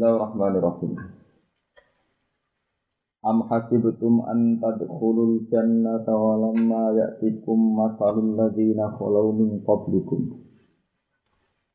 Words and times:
Bismillahirrahmanirrahim. 0.00 0.96
Am 3.20 3.44
hasibtum 3.52 4.24
an 4.24 4.56
tadkhulul 4.56 5.44
jannata 5.52 6.08
wa 6.08 6.40
lamma 6.40 6.96
ya'tikum 6.96 7.76
masalul 7.76 8.32
ladzina 8.32 8.96
khalaw 8.96 9.28
min 9.36 9.60
qablikum. 9.60 10.40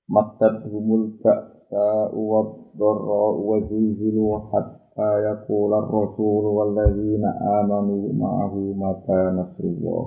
Mattadhumul 0.09 1.21
ba'sa 1.21 2.09
wa 2.17 2.49
dharra 2.73 3.25
wa 3.45 3.61
zilzilu 3.69 4.41
hatta 4.49 5.09
yaqula 5.21 5.85
ar-rasul 5.85 6.49
wal 6.49 6.73
ladzina 6.73 7.29
amanu 7.61 8.09
ma'ahu 8.09 8.73
mata 8.73 9.37
nasrullah. 9.37 10.03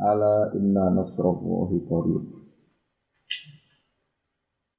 Ala 0.00 0.48
inna 0.56 0.96
nasrallahi 0.96 1.76
qarib. 1.92 2.31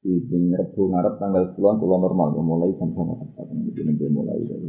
Di 0.03 0.19
rebu 0.27 0.91
ngarep 0.91 1.15
tanggal 1.15 1.55
10 1.55 1.79
kula 1.79 1.95
normal 1.95 2.35
ya 2.35 2.43
mulai 2.43 2.75
jam 2.75 2.91
sama 2.91 3.15
tepat 3.23 3.47
iki 3.71 3.87
nek 3.87 4.03
mulai 4.11 4.43
dari 4.43 4.67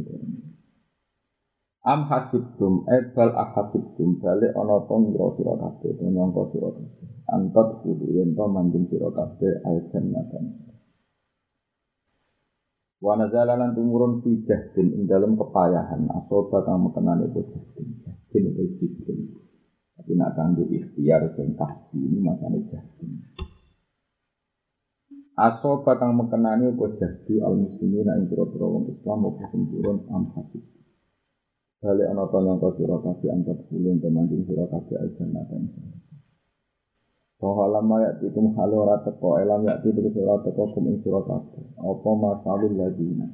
Am 1.85 2.09
hasibtum 2.09 2.81
ebal 2.89 3.29
akhabtum 3.29 4.17
balik 4.17 4.57
ana 4.57 4.81
to 4.89 4.95
ngira 5.05 5.27
sira 5.37 5.53
kabeh 5.53 5.93
nyangka 6.01 6.49
sira 6.49 6.73
kabeh. 6.73 7.09
Antat 7.29 7.85
kudu 7.85 8.09
yen 8.09 8.33
to 8.33 8.45
manjing 8.49 8.89
sira 8.89 9.13
kabeh 9.13 9.61
ayat 9.61 9.93
natan 9.93 10.65
Wa 12.97 13.13
nazala 13.13 13.53
lan 13.53 13.77
tumurun 13.77 14.25
fi 14.25 14.33
jahdin 14.49 14.97
ing 14.97 15.05
dalem 15.05 15.37
kepayahan 15.37 16.09
asoba 16.09 16.65
kang 16.65 16.89
mekenane 16.89 17.29
itu 17.29 17.45
jahdin. 17.53 17.87
Jahdin 18.01 18.43
itu 18.49 18.63
jahdin. 18.81 19.19
Tapi 19.93 20.11
nak 20.17 20.33
kanggo 20.33 20.65
ikhtiar 20.65 21.37
sing 21.37 21.53
tahdi 21.53 22.01
ini 22.01 22.17
makane 22.17 22.65
jahdin 22.65 23.21
Aso 25.35 25.83
batang 25.83 26.15
mekenani 26.15 26.71
apa 26.71 26.95
jadi 26.95 27.43
al 27.43 27.59
muslimin 27.59 28.07
ing 28.07 28.23
pira-pira 28.31 28.71
wong 28.71 28.87
Islam 28.87 29.27
sing 29.51 29.67
turun 29.67 29.99
am 30.07 30.31
hasib. 30.31 30.63
Bale 31.83 32.07
ana 32.07 32.23
ta 32.31 32.39
nyangka 32.39 32.71
sira 32.79 32.95
kabeh 33.03 33.35
antar 33.35 33.59
kulen 33.67 33.99
temanjing 33.99 34.47
sira 34.47 34.63
kabeh 34.71 34.95
aljannah 34.95 35.43
dan 35.51 35.67
Bahwa 37.35 37.67
lama 37.67 37.99
ya 37.99 38.11
tikum 38.15 38.55
halo 38.55 38.87
ora 38.87 39.03
teko 39.03 39.35
elam 39.43 39.67
ya 39.67 39.75
tikum 39.83 40.07
sira 40.15 40.39
teko 40.39 40.71
kum 40.71 40.87
ing 40.87 41.03
sira 41.03 41.19
kabeh. 41.27 41.67
Apa 41.83 42.09
masalul 42.15 42.71
ladina. 42.79 43.27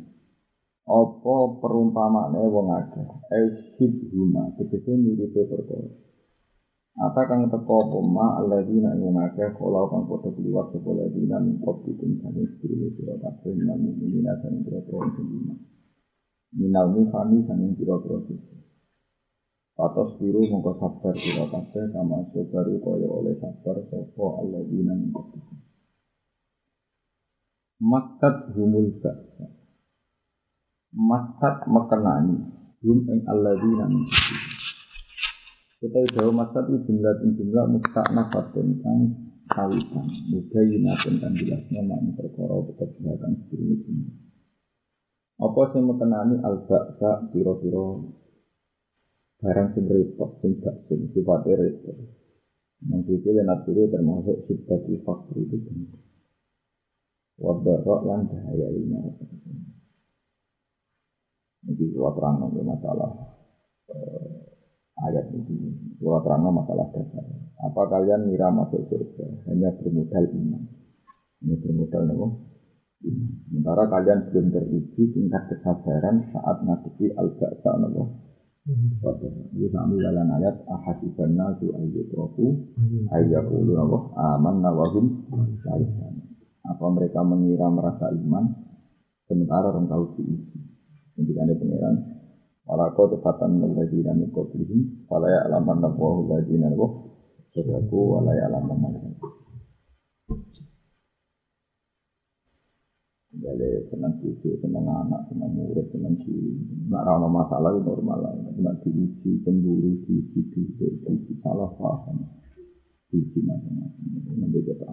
Apa 0.89 1.35
perumpamane 1.61 2.41
wong 2.49 2.81
akeh. 2.81 3.05
Esib 3.29 3.93
huma 4.09 4.49
tegese 4.57 4.97
miripe 4.97 5.45
perkara. 5.45 5.93
Ata 6.91 7.23
kang 7.23 7.47
teko 7.47 7.87
poma 7.87 8.35
alladzina 8.35 8.91
ing 8.99 9.15
ngake 9.15 9.55
kala 9.55 9.87
kang 9.87 10.03
padha 10.11 10.27
kliwat 10.35 10.75
sapa 10.75 10.91
alladzina 10.91 11.39
min 11.39 11.55
qablikum 11.63 12.19
sane 12.19 12.43
sira 12.59 12.87
sira 12.99 13.15
kabeh 13.15 13.55
nang 13.63 13.79
mukminin 13.79 14.27
dan 14.27 14.59
pira-pira 14.59 15.07
sing 15.15 15.55
Minal 16.51 16.91
mifani 16.91 17.47
sane 17.47 17.71
pira-pira 17.79 18.19
sing 18.27 18.43
Atas 19.79 20.19
biru 20.19 20.43
mongko 20.51 20.71
sabar 20.83 21.15
sira 21.15 21.47
kabeh 21.47 21.83
kama 21.95 22.27
baru 22.27 22.75
kaya 22.83 23.07
oleh 23.07 23.39
sabar 23.39 23.77
sapa 23.87 24.25
alladzina 24.43 24.91
min 24.91 25.15
qablikum 25.15 25.57
Makat 27.81 28.51
humul 28.51 28.93
ba'sa. 28.99 29.47
Makat 30.91 31.55
mekenani 31.71 32.35
Hum 32.83 32.99
ing 33.07 33.23
alladzina 33.31 33.87
min 33.87 34.03
qablikum 34.03 34.60
kita 35.81 35.97
jauh 36.13 36.29
masa 36.29 36.61
itu 36.69 36.77
jumlah 36.85 37.13
jumlah 37.25 37.65
muka 37.73 38.05
nafatun 38.13 38.77
kang 38.85 39.17
kawitan 39.49 40.05
muda 40.29 40.61
yunatun 40.61 41.17
kan 41.17 41.33
jelasnya 41.33 41.81
makna 41.81 42.13
perkara 42.13 42.53
kebijakan 42.69 43.31
seperti 43.41 43.89
ini. 43.89 44.13
Apa 45.41 45.73
sih 45.73 45.81
mengenani 45.81 46.37
al 46.45 46.69
baksa 46.69 47.33
piro 47.33 47.57
piro 47.57 48.13
barang 49.41 49.73
sing 49.73 49.89
repot 49.89 50.37
sing 50.45 50.61
gak 50.61 50.85
sing 50.85 51.09
sifatnya 51.17 51.57
repot. 51.57 51.97
Yang 52.85 53.17
itu 53.17 53.29
dan 53.33 53.49
termasuk 53.65 54.37
sifat 54.45 54.85
faktor 55.01 55.37
itu. 55.37 55.57
Wadarok 57.41 58.01
lan 58.05 58.29
bahaya 58.29 58.69
lima. 58.69 59.01
Ini 61.61 61.85
kalau 61.93 62.13
terang 62.17 62.53
masalah 62.65 63.11
eh, 63.93 64.50
ayat 65.09 65.25
ini. 65.33 65.97
Surah 65.97 66.21
terang 66.21 66.49
masalah 66.49 66.87
dasar. 66.93 67.25
Apa 67.61 67.81
kalian 67.89 68.25
mira 68.29 68.49
masuk 68.49 68.89
surga 68.89 69.25
hanya 69.49 69.69
bermodal 69.77 70.25
iman? 70.33 70.63
Ini 71.45 71.55
bermodal? 71.61 72.03
Iman. 72.09 72.31
Sementara 73.01 73.89
kalian 73.89 74.29
belum 74.29 74.45
teruji 74.53 75.03
tingkat 75.09 75.49
kesabaran 75.49 76.29
saat 76.29 76.61
ngadepi 76.61 77.17
al-ba'sa 77.17 77.71
apa? 77.81 78.03
Ini 79.57 79.67
kami 79.73 79.95
dalam 79.97 80.29
ayat 80.37 80.61
ahasiban 80.69 81.33
nasu 81.33 81.73
ayyutraku 81.73 82.61
ayyakulu 83.09 83.73
apa? 83.73 83.97
Aman 84.37 84.61
nawahum 84.61 85.25
Apa 86.61 86.85
mereka 86.93 87.25
mengira 87.25 87.73
merasa 87.73 88.13
iman 88.13 88.53
sementara 89.25 89.73
orang 89.73 89.89
tahu 89.89 90.13
diuji. 90.21 90.61
Ini 91.17 91.33
ada 91.41 91.57
pengiran 91.57 92.20
Malaka 92.61 93.17
tepatan 93.17 93.57
lagi 93.73 93.99
dan 94.05 94.21
engkau 94.21 94.45
pilih. 94.49 94.85
Walaya 95.09 95.49
alaman 95.49 95.81
nabuah 95.81 96.37
lagi 96.37 96.55
dan 96.55 96.71
engkau. 96.71 96.93
Sedaku 97.51 98.19
walaya 98.19 98.45
alaman 98.47 98.77
nabuah. 98.85 99.33
Jadi 103.31 103.89
senang 103.89 104.13
cucu, 104.21 104.53
senang 104.61 104.85
anak, 104.85 105.25
senang 105.31 105.49
murid, 105.55 105.87
senang 105.89 106.13
cucu. 106.19 106.51
Nak 106.91 107.01
rana 107.07 107.25
masalah 107.25 107.73
itu 107.73 107.81
normal 107.81 108.19
lah. 108.21 108.33
Nak 108.37 108.83
diisi, 108.85 109.41
cemburu, 109.41 109.97
diisi, 110.05 110.45
diisi, 110.51 110.85
diisi, 111.01 111.33
salah 111.41 111.71
paham. 111.79 112.21
Diisi 113.09 113.39
macam-macam. 113.41 114.03
Nanti 114.35 114.59
kita 114.61 114.85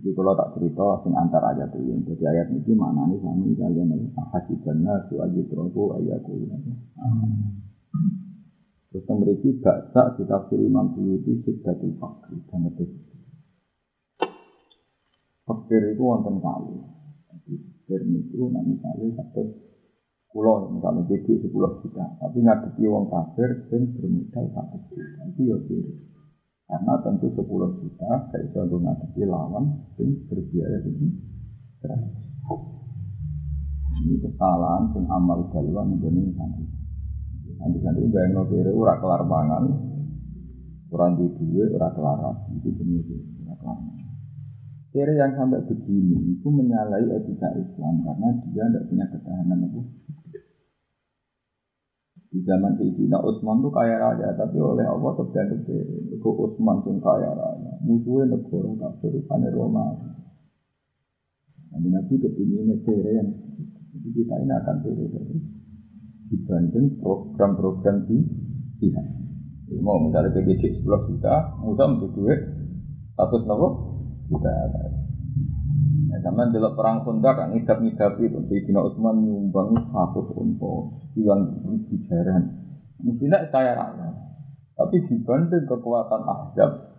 Jadi 0.00 0.16
kalau 0.16 0.32
tak 0.32 0.56
cerita 0.56 0.96
sing 1.04 1.12
antar 1.12 1.44
ayat 1.44 1.68
itu, 1.76 1.92
jadi 2.08 2.24
ayat 2.32 2.48
ini 2.56 2.72
mana 2.72 3.04
nih 3.04 3.20
kami 3.20 3.52
kalian 3.52 3.92
ahasibanna 4.16 4.96
su 5.12 5.20
ajitroku 5.20 5.92
ayatku. 6.00 6.40
Terus 8.88 9.04
memiliki 9.12 9.60
baksa 9.60 10.16
ditafsir 10.16 10.56
Imam 10.56 10.88
Suyuti 10.96 11.36
Siddatul 11.44 11.92
Fakir 12.00 12.40
dan 12.48 12.64
itu. 12.72 12.88
Fakir 15.44 15.92
itu 15.92 16.00
wonten 16.00 16.40
kali. 16.40 16.80
Fakir 17.28 18.00
itu 18.00 18.40
nanti 18.48 18.80
kali 18.80 19.12
satu 19.20 19.52
pulau 20.32 20.64
misalnya 20.64 21.04
jadi 21.12 21.44
sepuluh 21.44 21.76
juta, 21.84 22.08
tapi 22.16 22.40
ngadepi 22.40 22.88
wong 22.88 23.04
kafir 23.12 23.52
sing 23.68 23.92
bermodal 23.92 24.48
satu 24.48 24.80
juta 24.88 25.22
itu 25.28 25.40
ya 25.44 25.56
kiri. 25.68 25.92
Karena 26.70 26.94
tentu 27.02 27.26
10 27.34 27.82
juta 27.82 28.10
saya 28.30 28.46
bisa 28.46 28.62
ngadepi 28.62 29.26
lawan 29.26 29.74
yang 29.98 30.10
berbiaya 30.30 30.78
ini. 30.86 31.10
Ini 34.00 34.16
kesalahan 34.22 34.94
yang 34.94 35.06
amal 35.10 35.50
dalwa 35.50 35.82
menjadi 35.82 36.30
santri. 36.38 36.70
Nanti 37.58 37.78
santri 37.82 38.06
bayang 38.06 38.38
no 38.38 38.42
kiri 38.46 38.70
ura 38.70 39.02
kelar 39.02 39.26
pangan, 39.26 39.64
kurang 40.94 41.18
di 41.18 41.26
duit 41.42 41.74
ura 41.74 41.90
kelar 41.90 42.38
itu 42.54 42.70
jenis 42.70 43.06
ura 43.42 43.54
kelar. 43.58 43.78
Kiri 44.94 45.14
yang 45.18 45.34
sampai 45.34 45.66
begini 45.66 46.38
itu 46.38 46.46
menyalahi 46.46 47.18
etika 47.18 47.50
Islam 47.58 48.06
karena 48.06 48.28
dia 48.46 48.64
tidak 48.70 48.86
punya 48.86 49.06
ketahanan 49.10 49.66
itu 49.66 49.80
di 52.30 52.38
zaman 52.46 52.78
Sayyidina 52.78 53.18
Utsman 53.26 53.58
tuh 53.58 53.74
kaya 53.74 53.98
raya, 53.98 54.30
tapi 54.38 54.62
oleh 54.62 54.86
Allah 54.86 55.18
terjadi 55.18 55.66
itu 56.14 56.28
Utsman 56.30 56.78
pun 56.86 57.02
kaya 57.02 57.26
raya. 57.34 57.72
Musuhnya 57.82 58.38
negara 58.38 58.70
kafir, 58.78 59.18
rupanya 59.18 59.50
Roma. 59.50 59.98
Nanti 61.74 61.88
Nabi 61.90 62.14
kepingin 62.22 62.70
negara 62.70 63.10
yang 63.10 63.28
jadi 63.90 64.08
kita 64.14 64.34
ini 64.46 64.54
akan 64.54 64.76
terus 64.86 65.10
dibanding 66.30 66.86
program-program 67.02 68.06
di 68.06 68.22
pihak. 68.78 69.06
Mau 69.82 69.98
misalnya 70.02 70.34
PGD 70.34 70.82
10 70.82 71.10
juta, 71.10 71.34
mudah 71.62 71.86
untuk 71.98 72.10
duit 72.14 72.38
satu 73.18 73.42
nopo 73.46 73.68
juta. 74.30 74.50
Sama 76.20 76.52
dalam 76.52 76.76
perang 76.76 77.00
Sunda 77.02 77.32
kan 77.32 77.56
ngidap-ngidap 77.56 78.20
itu 78.20 78.38
Sayyidina 78.44 78.80
Utsman 78.84 79.24
nyumbang 79.24 79.72
satu 79.88 80.20
unta 80.36 80.74
hilang 81.16 81.48
bijaran. 81.88 82.42
Mestinya 83.00 83.40
saya 83.48 83.72
raya. 83.72 84.08
Tapi 84.76 84.96
dibanding 85.08 85.64
kekuatan 85.68 86.22
ahzab 86.24 86.90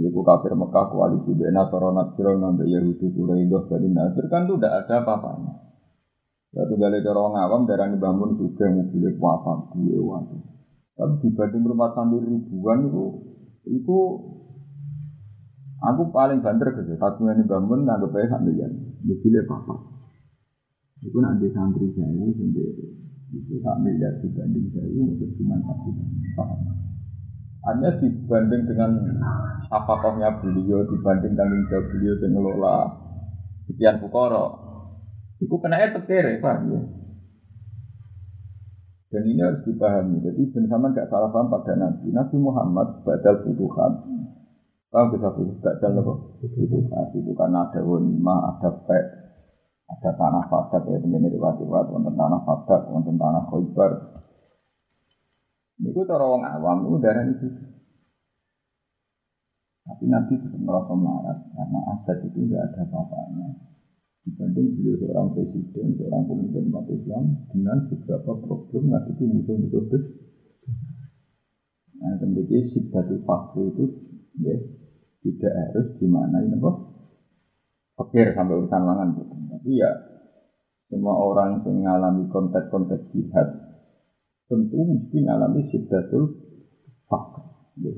Ibu 0.00 0.22
kafir 0.22 0.54
Mekah 0.54 0.86
koalisi 0.86 1.34
Bena 1.34 1.66
Toronat 1.66 2.14
Siro 2.14 2.38
Nambe 2.38 2.62
Yahudi 2.64 3.10
Quraidah 3.10 3.66
dari 3.66 3.90
Nasir 3.90 4.30
kan 4.30 4.46
itu 4.46 4.54
tidak 4.56 4.86
ada 4.86 5.02
apa-apanya. 5.02 5.52
Ya 6.50 6.62
ke 6.66 7.10
orang 7.10 7.36
awam 7.38 7.62
darah 7.66 7.90
bangun 7.94 8.38
juga 8.38 8.70
mobil 8.70 9.06
apa 9.06 9.52
gue 9.70 9.98
waktu. 9.98 10.38
Tapi 10.94 11.14
dibanding 11.26 11.62
rumah 11.62 11.90
sambil 11.94 12.22
ribuan 12.22 12.86
itu 12.86 13.04
itu 13.66 13.98
Aku 15.80 16.12
paling 16.12 16.44
banter 16.44 16.76
gitu. 16.76 16.92
Satu 17.00 17.24
ini 17.24 17.40
bangun 17.48 17.88
nggak 17.88 18.04
baik 18.12 18.28
sak 18.28 18.44
miliar. 18.44 18.68
Mobilnya 19.00 19.40
papa. 19.48 19.80
Itu 21.00 21.16
nanti 21.24 21.48
santri 21.56 21.88
saya 21.96 22.28
sendiri. 22.36 22.84
Itu 23.32 23.64
sak 23.64 23.80
miliar 23.80 24.12
dibanding 24.20 24.68
saya 24.76 25.00
untuk 25.00 25.32
cuma 25.40 25.56
satu. 25.64 25.88
Hanya 27.64 27.96
dibanding 27.96 28.62
dengan 28.68 28.90
apakahnya 29.72 30.44
beliau 30.44 30.84
dibanding 30.84 31.32
tanggung 31.32 31.64
jawab 31.72 31.88
beliau 31.92 32.14
yang 32.20 32.30
ngelola 32.36 32.76
sekian 33.64 33.96
pukoro. 34.04 34.46
Itu 35.40 35.56
kena 35.64 35.80
ya 35.80 35.96
tekir, 35.96 36.44
Pak. 36.44 36.56
Ya. 36.68 36.80
Dan 39.10 39.22
ini 39.26 39.40
harus 39.40 39.64
dipahami. 39.64 40.20
Jadi 40.22 40.52
bersama 40.52 40.92
gak 40.92 41.08
salah 41.08 41.32
paham 41.32 41.48
pada 41.48 41.72
Nabi. 41.74 42.12
Nabi 42.12 42.36
Muhammad 42.36 43.02
badal 43.02 43.42
butuhan 43.42 43.92
Tahu 44.90 45.06
kita 45.14 45.28
pilih 45.38 45.54
badal 45.62 46.02
apa? 46.02 46.14
Butuhan 46.42 47.06
itu 47.14 47.30
karena 47.38 47.62
ada 47.62 47.80
wanima, 47.86 48.34
ada 48.50 48.74
pek, 48.74 49.04
ada 49.86 50.10
tanah 50.18 50.44
fadat 50.50 50.82
ya, 50.82 50.98
ini 50.98 51.30
riwayat-riwayat, 51.30 51.86
wonten 51.94 52.18
tanah 52.18 52.42
fadat, 52.42 52.90
wonten 52.90 53.14
tanah 53.14 53.46
khoibar. 53.46 53.92
Ini 55.78 55.94
itu 55.94 56.02
cara 56.10 56.26
orang 56.26 56.42
awam, 56.42 56.90
itu 56.90 56.98
darah 57.06 57.22
itu. 57.22 57.46
Tapi 59.86 60.04
Nabi 60.10 60.34
tetap 60.42 60.58
merasa 60.58 60.94
marah 60.98 61.38
karena 61.38 61.80
adat 61.94 62.18
itu 62.26 62.50
tidak 62.50 62.62
ada 62.74 62.82
apa-apanya. 62.90 63.48
Dibanding 64.26 64.66
beliau 64.74 64.94
seorang 65.00 65.28
presiden, 65.38 65.86
seorang 65.98 66.22
pemimpin 66.26 66.66
umat 66.66 66.86
Islam 66.90 67.24
dengan 67.50 67.78
beberapa 67.86 68.32
problem 68.42 68.82
ngadepi 68.90 69.24
musuh-musuh 69.24 69.82
besar. 69.86 70.02
Nah, 72.00 72.14
kemudian 72.20 72.64
fakir 73.22 73.64
itu 73.70 73.84
ya, 74.40 74.56
tidak 75.20 75.52
harus 75.52 75.86
dimaknai 76.00 76.48
apa? 76.56 76.70
Pikir 78.00 78.32
sampai 78.32 78.56
urusan 78.56 78.82
mangan 78.82 79.08
gitu. 79.16 79.34
Tapi 79.36 79.70
ya 79.76 79.90
semua 80.88 81.14
orang 81.20 81.60
yang 81.62 81.84
mengalami 81.84 82.24
konteks-konteks 82.32 83.12
jihad 83.12 83.48
tentu 84.50 84.82
mesti 84.82 85.16
mengalami 85.22 85.60
sidatul 85.70 86.24
fakir. 87.06 87.46
Ya. 87.78 87.94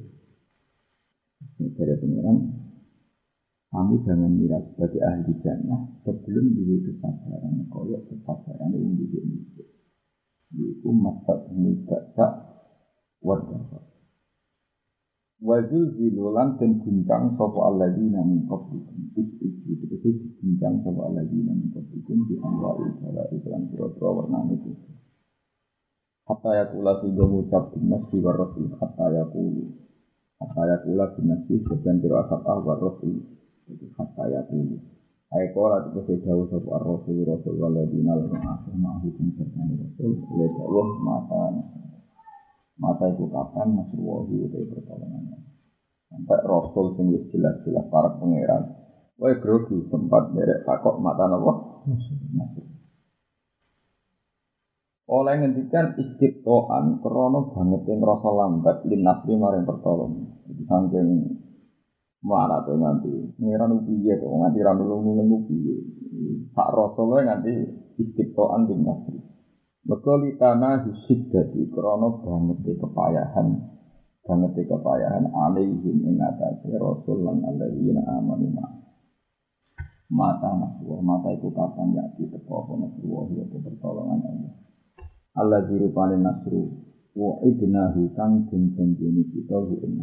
Ini 1.58 1.70
dari 1.74 1.94
pengiran 1.98 2.38
kamu 3.72 4.04
jangan 4.04 4.32
mira 4.36 4.60
sebagai 4.68 5.00
ahli 5.00 5.32
jannah 5.40 5.80
sebelum 6.04 6.52
diri 6.52 6.84
kesabaran 6.84 7.64
koyok 7.72 8.04
kesabaran 8.12 8.68
yang 8.76 8.92
di 9.00 9.08
Indonesia. 9.08 9.64
Itu 10.52 10.92
masa 10.92 11.48
muda 11.48 11.98
tak 12.12 12.32
warga 13.24 13.56
Wajul 15.42 15.98
zilulan 15.98 16.54
dan 16.54 16.78
guncang 16.78 17.34
sopo 17.34 17.66
alladzina 17.66 18.22
min 18.22 18.46
qablikum. 18.46 19.10
Is 19.18 19.26
itu 19.42 19.74
itu 19.90 20.10
guncang 20.38 20.78
sopo 20.86 21.02
alladzina 21.10 21.50
min 21.50 21.66
qablikum 21.74 22.30
Di 22.30 22.38
anwari 22.38 22.86
bala 23.02 23.26
iklan 23.34 23.66
pura-pura 23.74 24.22
warna 24.22 24.46
itu 24.54 24.70
Hatta 26.30 26.50
yakula 26.54 27.02
sehingga 27.02 27.26
ngucap 27.26 27.74
dinas 27.74 28.06
di 28.14 28.22
warrasul 28.22 28.70
Hatta 28.78 29.10
yakulu 29.10 29.66
Hatta 30.38 30.62
yakula 30.62 31.10
dinas 31.18 31.42
di 31.50 31.58
sebagian 31.58 31.98
kira 31.98 32.22
asapah 32.22 32.62
warrasul 32.62 33.26
Jadi 33.66 33.86
hatta 33.98 34.24
yakulu 34.30 34.78
Aikola 35.32 35.90
saya 35.90 36.22
jauh 36.22 36.46
sopo 36.54 36.70
ar-rasul 36.76 37.24
Rasul 37.26 37.58
ma'ahukum 37.58 39.26
rasul. 39.34 40.12
Leda 40.38 40.60
Allah 40.60 40.88
mata 41.02 41.42
mata 42.82 43.06
itu 43.06 43.30
kapan 43.30 43.78
masuk 43.78 44.02
wahyu 44.02 44.50
itu 44.50 44.58
pertolongannya? 44.66 45.38
Sampai 46.10 46.42
rasul 46.42 46.98
sing 46.98 47.06
jelas-jelas 47.30 47.86
para 47.86 48.18
pangeran. 48.18 48.62
Woi 49.22 49.38
grogi 49.38 49.86
sempat 49.86 50.34
derek 50.34 50.66
takok 50.66 50.98
mata 50.98 51.30
masuk 51.30 52.66
oleh 55.12 55.34
ngendikan 55.44 55.92
istiqoan 56.00 57.04
krono 57.04 57.52
banget 57.52 57.84
yang 57.84 58.00
rasa 58.00 58.30
lambat 58.32 58.76
linasri 58.88 59.36
maring 59.36 59.68
pertolongan. 59.68 60.24
Jadi 60.48 60.62
saking 60.64 61.08
mana 62.22 62.62
tuh 62.62 62.78
nanti 62.78 63.10
pengiran 63.34 63.82
upiye 63.82 64.14
tuh 64.22 64.30
nganti 64.30 64.62
ranulung 64.62 65.02
nulung 65.02 65.42
upiye 65.42 65.74
tak 66.54 66.70
rasul 66.70 67.18
nganti 67.18 67.52
istiqoan 67.98 68.70
linasri 68.70 69.18
Mereka 69.82 70.12
litana 70.22 70.86
hisid 70.86 71.34
dadi 71.34 71.66
krono 71.74 72.22
banget 72.22 72.78
kepayahan 72.78 73.72
banget 74.22 74.50
di 74.54 74.62
kepayahan 74.70 75.26
alaihim 75.34 76.06
ing 76.06 76.22
atase 76.22 76.70
rasul 76.78 77.26
lan 77.26 77.42
alaihina 77.42 78.06
amanu 78.06 78.46
ma. 78.54 78.66
Mata 80.06 80.54
naswa 80.54 81.02
mata 81.02 81.34
itu 81.34 81.50
kapan 81.50 81.98
ya 81.98 82.04
di 82.14 82.30
teko 82.30 82.62
apa 82.62 82.72
naswa 82.78 83.26
ya 83.34 83.42
pertolongan 83.50 84.22
Allah. 84.22 84.52
Allah 85.34 85.60
dirupane 85.66 86.14
nasru 86.22 86.78
wa 87.18 87.42
ibnahu 87.42 88.14
kang 88.14 88.46
den 88.46 88.78
janjeni 88.78 89.26
kita 89.34 89.58
hu 89.66 89.82
ing 89.82 89.98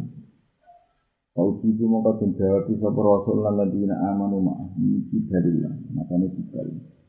Kau 1.32 1.56
tipu 1.62 1.88
maka 1.88 2.20
den 2.20 2.36
jawab 2.36 2.68
sapa 2.68 3.00
rasul 3.00 3.40
lan 3.40 3.56
alaihina 3.56 3.96
amanu 4.12 4.44
ma 4.44 4.54
iki 4.76 5.24
dalil 5.24 5.72
makane 5.96 6.28
dibalik 6.36 6.99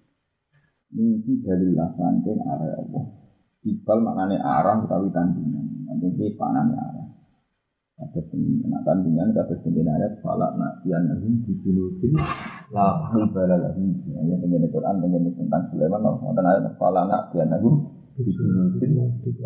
Mimpi 0.91 1.39
dari 1.39 1.71
saking 1.71 2.39
arah 2.43 2.75
Allah. 2.75 3.05
Ibal 3.63 3.99
maknanya 4.03 4.43
arah 4.43 4.83
utawi 4.83 5.07
tandingan. 5.15 5.87
Nanti 5.87 6.07
ini 6.11 6.35
panane 6.35 6.75
arah. 6.75 7.07
Ada 8.01 8.21
nak 8.65 8.81
tandingan 8.81 9.29
kata 9.31 9.61
sendiri 9.61 9.85
ayat 9.85 10.19
falak 10.25 10.57
nak 10.57 10.81
tian 10.81 11.05
nabi 11.05 11.37
di 11.45 11.53
junubin 11.61 12.17
la 12.73 13.13
ibala 13.13 13.55
lagi. 13.61 13.87
Ya 14.09 14.35
dengan 14.41 14.65
Quran 14.67 14.95
dengan 14.99 15.29
tentang 15.31 15.69
Sulaiman. 15.69 16.01
Nanti 16.01 16.41
ayat 16.41 16.75
falak 16.81 17.05
nak 17.07 17.29
tian 17.31 17.47
nabi 17.53 17.69
di 18.19 18.31
junubin 18.35 18.91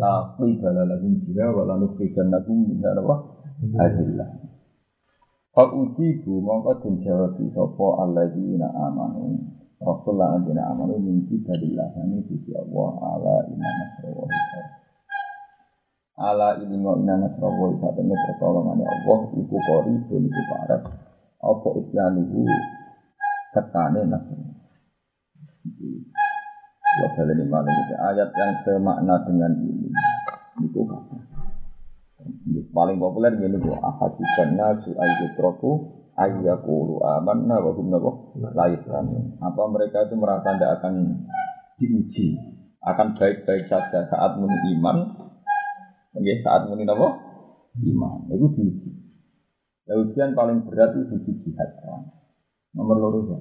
la 0.00 0.34
ibala 0.40 0.82
lagi. 0.88 1.08
Jika 1.30 1.46
wala 1.52 1.78
nukikan 1.78 2.26
nabi 2.32 2.52
minta 2.56 2.90
apa? 2.96 3.14
Adillah. 3.86 4.30
Pak 5.56 5.72
uji 5.72 6.20
bu 6.20 6.40
mongko 6.44 6.84
den 6.84 7.00
jawab 7.00 7.36
sapa 7.40 7.86
alladzina 8.04 8.68
amanu 8.72 9.55
Rasulullah 9.76 10.40
anjina 10.40 10.72
amalu 10.72 10.96
mimpi 11.00 11.36
dari 11.44 11.76
lahani 11.76 12.24
sisi 12.24 12.52
Allah 12.56 12.92
ala 12.96 13.34
inna 13.52 13.70
nasrawahi 13.76 14.40
ala 16.16 16.48
ilmu 16.64 16.90
inna 17.04 17.14
nasrawahi 17.28 17.76
saat 17.84 17.96
ini 18.00 18.16
pertolongan 18.16 18.80
Allah 18.80 19.18
iku 19.36 19.56
kori 19.56 19.94
pun 20.08 20.22
iku 20.24 20.42
parah 20.48 20.82
apa 21.44 21.68
isyanuhu? 21.76 22.40
Ketane 23.52 24.00
nasrawahi 24.08 24.54
Kalau 26.96 27.08
kalian 27.12 27.44
ini 27.44 27.94
ayat 28.00 28.30
yang 28.32 28.52
semakna 28.64 29.20
dengan 29.28 29.52
ini. 29.60 29.92
Itu 30.64 30.88
kata 30.88 31.16
paling 32.72 32.96
populer 33.00 33.32
ini 33.36 33.56
ahadikan 33.80 34.50
nasu 34.56 34.90
ayyutroku 34.96 35.72
ayyakulu 36.16 37.04
amanna 37.04 37.60
wa 37.60 37.70
hum 37.76 37.92
nabo 37.92 38.32
laisan. 38.34 39.36
Apa 39.40 39.62
mereka 39.68 40.08
itu 40.08 40.16
merasa 40.16 40.56
tidak 40.56 40.80
akan 40.80 40.94
diuji, 41.76 42.40
akan 42.80 43.12
baik-baik 43.14 43.68
saja 43.68 44.08
saat 44.08 44.32
muni 44.40 44.56
iman, 44.80 44.96
ya, 46.16 46.34
saat 46.40 46.64
muni 46.66 46.88
nabo 46.88 47.12
iman. 47.76 48.32
Itu 48.32 48.48
diuji. 48.56 48.90
Ya, 49.86 49.94
ujian 50.02 50.34
paling 50.34 50.66
berat 50.66 50.98
itu 50.98 51.14
uji 51.14 51.32
jihad. 51.46 51.70
Nomor 52.74 52.96
loro 52.98 53.20
ya. 53.30 53.38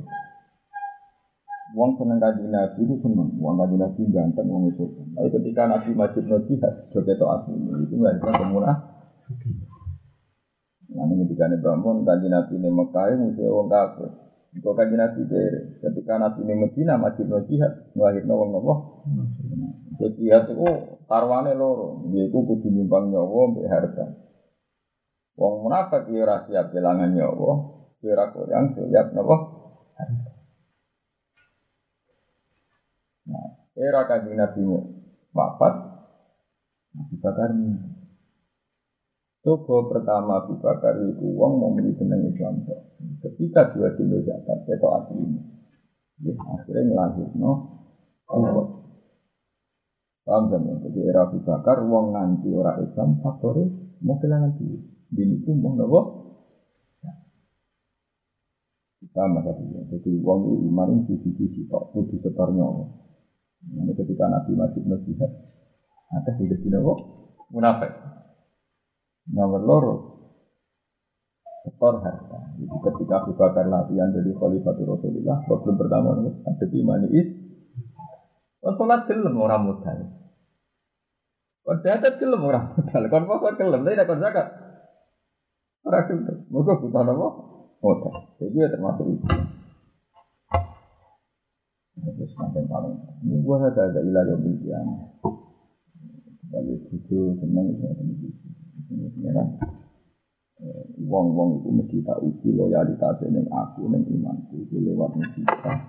Wong 1.73 1.97
seneng 1.97 2.21
kaji 2.21 2.45
nabi 2.45 2.85
itu 2.85 2.95
seneng. 3.01 3.33
Wong 3.41 3.57
kaji 3.57 3.75
nabi 3.81 4.01
ganteng, 4.13 4.47
wong 4.47 4.69
itu. 4.69 4.85
Tapi 5.17 5.27
ketika 5.33 5.65
nabi 5.65 5.91
majid 5.97 6.29
no 6.29 6.37
jihad, 6.45 6.85
itu 6.93 7.25
asli. 7.25 7.57
Itu 7.89 7.93
nggak 7.97 8.21
bisa 8.21 8.73
kemunah. 10.95 11.11
Nanti 11.11 11.13
ketika 11.27 11.43
ini 11.51 11.57
bangun, 11.59 12.07
kanji 12.07 12.27
Nabi 12.31 12.53
ini 12.55 12.69
Mekah, 12.71 13.05
musuh 13.19 13.47
wong 13.51 13.67
kafir. 13.67 14.09
Kau 14.63 14.71
kanji 14.71 14.95
Nabi 14.95 15.27
dari 15.27 15.59
ketika 15.83 16.15
Nabi 16.15 16.39
ini 16.47 16.53
Medina 16.55 16.95
masih 16.95 17.27
no 17.27 17.43
jihad, 17.43 17.91
ngelahir 17.91 18.23
no 18.23 18.39
wong. 18.39 18.79
Jadi 19.99 20.15
jihad 20.15 20.47
itu 20.47 20.67
tarwane 21.11 21.51
loro, 21.51 22.07
yaitu 22.15 22.39
kudu 22.39 22.71
nyumbang 22.71 23.11
nyawa 23.11 23.51
mbek 23.51 23.67
harta. 23.67 24.05
Wong 25.35 25.67
munafik 25.67 26.07
ya 26.07 26.23
ora 26.23 26.47
siap 26.47 26.71
kelangan 26.71 27.11
nyawa, 27.11 27.51
ora 27.99 28.25
kurang 28.31 28.71
siap 28.79 29.11
nopo. 29.11 29.35
Nah, 33.25 33.47
era 33.75 34.07
kanji 34.07 34.31
Nabi 34.31 34.61
wafat, 35.35 35.73
Nabi 36.95 37.15
Bakar 37.19 37.51
ini 37.51 37.75
Coba 39.45 39.93
pertama 39.93 40.41
Abu 40.41 40.57
Bakar 40.57 40.97
itu 41.05 41.21
uang 41.21 41.61
mau 41.61 41.69
beli 41.77 41.93
seneng 42.01 42.33
Islam. 42.33 42.65
Ketika 43.21 43.77
dua 43.77 43.93
kilo 43.93 44.17
zakat, 44.25 44.65
itu 44.65 44.87
asli 44.89 45.21
ini. 45.21 45.41
Ya, 46.25 46.33
akhirnya 46.33 46.81
ngelahir 46.89 47.29
no. 47.37 47.51
Oh. 48.25 48.89
Paham 50.25 50.49
kan? 50.49 50.65
Jadi 50.65 50.99
era 51.05 51.29
Abu 51.29 51.45
Bakar 51.45 51.85
uang 51.85 52.17
nganti 52.17 52.49
orang 52.57 52.89
Islam 52.89 53.21
faktornya 53.21 53.69
mau 54.01 54.17
kehilangan 54.17 54.57
duit. 54.57 54.81
Bini 55.13 55.37
itu 55.37 55.53
mau 55.53 55.77
nopo. 55.77 56.01
Sama 59.13 59.45
satunya. 59.45 59.85
Jadi 59.93 60.09
uang 60.25 60.39
itu 60.41 60.53
iman 60.73 60.89
itu 61.05 61.21
sisi-sisi 61.21 61.69
tok 61.69 61.93
kudu 61.93 62.17
setornya. 62.25 62.65
Ini 63.61 63.93
ketika 63.93 64.25
Nabi 64.25 64.57
masih 64.57 64.81
nasihat, 64.89 65.29
ada 66.09 66.31
di 66.33 66.49
kok 66.49 66.99
munafik. 67.53 67.93
Nomor 69.25 69.61
loro, 69.65 69.95
setor 71.65 71.97
harta. 72.05 72.39
Jadi 72.61 72.77
ketika 72.77 73.25
Abu 73.25 73.33
Bakar 73.33 73.65
latihan 73.65 74.13
dari 74.13 74.29
Khalifatul 74.37 74.85
Rasulullah, 74.85 75.41
problem 75.49 75.75
pertama 75.81 76.13
ada 76.21 76.65
di 76.69 76.81
mana 76.85 77.09
is. 77.09 77.29
Sholat 78.65 79.05
gelem 79.05 79.37
orang 79.37 79.61
modal. 79.65 79.99
Kau 81.65 81.77
zakat 81.81 82.21
gelem 82.21 82.41
orang 82.45 82.73
modal. 82.73 83.03
Kau 83.09 83.37
kok 83.41 83.57
gelem, 83.57 83.81
tapi 83.85 83.93
tidak 83.97 84.21
zakat. 84.21 84.47
Orang 85.85 86.05
gelem. 86.09 86.37
Mereka 86.49 86.81
butuh 86.81 87.01
apa? 87.01 87.25
Modal. 87.81 88.13
Jadi 88.41 88.57
ya 88.61 88.67
termasuk 88.69 89.05
itu. 89.09 89.25
Terus 91.95 92.31
sampai 92.37 92.65
paling. 92.69 92.93
Ini 93.25 93.41
gua 93.41 93.69
ada 93.69 93.89
ada 93.89 94.01
ilah 94.01 94.23
yang 94.29 94.41
bilang. 94.41 94.89
Kalau 96.45 96.77
itu 96.93 97.17
senang 97.41 97.65
itu 97.73 97.85
ini 98.91 99.07
sebenarnya 99.13 99.45
wong-wong 101.05 101.61
itu 101.61 101.69
mesti 101.69 101.97
tak 102.07 102.19
uji 102.23 102.49
loyalitas 102.55 103.19
dengan 103.19 103.45
aku 103.51 103.91
dan 103.91 104.03
imanku 104.07 104.55
itu 104.65 104.75
lewat 104.79 105.11
musibah, 105.13 105.79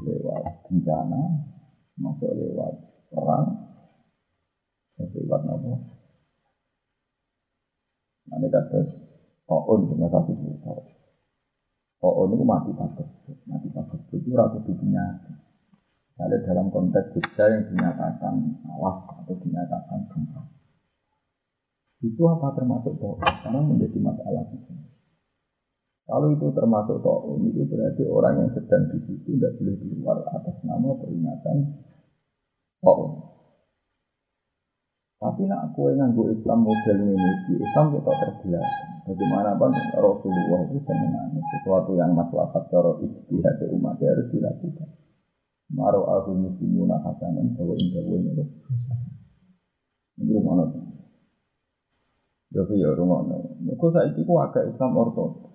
lewat 0.00 0.42
bencana, 0.66 1.22
masuk 2.00 2.32
lewat 2.32 2.72
perang, 3.12 3.48
lewat 4.98 5.40
apa? 5.44 5.72
Nanti 8.28 8.48
kata 8.52 8.78
Oon 9.48 9.88
dengan 9.88 10.12
satu 10.12 10.32
juta. 10.36 10.76
Oon 12.04 12.36
itu 12.36 12.44
mati 12.44 12.70
takut, 12.76 13.08
mati 13.48 13.68
takut 13.72 14.00
itu 14.12 14.28
rasa 14.36 14.60
dunia. 14.60 15.04
Ada 16.18 16.36
dalam 16.44 16.68
konteks 16.68 17.14
juga 17.14 17.46
yang 17.46 17.64
dinyatakan 17.72 18.34
awas 18.74 19.06
atau 19.22 19.34
dinyatakan 19.38 20.04
gempa. 20.10 20.57
Itu 21.98 22.22
apa 22.30 22.54
termasuk 22.54 22.94
toh? 23.02 23.18
Karena 23.18 23.58
menjadi 23.58 23.98
masalah. 23.98 24.46
Kalau 26.08 26.28
itu 26.30 26.46
termasuk 26.54 27.02
toh, 27.02 27.36
itu 27.42 27.62
berarti 27.66 28.02
orang 28.06 28.34
yang 28.46 28.50
sedang 28.54 28.86
di 28.94 28.98
situ 29.02 29.34
tidak 29.34 29.58
boleh 29.58 29.76
keluar 29.82 30.18
atas 30.30 30.56
nama 30.62 30.94
peringatan 30.94 31.56
toh. 32.80 33.28
Tapi 35.18 35.50
nak 35.50 35.74
kue 35.74 35.98
nganggo 35.98 36.30
Islam 36.30 36.62
model 36.62 36.98
ini, 37.02 37.30
di 37.50 37.54
Islam 37.58 37.90
kita 37.90 38.12
terbelah. 38.14 38.66
Bagaimanapun 39.02 39.72
Rasulullah 39.98 40.60
itu 40.68 40.78
sebenarnya 40.84 41.40
sesuatu 41.50 41.96
yang 41.98 42.14
maslahat 42.14 42.70
cara 42.70 42.92
istihad 43.02 43.58
umat 43.74 43.98
harus 43.98 44.30
dilakukan. 44.30 44.88
Maro 45.74 46.06
aku 46.06 46.38
muslimuna 46.38 47.02
hasanan 47.02 47.56
bahwa 47.58 47.74
indah 47.74 48.04
ini. 48.04 48.44
Ini 50.22 50.32
rumah 50.38 50.70
Jadi 52.48 52.80
ya 52.80 52.96
rumah 52.96 53.20
Mereka 53.60 53.86
saat 53.92 54.16
itu 54.16 54.32
agak 54.40 54.72
Islam 54.72 54.96
ortodoks. 54.96 55.48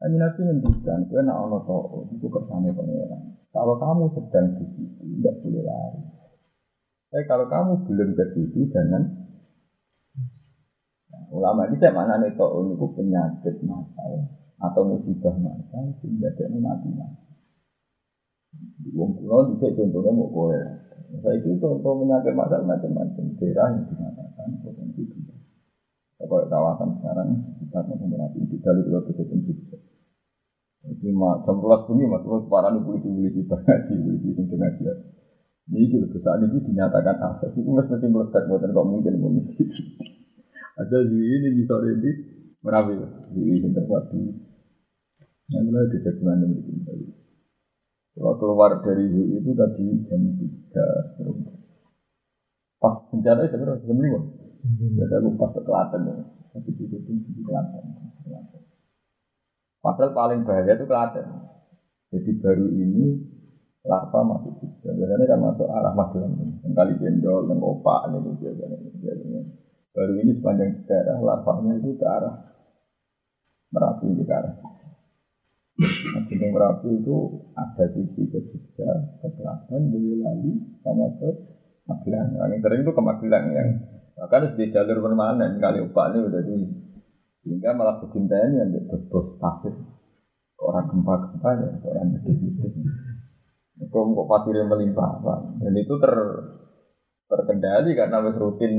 Hanya 0.00 0.32
Nabi 0.32 0.40
ngendikan, 0.48 1.04
kue 1.12 1.20
nak 1.20 1.44
ono 1.44 1.60
toko, 1.68 2.08
itu 2.08 2.24
kersane 2.32 2.72
pangeran. 2.72 3.36
Kalau 3.52 3.76
kamu 3.76 4.08
sedang 4.16 4.56
di 4.56 4.64
situ, 4.72 5.04
tidak 5.20 5.36
boleh 5.44 5.60
lari. 5.60 6.00
Tapi 7.12 7.24
kalau 7.28 7.44
kamu 7.44 7.72
belum 7.84 8.08
ke 8.16 8.24
situ, 8.32 8.64
jangan. 8.72 9.04
Nah, 11.12 11.22
ulama 11.36 11.68
ini 11.68 11.76
saya 11.76 11.92
mana 11.92 12.16
nih 12.16 12.32
toko 12.32 12.64
itu 12.64 12.86
penyakit 12.96 13.60
masal 13.60 14.24
atau 14.56 14.82
musibah 14.88 15.36
masal 15.36 15.84
sehingga 16.00 16.32
dia 16.32 16.48
mati 16.48 16.88
mati. 16.96 17.28
Wong 18.96 19.20
kulo 19.20 19.52
bisa 19.52 19.68
contohnya 19.76 20.16
mau 20.16 20.32
kowe. 20.32 20.60
Saya 21.20 21.36
itu 21.36 21.60
contoh 21.60 21.92
penyakit 22.00 22.32
masal 22.32 22.64
macam-macam 22.64 23.24
daerah 23.36 23.68
yang 23.68 23.84
dinyatakan. 23.84 24.48
Kalau 26.20 26.44
kawasan 26.52 27.00
sekarang 27.00 27.28
kita 27.64 27.80
mau 27.88 27.96
merapi 28.04 28.44
di 28.44 28.56
dalam 28.60 28.84
dua 28.84 29.00
kesehatan 29.08 29.40
juga. 29.40 29.80
Jadi 30.84 31.08
mak 31.16 31.48
jam 31.48 31.56
belas 31.64 31.88
bunyi 31.88 32.04
mas 32.08 32.20
terus 32.20 32.44
parah 32.52 32.68
nih 32.76 32.84
polisi 32.84 33.08
polisi 33.08 33.40
ngaji 33.48 33.94
polisi 34.04 34.28
itu 34.36 34.54
ngaji. 34.56 34.84
Ini 35.70 35.86
juga 35.88 36.18
saat 36.20 36.44
ini 36.44 36.60
dinyatakan 36.60 37.16
akses 37.24 37.56
itu 37.56 37.68
mesti 37.72 37.96
mesti 37.96 38.06
melekat 38.12 38.42
buatan 38.52 38.68
kok 38.76 38.84
mungkin 38.84 39.14
mungkin. 39.16 39.48
Ada 40.76 40.98
di 41.08 41.20
ini 41.20 41.48
di 41.56 41.62
sore 41.64 41.88
ini 41.96 42.10
merapi 42.60 42.94
di 43.32 43.40
ini 43.40 43.68
terbuat 43.72 44.04
di. 44.12 44.20
Yang 45.50 45.62
mulai 45.72 45.88
di 45.88 45.98
mana 46.20 46.44
ini. 46.44 46.60
Kalau 48.12 48.34
keluar 48.36 48.76
dari 48.84 49.08
itu 49.40 49.50
tadi 49.56 49.84
jam 50.04 50.20
tiga 50.36 50.86
Pas 52.76 52.96
bencana 53.08 53.40
itu 53.48 53.56
jam 53.56 53.98
lima. 54.00 54.49
Jadi 54.60 55.14
aku 55.16 55.28
pas 55.40 55.50
ke 55.56 55.62
Klaten 55.64 56.02
ya. 56.04 56.14
Tapi 56.52 56.70
di 56.76 56.84
situ 56.88 57.10
di 57.16 57.42
Klaten. 57.42 57.84
Padahal 59.80 60.10
paling 60.12 60.40
bahaya 60.44 60.76
itu 60.76 60.84
Klaten. 60.84 61.26
Jadi 62.12 62.30
baru 62.42 62.66
ini 62.68 63.04
larva 63.86 64.20
masuk 64.26 64.52
juga. 64.60 64.92
Biasanya 64.92 65.24
kan 65.24 65.38
masuk 65.40 65.68
arah 65.70 65.92
Magelang. 65.96 66.34
Yang 66.60 66.72
kali 66.76 66.92
jendol, 67.00 67.48
yang 67.48 67.60
opak, 67.64 68.12
itu 68.12 68.30
biasanya. 68.36 68.76
biasanya. 69.00 69.40
Baru 69.90 70.12
ini 70.20 70.32
sepanjang 70.36 70.70
daerah 70.86 71.16
larvanya 71.18 71.72
itu 71.80 71.96
ke 71.96 72.06
arah 72.06 72.34
Merapi 73.70 74.06
ke 74.18 74.34
arah. 74.34 74.54
Nah, 75.80 76.22
Gunung 76.26 76.50
Merapi 76.52 76.90
itu 77.00 77.16
ada 77.54 77.84
sisi 77.94 78.26
ke 78.28 78.42
Jogja, 78.50 78.90
ke 79.22 79.28
Klaten, 79.38 79.94
Boyolali, 79.94 80.52
sama 80.82 81.06
ke 81.16 81.30
Magelang. 81.86 82.34
Yang 82.50 82.60
sering 82.66 82.80
itu 82.82 82.92
ke 82.92 83.02
Magelang 83.02 83.46
yang 83.54 83.68
bahkan 84.20 84.52
di 84.52 84.68
jalur 84.68 85.00
permanen 85.00 85.56
kali 85.56 85.80
upah 85.80 86.12
ini 86.12 86.18
udah 86.28 86.42
di 86.44 86.56
sehingga 87.40 87.72
malah 87.72 88.04
kecintaan 88.04 88.52
yang 88.52 88.68
bos 89.08 89.32
pasir 89.40 89.72
orang 90.60 90.92
gempa-gempa 90.92 91.50
ya 91.56 91.68
orang 91.88 92.20
gede-gede 92.20 92.68
itu 93.80 93.96
kok 93.96 94.28
pasirnya 94.28 94.68
melimpah 94.68 95.24
Pak. 95.24 95.38
dan 95.64 95.72
itu 95.72 95.94
ter 95.96 96.12
terkendali 97.32 97.96
karena 97.96 98.20
harus 98.20 98.36
rutin 98.36 98.74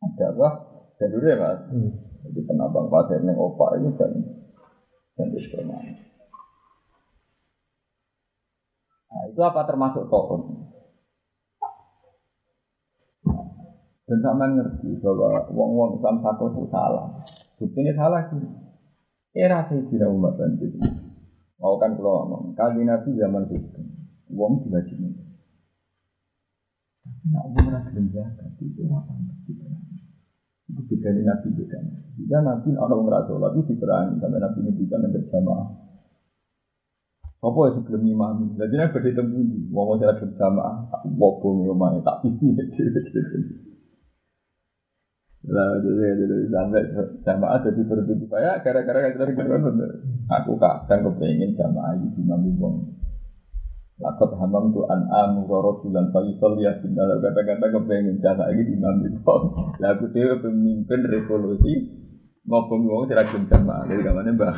ada 0.00 0.30
apa? 0.32 0.48
Jalurnya 0.96 1.34
mas. 1.36 1.60
Hmm. 1.68 1.90
jadi 2.24 2.40
penambang 2.48 2.88
pasir 2.88 3.20
yang 3.20 3.36
opak 3.36 3.82
ini 3.82 3.92
dan 3.98 4.12
dan 5.18 5.26
permanen. 5.28 5.94
Nah 9.12 9.22
itu 9.28 9.40
apa 9.42 9.60
termasuk 9.68 10.08
tokoh 10.08 10.40
Dan 14.08 14.24
sama 14.24 14.48
ngerti 14.48 15.04
bahwa 15.04 15.44
wong-wong 15.52 16.00
Islam 16.00 16.24
satu 16.24 16.48
itu 16.48 16.64
salah. 16.72 17.12
Buktinya 17.60 17.92
salah 17.92 18.24
sih. 18.32 18.40
Era 19.36 19.68
saya 19.68 19.84
tidak 19.84 20.08
umat 20.08 20.40
dan 20.40 20.56
itu. 20.56 20.80
Mau 21.60 21.76
kan 21.76 21.92
kalau 21.92 22.24
ngomong, 22.24 22.56
kali 22.56 22.88
nabi 22.88 23.12
zaman 23.18 23.44
itu, 23.52 23.82
wong 24.32 24.64
juga 24.64 24.80
cina. 24.88 25.12
Tapi 27.28 27.50
wong 27.52 27.68
nak 27.68 27.84
belum 27.92 28.06
zakat 28.14 28.50
itu 28.62 28.82
apa 28.88 29.12
ngerti 29.12 29.52
Itu 30.72 30.80
beda 30.88 31.08
dari 31.12 31.22
nabi 31.28 31.48
beda. 31.52 31.78
Jika 32.16 32.38
nabi 32.40 32.68
orang 32.78 33.26
sholat 33.28 33.50
itu 33.58 33.74
diperangi 33.74 34.22
sampai 34.22 34.40
nabi 34.40 34.58
ini 34.64 34.72
bisa 34.78 34.96
berjamaah. 34.96 35.68
Apa 37.38 37.58
yang 37.70 37.74
sebelum 37.78 38.02
imam? 38.06 38.56
Jadi 38.56 38.74
nabi 38.78 38.94
berditemui, 38.94 39.68
wong 39.68 39.84
wong 39.92 39.98
saya 40.00 40.16
berjamaah, 40.16 40.88
tak 40.94 41.02
wobong 41.12 41.68
rumahnya, 41.68 42.00
tak 42.06 42.24
pilih. 42.24 42.56
Lah 45.46 45.78
jadi 45.78 46.50
sampai 46.50 46.82
jamaah 47.22 47.62
jadi 47.62 47.80
berbeda 47.86 48.26
saya 48.26 48.58
gara-gara 48.58 49.14
kita 49.14 49.30
kan 49.30 49.62
bener. 49.62 49.90
Aku 50.42 50.58
kadang 50.58 51.06
kepengen 51.06 51.54
jamaah 51.54 51.94
di 51.94 52.10
nabi 52.26 52.50
wong. 52.58 52.98
Lakot 54.02 54.34
hamam 54.34 54.74
tu 54.74 54.82
an 54.90 55.06
am 55.06 55.46
roro 55.46 55.78
bulan 55.78 56.10
faisal 56.10 56.58
ya 56.58 56.74
final 56.82 57.22
kata-kata 57.22 57.70
kepengen 57.70 58.18
jamaah 58.18 58.50
ini 58.50 58.66
di 58.66 58.76
nabi 58.82 59.14
wong. 59.22 59.42
Lah 59.78 59.94
aku 59.94 60.10
tuh 60.10 60.42
pemimpin 60.42 61.06
revolusi 61.06 61.86
ngomong 62.42 62.80
wong 62.90 63.02
tidak 63.06 63.30
gelem 63.30 63.46
jamaah. 63.46 63.86
Jadi 63.86 64.02
kamane 64.02 64.34
Mbah 64.34 64.56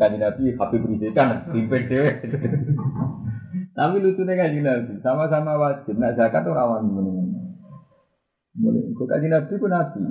Kanjeng 0.00 0.24
Nabi 0.24 0.56
Habib 0.56 0.82
Rizik 0.88 1.12
kan 1.12 1.44
pimpin 1.52 1.84
dhewe. 1.92 2.10
Tapi 3.76 3.96
lucunya 4.00 4.32
kanjeng 4.32 4.64
Nabi 4.64 4.96
sama-sama 5.04 5.60
wajib. 5.60 6.00
Nak 6.00 6.16
zakat 6.16 6.48
ora 6.48 6.72
wani 6.72 6.88
meneng. 6.88 7.41
Mulai 8.52 8.84
ikut 8.92 9.08
kaji 9.08 9.32
nabi 9.32 9.52
ku 9.56 9.64
nabi. 9.64 10.04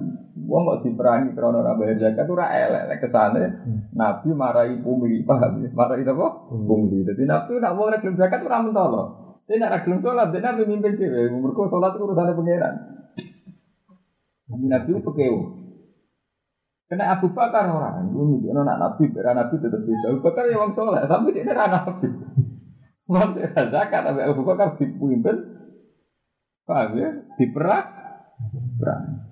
Wong 0.50 0.62
kok 0.65 0.81
diperangi 0.81 1.38
karena 1.38 1.62
ora 1.62 1.77
bayar 1.77 2.01
zakat 2.01 2.25
ora 2.25 2.50
elek 2.50 2.98
kesane. 2.98 3.43
Nabi 3.93 4.29
marahi 4.33 4.81
pungli 4.81 5.21
paham 5.21 5.62
ya? 5.62 5.69
Marahi 5.69 6.01
apa? 6.01 6.27
Pungli. 6.50 7.05
Jadi 7.05 7.29
nabi 7.29 7.62
nak 7.62 7.77
wong 7.77 7.93
nek 7.93 8.05
zakat 8.17 8.41
ora 8.41 8.65
mentolo. 8.65 9.03
Dia 9.45 9.62
nak 9.62 9.86
gelem 9.86 10.01
sholat, 10.01 10.33
dia 10.33 10.41
nabi 10.41 10.65
mimpin 10.65 10.98
dhewe. 10.98 11.29
Mergo 11.38 11.69
sholat 11.69 11.93
itu 11.93 12.01
urusan 12.07 12.33
pangeran. 12.33 12.75
Nabi 14.50 14.65
nabi 14.65 14.89
itu 14.89 15.01
pekewo. 15.05 15.41
Kena 16.91 17.15
Abu 17.15 17.31
Bakar 17.31 17.71
orang, 17.71 18.12
gue 18.12 18.19
mikir 18.36 18.51
anak 18.51 18.75
Nabi, 18.75 19.15
beran 19.15 19.39
Nabi 19.39 19.63
tetap 19.63 19.79
bisa. 19.88 20.12
Abu 20.12 20.27
Bakar 20.27 20.43
ya 20.51 20.60
orang 20.60 20.75
soleh, 20.75 21.00
tapi 21.07 21.31
dia 21.31 21.48
era 21.48 21.71
Nabi. 21.71 22.03
Waktu 23.07 23.48
zakat, 23.48 24.01
tapi 24.12 24.19
Abu 24.27 24.43
Bakar 24.43 24.75
dipimpin, 24.75 25.55
paham 26.67 26.91
ya? 27.00 27.24
Diperak, 27.39 28.00
perang. 28.79 29.31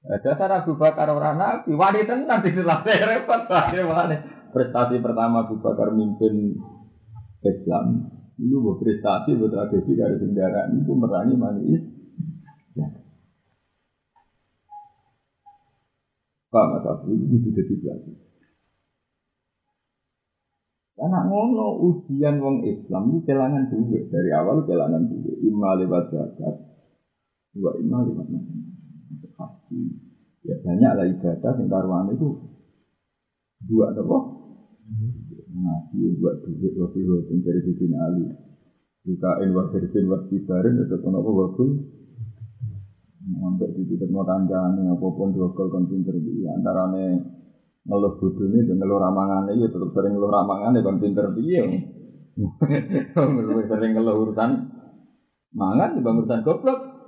Dasar 0.00 0.50
Abu 0.64 0.80
Bakar 0.80 1.12
orang 1.12 1.36
Nabi, 1.36 1.76
wanita 1.76 2.16
nanti 2.24 2.56
dilatih 2.56 2.98
repot, 3.04 3.44
akhirnya 3.52 4.24
prestasi 4.48 4.96
pertama 5.04 5.44
Abu 5.44 5.60
Bakar 5.60 5.92
mimpin 5.92 6.56
Islam. 7.44 8.08
Itu 8.40 8.64
buat 8.64 8.80
prestasi 8.80 9.36
buat 9.36 9.52
tragedi 9.52 9.92
dari 10.00 10.16
kendaraan 10.16 10.80
itu 10.80 10.92
merangi 10.96 11.36
manis 11.36 11.82
ya. 12.72 12.88
Pak 16.48 16.82
Abdul 16.82 17.20
itu 17.20 17.52
jadi 17.52 17.74
pelajar 17.78 18.16
karena 21.00 21.24
ngono 21.24 21.80
ujian 21.80 22.44
wong 22.44 22.60
Islam 22.68 23.08
itu 23.08 23.24
kelangan 23.24 23.72
duit. 23.72 24.12
Dari 24.12 24.36
awal 24.36 24.68
kelangan 24.68 25.08
duit. 25.08 25.32
Imma 25.48 25.80
lewat 25.80 26.12
zakat 26.12 26.69
dua 27.56 27.70
imma 27.80 28.06
lewat 28.06 28.26
haji 29.36 29.80
ya 30.46 30.54
banyak 30.62 30.92
lah 30.94 31.06
ibadah 31.06 31.52
yang 31.58 31.68
karuan 31.68 32.06
itu 32.14 32.28
dua 33.66 33.92
apa 33.92 34.40
Nabi 35.50 36.18
buat 36.18 36.42
duit 36.42 36.74
waktu 36.78 36.98
itu 37.06 37.34
dari 37.46 37.60
sisi 37.62 37.86
Ali. 37.94 38.26
Bukain 39.06 39.50
wadirsin 39.54 40.10
wadibarin 40.10 40.82
itu 40.82 40.96
kenapa 41.00 41.30
wakul. 41.30 41.70
Sampai 43.20 43.70
di 43.76 43.82
titik 43.86 44.08
mau 44.10 44.24
kancane 44.24 44.90
apa 44.90 45.06
pun 45.12 45.30
dua 45.30 45.52
kol 45.52 45.68
kon 45.68 45.86
pinter 45.86 46.16
di 46.18 46.48
antarane 46.48 47.20
ngeluh 47.84 48.16
bodone 48.16 48.64
dan 48.64 48.76
ngeluh 48.80 48.96
ramangane 48.96 49.60
ya 49.60 49.68
tetap 49.68 49.92
sering 49.92 50.16
ngeluh 50.16 50.32
ramangane 50.32 50.80
kon 50.80 50.98
pinter 50.98 51.28
piye. 51.36 51.62
sering 53.70 53.92
ngeluh 53.94 54.14
urusan 54.24 54.50
mangan 55.54 55.96
di 55.96 56.00
urusan 56.00 56.40
goblok. 56.42 56.99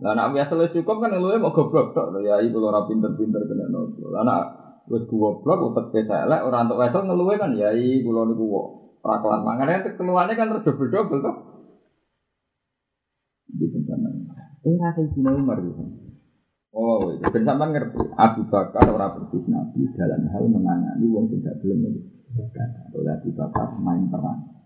Lah 0.00 0.12
nek 0.16 0.32
biasa 0.32 0.72
cukup 0.72 0.96
kan 1.04 1.12
ngeluhnya 1.12 1.44
mau 1.44 1.52
goblok 1.52 1.92
tok 1.92 2.16
ya 2.24 2.40
iku 2.40 2.58
ora 2.64 2.88
pinter-pinter 2.88 3.44
kena 3.44 3.68
nopo. 3.68 4.08
Lah 4.08 4.24
nek 4.24 4.42
wis 4.88 5.04
goblok 5.08 5.72
utek 5.72 6.08
elek 6.08 6.40
ora 6.44 6.64
entuk 6.64 6.80
wedok 6.80 7.02
ngeluwe 7.04 7.36
kan 7.36 7.52
ya 7.52 7.70
iki 7.76 8.00
kula 8.00 8.24
niku 8.26 8.44
kok 8.48 8.66
ora 9.04 9.16
kelan 9.20 9.42
mangane 9.44 9.84
keluane 9.98 10.32
kan 10.32 10.48
terus 10.48 10.64
dobel-dobel 10.64 11.18
to. 11.20 11.32
Di 13.52 13.66
pencanan. 13.68 14.14
Eh 14.64 14.74
rasa 14.80 15.02
Sina 15.12 15.36
Umar 15.36 15.60
gitu. 15.60 15.84
Oh, 16.72 17.12
itu 17.12 17.28
ben 17.28 17.44
sampean 17.44 17.76
ngerti 17.76 18.00
Abu 18.16 18.48
Bakar 18.48 18.88
ora 18.88 19.12
persis 19.12 19.44
Nabi 19.44 19.84
dalam 19.92 20.24
hal 20.32 20.44
menangani 20.48 21.04
wong 21.04 21.28
tidak 21.28 21.60
belum 21.60 22.00
oleh 22.96 23.12
Abu 23.12 23.30
Bakar 23.36 23.76
main 23.76 24.08
perang. 24.08 24.61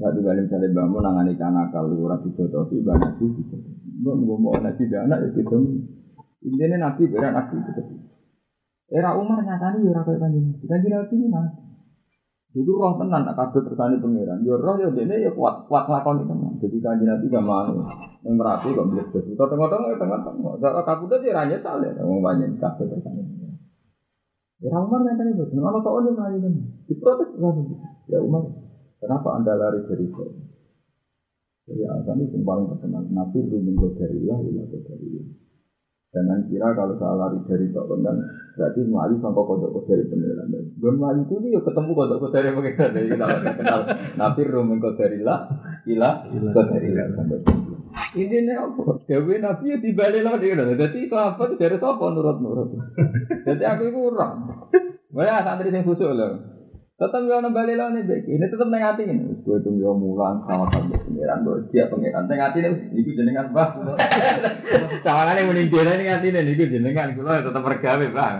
Satu 0.00 0.24
kali 0.24 0.48
misalnya 0.48 0.72
bangun 0.72 1.04
nangani 1.04 1.36
kanakal 1.36 1.92
ora 1.92 2.16
dijotosi 2.24 2.80
banyak 2.80 3.20
sih 3.20 3.28
gitu. 3.36 3.52
Mbok 4.00 4.16
mau 4.40 4.56
anak 4.56 4.80
tidak 4.80 5.04
anak 5.04 5.28
ya 5.28 5.44
gitu. 5.44 5.60
Intinya 6.40 6.88
Nabi 6.88 7.04
beran 7.12 7.36
Nabi 7.36 7.60
gitu. 7.60 7.82
Era 8.88 9.12
Umar 9.12 9.44
nyatani 9.44 9.84
ya 9.84 9.92
ora 9.92 10.00
kaya 10.08 10.16
kanjeng 10.16 10.48
Nabi. 10.48 10.64
Kanjeng 10.64 10.92
Nabi 10.96 11.14
ini 11.20 11.26
mas. 11.28 11.52
Itu 12.56 12.72
roh 12.80 12.96
tenan 12.96 13.28
tak 13.28 13.36
kabeh 13.36 13.60
tersani 13.60 14.00
pangeran. 14.00 14.40
Ya 14.40 14.56
roh 14.56 14.74
ya 14.80 14.88
dene 14.88 15.20
ya 15.20 15.36
kuat 15.36 15.68
kuat 15.68 15.84
lakon 15.84 16.24
itu. 16.24 16.34
Jadi 16.64 16.76
kanjeng 16.80 17.08
Nabi 17.12 17.28
gak 17.28 17.44
mau. 17.44 17.68
Yang 18.24 18.34
merapi 18.40 18.68
kok 18.72 18.88
bilas 18.88 19.08
betul. 19.12 19.36
Tengok-tengok 19.36 19.88
ya 19.92 19.96
tengok-tengok. 20.00 20.54
Kalau 20.64 20.80
kabudut 20.80 21.20
ya 21.20 21.36
ranya 21.36 21.60
saleh. 21.60 21.92
Wong 22.00 22.24
banyak 22.24 22.56
kabeh 22.56 22.88
tersani. 22.88 23.20
Era 24.64 24.80
Umar 24.80 25.04
nyatani 25.04 25.36
betul. 25.36 25.60
Kalau 25.60 25.84
tak 25.84 25.92
oleh 25.92 26.12
kanjeng 26.16 26.56
Diprotes 26.88 27.28
Ya 28.08 28.18
Umar, 28.18 28.48
kenapa 29.00 29.28
anda 29.40 29.56
lari 29.56 29.80
dari 29.88 30.06
itu? 30.06 30.24
Jadi 31.70 31.82
alasan 31.86 32.22
itu 32.22 32.38
paling 32.44 32.66
terkenal. 32.70 33.02
Nabi 33.10 33.38
rumin 33.46 33.78
Allah, 33.78 34.38
ilah 34.44 34.66
dari 34.68 35.08
Allah. 35.08 35.26
Jangan 36.10 36.38
kira 36.50 36.74
kalau 36.74 36.98
saya 36.98 37.14
lari 37.14 37.38
dari 37.46 37.70
Pak 37.70 37.84
Kondan, 37.86 38.16
berarti 38.58 38.80
mari 38.90 39.14
sampai 39.22 39.42
kodok 39.46 39.86
dari 39.86 40.04
pengiran. 40.10 40.50
Gue 40.74 40.92
mari 40.98 41.22
itu 41.22 41.38
ya 41.48 41.62
ketemu 41.62 41.90
kodok 41.94 42.34
dari 42.34 42.50
pengiran. 42.50 42.90
Jadi 42.94 43.08
kita 43.14 43.52
kenal 43.54 43.80
Nabi 44.18 44.42
Rumen 44.44 44.78
lah, 44.82 45.40
ilah 45.86 46.14
lah 46.26 46.52
sampai 47.14 47.38
ini 48.18 48.42
nih 48.42 48.54
apa? 48.58 49.06
Dewi 49.06 49.38
Nabi 49.38 49.70
ya 49.70 49.76
dibalik 49.78 50.22
lah 50.26 50.34
dia. 50.42 50.58
Jadi 50.58 50.98
itu 51.06 51.14
apa? 51.14 51.54
Dari 51.54 51.78
siapa 51.78 52.04
nurut-nurut? 52.10 52.74
Jadi 53.46 53.62
aku 53.62 53.82
itu 53.86 53.98
kurang. 53.98 54.66
Boleh 55.10 55.42
santri 55.46 55.74
yang 55.74 55.86
khusus 55.86 56.10
loh. 56.10 56.59
tetap 57.00 57.24
yo 57.24 57.40
nang 57.40 57.56
bali 57.56 57.80
lawan 57.80 57.96
iki 57.96 58.28
ini 58.28 58.44
tetap 58.44 58.68
nang 58.68 58.84
ati 58.84 59.08
ini 59.08 59.40
kowe 59.40 59.56
tung 59.64 59.80
yo 59.80 59.96
mulang 59.96 60.44
sama 60.44 60.68
sama 60.68 61.00
pengiran 61.00 61.48
bo 61.48 61.56
dia 61.72 61.88
pengiran 61.88 62.28
nang 62.28 62.40
ati 62.44 62.60
iki 62.92 63.16
jenengan 63.16 63.48
mbah 63.56 63.72
sawangane 65.00 65.48
muni 65.48 65.72
dhewe 65.72 65.80
nang 65.80 66.20
ati 66.20 66.28
ini 66.28 66.52
jenengan 66.60 67.16
kula 67.16 67.40
tetap 67.40 67.64
regawe 67.64 68.04
mbah 68.04 68.32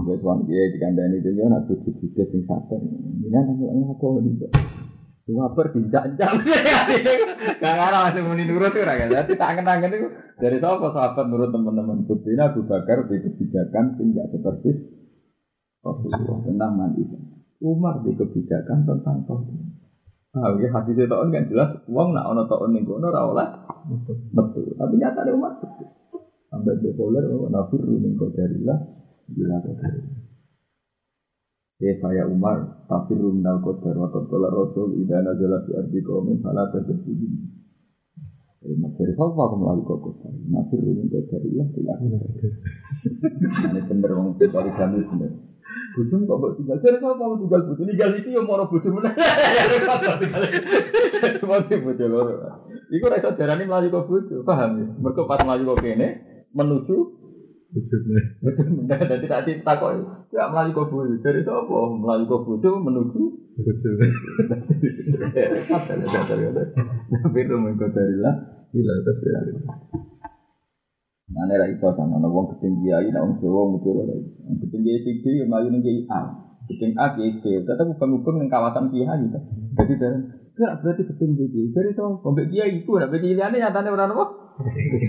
Wes 0.00 0.22
wong 0.22 0.46
iki 0.46 0.78
dikandani 0.78 1.18
dhewe 1.18 1.50
ana 1.50 1.66
cucu-cucu 1.66 2.22
sing 2.30 2.42
sakit. 2.46 2.80
Ini 3.26 3.34
nang 3.34 3.58
aku 3.98 4.22
kok 4.24 4.79
nih. 5.30 5.38
Waper 5.38 5.66
dijajal. 5.78 6.34
Gak 7.62 7.74
ngarang 7.78 8.02
langsung 8.10 8.26
muni 8.26 8.50
nurut 8.50 8.74
itu 8.74 8.82
rakyat. 8.82 9.08
Jadi 9.14 9.32
tangan-tangan 9.38 9.94
itu 9.94 10.08
dari 10.42 10.58
siapa 10.58 10.86
sahabat 10.90 11.24
nurut 11.30 11.54
teman-teman. 11.54 12.02
Bukti 12.10 12.34
Abu 12.34 12.66
Bakar 12.66 13.06
di 13.06 13.22
kebijakan 13.22 13.94
tidak 13.94 14.26
seperti 14.34 14.70
Rasulullah 15.86 16.70
mandi. 16.74 17.06
Umar 17.62 18.02
di 18.02 18.12
kebijakan 18.18 18.82
tentang 18.82 19.22
tauhid. 19.30 19.70
Ah, 20.30 20.54
ya 20.58 20.70
hadis 20.70 20.94
itu 20.94 21.10
kan 21.10 21.46
jelas. 21.50 21.70
Uang 21.90 22.14
nak 22.14 22.30
ono 22.30 22.46
tahun 22.46 22.78
nih 22.78 22.86
kono 22.86 23.10
rawlah. 23.10 23.66
Betul. 24.34 24.74
Tapi 24.78 24.94
nyata 24.98 25.26
ada 25.26 25.34
umat 25.34 25.58
betul. 25.58 25.90
Sampai 26.50 26.78
populer, 26.82 27.22
nafir 27.50 27.82
rumin 27.82 28.14
kodarilah. 28.18 28.78
Bila 29.30 29.58
kodarilah. 29.62 30.19
Ya 31.80 31.96
saya 31.96 32.28
Umar, 32.28 32.84
tapi 32.92 33.16
rumnal 33.16 33.64
qadar 33.64 33.96
wa 33.96 34.12
qadala 34.12 34.52
rasul 34.52 35.00
idza 35.00 35.24
nazala 35.24 35.64
fi 35.64 35.80
ardi 35.80 36.04
qaumin 36.04 36.36
fala 36.44 36.68
tadbiri. 36.68 37.28
Eh, 38.68 38.76
materi 38.76 39.16
apa 39.16 39.32
aku 39.32 39.80
kok 39.88 40.00
qadar. 40.04 40.32
Nabi 40.52 40.76
rumin 40.76 41.08
qadar 41.08 41.40
ya 41.40 41.64
tidak. 41.72 41.96
Ini 43.64 43.80
bener 43.88 44.12
wong 44.12 44.36
poligami 44.36 45.08
bener. 45.08 45.32
Bujum 45.96 46.28
kok 46.28 46.36
mbok 46.36 46.52
tinggal. 46.60 46.78
Jadi 46.84 47.00
kok 47.00 47.16
kamu 47.16 47.48
tinggal 47.48 47.60
bujum 47.64 47.88
tinggal 47.88 48.12
iki 48.12 48.28
yo 48.28 48.44
moro 48.44 48.68
bujum. 48.68 49.00
Iku 52.92 53.04
ra 53.08 53.16
iso 53.24 53.30
darani 53.40 53.64
mlayu 53.64 53.88
kok 53.88 54.04
paham 54.44 54.70
ya? 54.84 54.86
Mergo 55.00 55.24
pas 55.24 55.40
mlayu 55.48 55.64
kok 55.64 55.80
kene 55.80 56.08
menuju 56.52 57.19
Betul, 57.70 58.02
jadi 58.90 59.62
tak 59.62 59.74
kok. 59.78 59.92
Ya 60.34 60.50
melalui 60.50 60.74
kubur. 60.74 61.06
Dari 61.22 61.46
itu 61.46 61.52
apa? 61.54 61.74
Melalui 61.94 62.26
kubur 62.26 62.58
itu 62.58 62.70
menuju. 62.74 63.22
Betul. 63.62 63.94
Tapi 67.10 67.38
itu 67.38 67.54
mengkodarilah. 67.54 68.34
Gila, 68.74 68.92
itu 68.98 69.12
dari. 69.22 69.52
Nah, 71.30 71.46
ini 71.46 71.54
lagi 71.62 71.78
kau 71.78 71.94
sana, 71.94 72.18
wong 72.26 72.58
ketinggi 72.58 72.90
aja, 72.90 73.06
nah 73.14 73.22
wong 73.22 73.38
Jawa 73.38 73.62
muncul 73.70 74.02
lagi. 74.02 74.34
Wong 74.42 74.58
ketinggi 74.66 75.06
tinggi, 75.06 75.38
ya 75.38 75.46
melayu 75.46 75.70
nih 75.70 76.02
A. 76.10 76.20
Ketinggi 76.66 76.98
A, 76.98 77.14
Kiai 77.14 77.38
C. 77.38 77.62
Tetap 77.62 77.86
bukan 77.86 78.18
bukan 78.18 78.42
yang 78.42 78.50
kawasan 78.50 78.90
Kiai 78.90 79.14
gitu. 79.30 79.38
Jadi 79.78 79.94
enggak 80.58 80.72
berarti 80.82 81.02
ketinggi 81.06 81.44
Kiai. 81.54 81.70
Dari 81.70 81.94
itu, 81.94 82.02
kompek 82.18 82.50
Kiai 82.50 82.82
itu, 82.82 82.90
nah 82.98 83.06
pilihannya 83.06 83.62
nyatanya 83.62 83.94
orang 83.94 84.10
apa? 84.10 84.24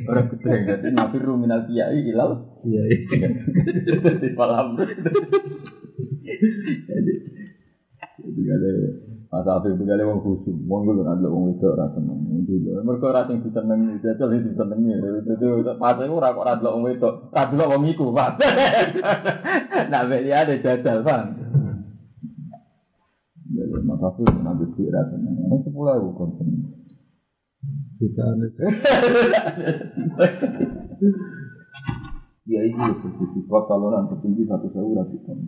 Orang 0.10 0.28
gedeng, 0.32 0.62
jadi 0.68 0.88
nabi 0.96 1.18
ruminal 1.20 1.68
kiai 1.68 2.00
ilal. 2.08 2.48
Iya, 2.64 2.82
Di 4.22 4.30
malam. 4.38 4.78
Jadi, 6.88 7.14
jadi 8.22 8.42
kali 8.48 8.70
Mas 9.32 9.48
Afif 9.48 9.80
itu 9.80 9.84
kali 9.88 10.04
wong 10.04 10.20
khusus, 10.28 10.56
wong 10.68 10.92
gue 10.92 11.08
ada 11.08 11.28
wong 11.32 11.56
itu 11.56 11.64
orang 11.64 11.96
seneng. 11.96 12.20
Itu 12.44 12.84
mereka 12.84 13.16
orang 13.16 13.32
yang 13.32 13.40
seneng, 13.48 13.80
itu 13.96 14.52
seneng. 14.60 14.80
Itu 14.84 15.72
pas 15.80 15.96
itu 15.96 16.12
orang 16.12 16.36
kok 16.36 16.48
ada 16.52 16.68
wong 16.68 16.84
itu, 16.92 17.10
ada 17.32 17.64
wong 17.64 17.84
itu 17.88 18.06
pak. 18.12 18.30
Nah, 19.92 20.08
dia 20.08 20.44
ada 20.44 20.56
jajal 20.60 21.04
pak. 21.04 21.22
Jadi 23.52 23.84
Mas 23.84 24.04
Afif 24.04 24.28
nanti 24.44 24.66
kira 24.76 25.04
seneng. 25.12 25.36
Ini 25.48 25.58
sepuluh 25.64 25.96
ribu 25.96 26.12
konsen. 26.16 26.81
Jutaan. 28.02 28.42
Ya 32.50 32.60
itu 32.66 32.82
posisi 33.06 33.40
kuat 33.46 33.70
kalau 33.70 33.94
nanti 33.94 34.18
tinggi 34.26 34.50
satu 34.50 34.68
sewu 34.74 34.98
ratus 34.98 35.22
ton. 35.30 35.40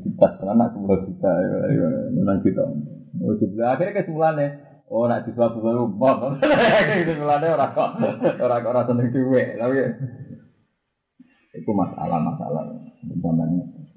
Kita 0.00 0.26
anak 0.48 0.74
dua 0.74 0.96
juta, 1.04 1.32
memang 2.16 2.40
kita. 2.40 2.64
Oh, 3.20 3.36
akhirnya 3.36 4.00
kesimpulannya 4.00 4.48
Oh, 4.90 5.06
nak 5.06 5.22
di 5.22 5.30
suatu 5.38 5.62
rumah. 5.62 6.34
Itu 7.06 7.12
mulane 7.22 7.46
ora 7.46 7.70
kok 7.70 8.02
ora 8.42 8.58
kok 8.58 8.70
ora 8.74 8.82
seneng 8.90 9.14
duwe, 9.14 9.54
tapi 9.54 9.78
itu 11.50 11.70
masalah-masalah 11.70 12.62
zaman 13.22 13.50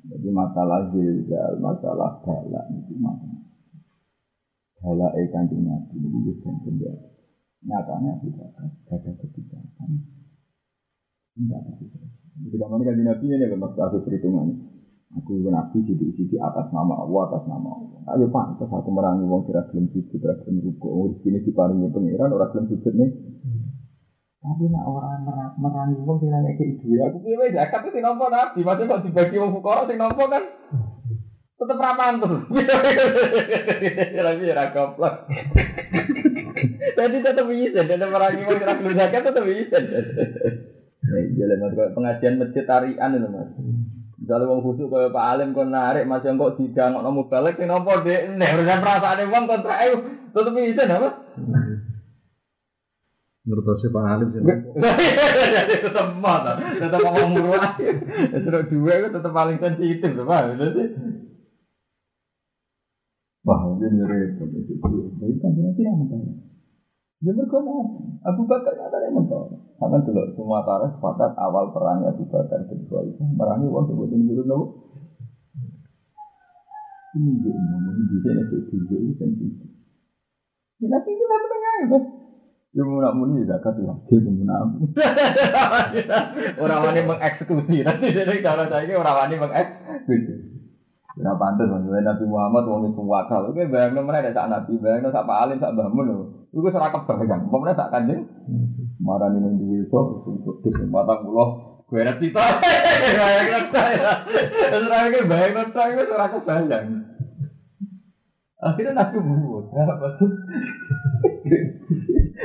jadi 0.09 0.29
masalah 0.33 0.89
zilzal, 0.89 1.53
masalah 1.61 2.17
bala 2.25 2.61
itu 2.73 2.93
masalah 2.97 3.42
bala 4.83 5.07
ikan 5.15 5.47
nabi 5.47 5.95
itu 5.95 6.31
dan 6.43 6.55
penjara 6.67 7.07
nyatanya 7.63 8.11
tidak 8.19 8.51
ada 8.91 9.11
kebijakan 9.15 9.89
tidak 11.39 11.57
ada 11.63 11.71
kebijakan 11.79 12.11
jadi 12.43 12.55
kamu 12.59 12.83
kan 12.83 12.95
nabi 12.99 13.25
ini 13.31 13.45
memang 13.47 13.71
satu 13.79 14.03
perhitungan 14.03 14.73
Aku 15.13 15.45
nabi 15.45 15.85
di 15.85 15.93
di 16.09 16.37
atas 16.41 16.73
nama 16.73 17.05
Allah, 17.05 17.21
atas 17.29 17.45
nama 17.45 17.69
Allah. 17.69 18.01
Ayo 18.17 18.33
pantas 18.33 18.65
aku 18.65 18.89
merangi 18.89 19.29
wong 19.29 19.45
kira 19.45 19.61
gelem 19.69 19.85
sujud, 19.93 20.17
kira 20.17 20.33
gelem 20.41 20.65
ruku. 20.65 20.89
Oh, 20.89 21.05
di 21.13 21.21
sini 21.21 21.37
diparingi 21.45 21.93
pangeran 21.93 22.33
ora 22.33 22.49
gelem 22.49 22.65
sujud 22.73 22.93
nih. 22.97 23.09
Tapi 24.41 24.63
nak 24.73 24.89
orang 24.89 25.21
merangi 25.61 26.01
wong 26.01 26.17
kira 26.17 26.41
nek 26.41 26.57
iki 26.57 26.97
aku 26.97 27.17
piye 27.21 27.37
wae 27.37 27.53
zakat 27.53 27.93
itu 27.93 28.01
nampa 28.01 28.25
nabi, 28.33 28.65
maksud 28.65 28.89
kok 28.89 29.03
dibagi 29.05 29.37
wong 29.37 29.53
fukara 29.53 29.85
sing 29.85 30.01
nampa 30.01 30.23
kan 30.25 30.43
tetep 31.63 31.79
ra 31.85 31.91
mantul. 31.95 32.43
Tapi 34.27 34.51
ora 34.51 34.65
goblok. 34.75 35.15
Tadi 36.93 37.17
tetap 37.23 37.45
bisa, 37.47 37.79
tetap 37.87 38.09
merangi 38.11 38.43
wong 38.43 38.59
kira 38.59 38.75
zakat 38.77 39.21
tetap 39.23 39.43
bisa. 39.47 39.77
Jalan 41.33 41.57
mas, 41.59 41.75
pengajian 41.95 42.39
masjid 42.39 42.63
tarian 42.67 43.15
itu 43.15 43.27
mas. 43.31 43.49
Misalnya 44.23 44.47
wong 44.47 44.63
khusus 44.63 44.87
kaya 44.87 45.11
Pak 45.11 45.25
Alim 45.35 45.51
kon 45.51 45.67
narik 45.67 46.07
masih 46.07 46.39
kok 46.39 46.55
sidang 46.55 46.95
ono 46.95 47.27
balik 47.27 47.59
sing 47.59 47.67
nopo 47.67 48.07
dhek 48.07 48.31
nek 48.39 48.55
urusan 48.55 48.79
perasaane 48.79 49.23
wong 49.27 49.43
kontrak 49.51 49.83
e 49.83 49.87
tetep 50.31 50.55
isin 50.63 50.95
apa? 50.95 51.09
Menurut 53.43 53.83
saya 53.83 53.91
Pak 53.91 54.05
Alim 54.07 54.27
sih. 54.31 54.39
tetep 55.83 56.07
mata, 56.23 56.55
tetep 56.55 56.99
ngomong 57.03 57.35
murah. 57.35 57.75
Terus 58.31 58.71
dua 58.71 58.93
itu 59.03 59.07
tetep 59.11 59.31
paling 59.35 59.59
sensitif, 59.59 60.15
Pak. 60.15 60.41
Wah, 63.43 63.59
ini 63.75 63.87
itu. 63.99 64.43
Jadi 65.19 65.33
kan 65.43 65.51
dia 65.51 65.71
tidak 65.75 65.95
mentah. 65.99 66.19
Ya 67.23 67.31
mereka 67.31 67.59
Abu 68.23 68.43
Bakar 68.47 68.75
ada 68.75 68.99
yang 69.03 69.19
mentah. 69.19 69.47
Sama 69.79 69.99
dulu 69.99 70.31
semua 70.35 70.63
tarikh 70.63 70.95
sepakat 70.95 71.31
awal 71.35 71.71
perangnya 71.75 72.11
Abu 72.11 72.23
Bakar 72.27 72.63
kedua 72.67 73.03
itu 73.03 73.23
merangi 73.35 73.67
wong 73.67 73.87
sebutin 73.87 74.27
dulu 74.27 74.43
nopo. 74.47 74.65
Ini 77.13 77.31
dia 77.45 77.53
ngomong 77.53 77.95
di 77.99 78.15
sini 78.25 78.41
itu 78.41 78.57
juga 78.73 78.95
itu 78.97 79.13
sensitif. 79.19 79.69
Ya 80.79 80.87
nanti 80.91 81.11
kita 81.15 81.35
menengah 81.35 81.75
itu. 81.83 81.99
Ya 82.73 82.81
mau 82.89 82.99
nak 83.05 83.15
muni 83.15 83.45
zakat 83.45 83.75
ya, 83.77 83.93
dia 84.09 84.19
mau. 84.33 84.67
Orang 86.63 86.79
wani 86.89 87.01
mengeksekusi 87.05 87.85
nanti 87.85 88.07
jadi 88.11 88.41
cara 88.41 88.65
saya 88.65 88.83
ini 88.83 88.97
orang 88.97 89.15
wani 89.15 89.35
mengeksekusi. 89.37 90.52
Ya 91.13 91.29
pantes 91.37 91.69
maksudnya 91.69 92.09
Nabi 92.09 92.25
Muhammad 92.25 92.65
wong 92.65 92.81
itu 92.89 93.01
wakal. 93.05 93.45
Oke 93.53 93.69
bayangno 93.69 94.01
mereka 94.01 94.33
sak 94.33 94.49
Nabi, 94.49 94.81
bayangno 94.81 95.13
sak 95.13 95.29
Pak 95.29 95.39
Alim 95.45 95.61
sak 95.61 95.77
Mbah 95.77 95.93
lho. 95.93 96.49
Iku 96.49 96.73
ora 96.73 96.89
kebayang. 96.89 97.53
Pemene 97.53 97.77
sak 97.77 97.93
Kanjeng. 97.93 98.25
Marani 98.97 99.37
ning 99.37 99.61
duwe 99.61 99.85
iso 99.85 100.25
untuk 100.25 100.57
matang 100.89 101.21
kula 101.27 101.73
Beres 101.93 102.17
itu, 102.17 102.33
bayang 103.21 103.69
saya. 103.69 104.25
Terus 104.73 104.89
lagi 104.89 105.19
bayang 105.29 105.69
saya 105.77 105.93
itu 105.93 106.09
ora 106.09 106.27
kebayang. 106.33 107.05
Akhirnya 108.57 108.97
Nabi 108.97 109.17
Muhammad, 109.21 109.65
apa? 109.93 110.07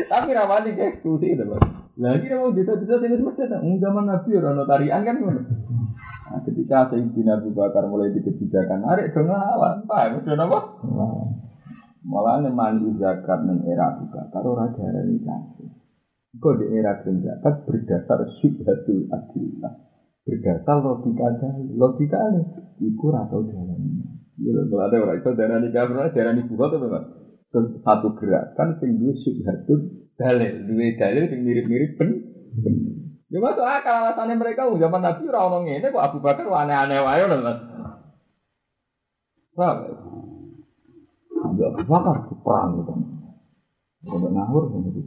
Tapi 0.04 0.28
ramani 0.36 0.76
kayak 0.76 1.00
eksekusi 1.00 1.32
itu. 1.32 1.44
Lagi 1.96 2.26
mau 2.36 2.52
bisa-bisa 2.52 3.00
sini 3.00 3.16
semesta, 3.16 3.48
zaman 3.56 4.04
Nabi 4.04 4.36
orang 4.36 4.60
notarian 4.60 5.06
kan 5.06 5.16
Nah, 6.28 6.44
ketika 6.44 6.92
Sayyidina 6.92 7.40
Abu 7.40 7.56
Bakar 7.56 7.88
mulai 7.88 8.12
di 8.12 8.20
kebijakan, 8.20 8.84
narik 8.84 9.16
dong 9.16 9.32
lawan, 9.32 9.88
Pak, 9.88 10.20
itu 10.20 10.36
apa? 10.36 10.58
Malah 12.04 12.44
nemani 12.44 12.92
zakat 13.00 13.48
ning 13.48 13.64
era 13.64 13.96
Abu 13.96 14.12
Bakar 14.12 14.44
ora 14.44 14.68
diarani 14.68 15.16
kafir. 15.24 15.72
Kok 16.36 16.54
di 16.60 16.64
era 16.68 17.00
zakat 17.00 17.64
berdasar 17.64 18.20
syubhatul 18.44 19.08
adillah. 19.08 19.72
Berdasar 20.28 20.76
logika 20.84 21.32
dalil. 21.40 21.72
Logika 21.80 22.20
ini, 22.28 22.42
iku 22.92 23.08
atau 23.16 23.48
jalan. 23.48 23.80
Ya, 24.36 24.52
kalau 24.68 24.84
ada 24.84 24.96
orang 25.00 25.18
itu 25.24 25.30
darah 25.32 25.58
di 25.64 25.68
kafir, 25.72 25.96
darah 26.12 26.32
di 26.36 26.42
buah 26.44 26.68
itu 26.68 26.76
memang 26.76 27.04
satu 27.80 28.12
gerakan 28.12 28.76
duwe 28.76 29.16
syubhatul 29.24 29.80
dalil, 30.20 30.52
duwe 30.68 30.92
dalil 31.00 31.24
sing 31.32 31.40
mirip-mirip 31.40 31.96
ben. 31.96 32.10
Ya 33.28 33.38
masuk 33.44 33.60
akal 33.60 33.92
alasannya 33.92 34.40
mereka 34.40 34.64
oh, 34.64 34.80
zaman 34.80 35.04
Nabi 35.04 35.28
ora 35.28 35.52
ono 35.52 35.58
ngene 35.68 35.92
kok 35.92 36.00
Abu 36.00 36.18
Bakar 36.24 36.48
aneh-aneh 36.48 36.96
wae 37.04 37.24
lho 37.28 37.36
Mas. 37.44 37.58
Paham? 39.52 39.76
Abu 41.44 41.84
Bakar 41.84 42.16
perang 42.40 42.70
gitu. 42.80 42.92
Ada 44.08 44.28
ngawur 44.32 44.62
gitu. 44.72 45.00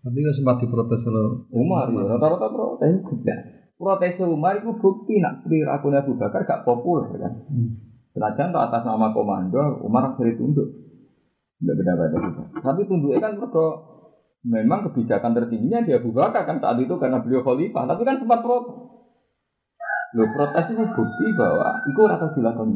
Tapi 0.00 0.16
nggak 0.16 0.36
sempat 0.38 0.56
diprotes 0.62 1.02
oleh 1.10 1.42
Umar 1.50 1.90
ya 1.90 2.02
rata-rata 2.06 2.48
protes 2.54 3.02
juga. 3.02 3.36
Protes 3.74 4.14
Umar 4.22 4.62
itu 4.62 4.70
bukti 4.78 5.18
nak 5.18 5.42
perilaku 5.42 5.90
Abu 5.90 6.14
Bakar 6.14 6.46
gak 6.46 6.62
populer 6.62 7.18
kan. 7.18 7.34
Senajan 8.14 8.54
tak 8.54 8.64
atas 8.70 8.82
nama 8.86 9.10
komando 9.10 9.82
Umar 9.82 10.14
akhirnya 10.14 10.38
tunduk. 10.38 10.70
Tidak 11.58 11.74
beda-beda. 11.74 12.46
Tapi 12.62 12.86
tunduknya 12.86 13.18
kan 13.18 13.36
mereka 13.42 13.66
memang 14.44 14.88
kebijakan 14.88 15.36
tertingginya 15.36 15.84
dia 15.84 16.00
Abu 16.00 16.16
kan 16.16 16.56
saat 16.60 16.78
itu 16.80 16.94
karena 16.96 17.20
beliau 17.20 17.44
khalifah, 17.44 17.84
tapi 17.84 18.02
kan 18.08 18.16
sempat 18.16 18.40
protes. 18.40 18.76
Lo 20.16 20.24
protes 20.34 20.66
itu 20.74 20.84
bukti 20.90 21.26
bahwa 21.38 21.68
itu 21.86 22.00
rata 22.02 22.26
dilakukan 22.34 22.68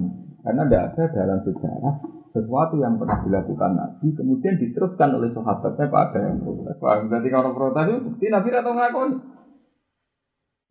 karena 0.44 0.62
tidak 0.68 0.82
ada 0.92 1.02
dalam 1.10 1.38
sejarah 1.42 1.94
sesuatu 2.30 2.74
yang 2.78 2.94
pernah 3.00 3.18
dilakukan 3.26 3.70
Nabi 3.74 4.10
kemudian 4.12 4.54
diteruskan 4.60 5.18
oleh 5.18 5.30
sahabatnya 5.34 5.86
pada 5.90 6.18
yang 6.20 6.38
protes. 6.44 6.76
Berarti 6.78 7.28
kalau 7.32 7.50
protes 7.56 7.84
itu 7.90 8.00
bukti 8.06 8.24
Nabi 8.30 8.48
atau 8.54 8.74
ngakoni. 8.76 9.16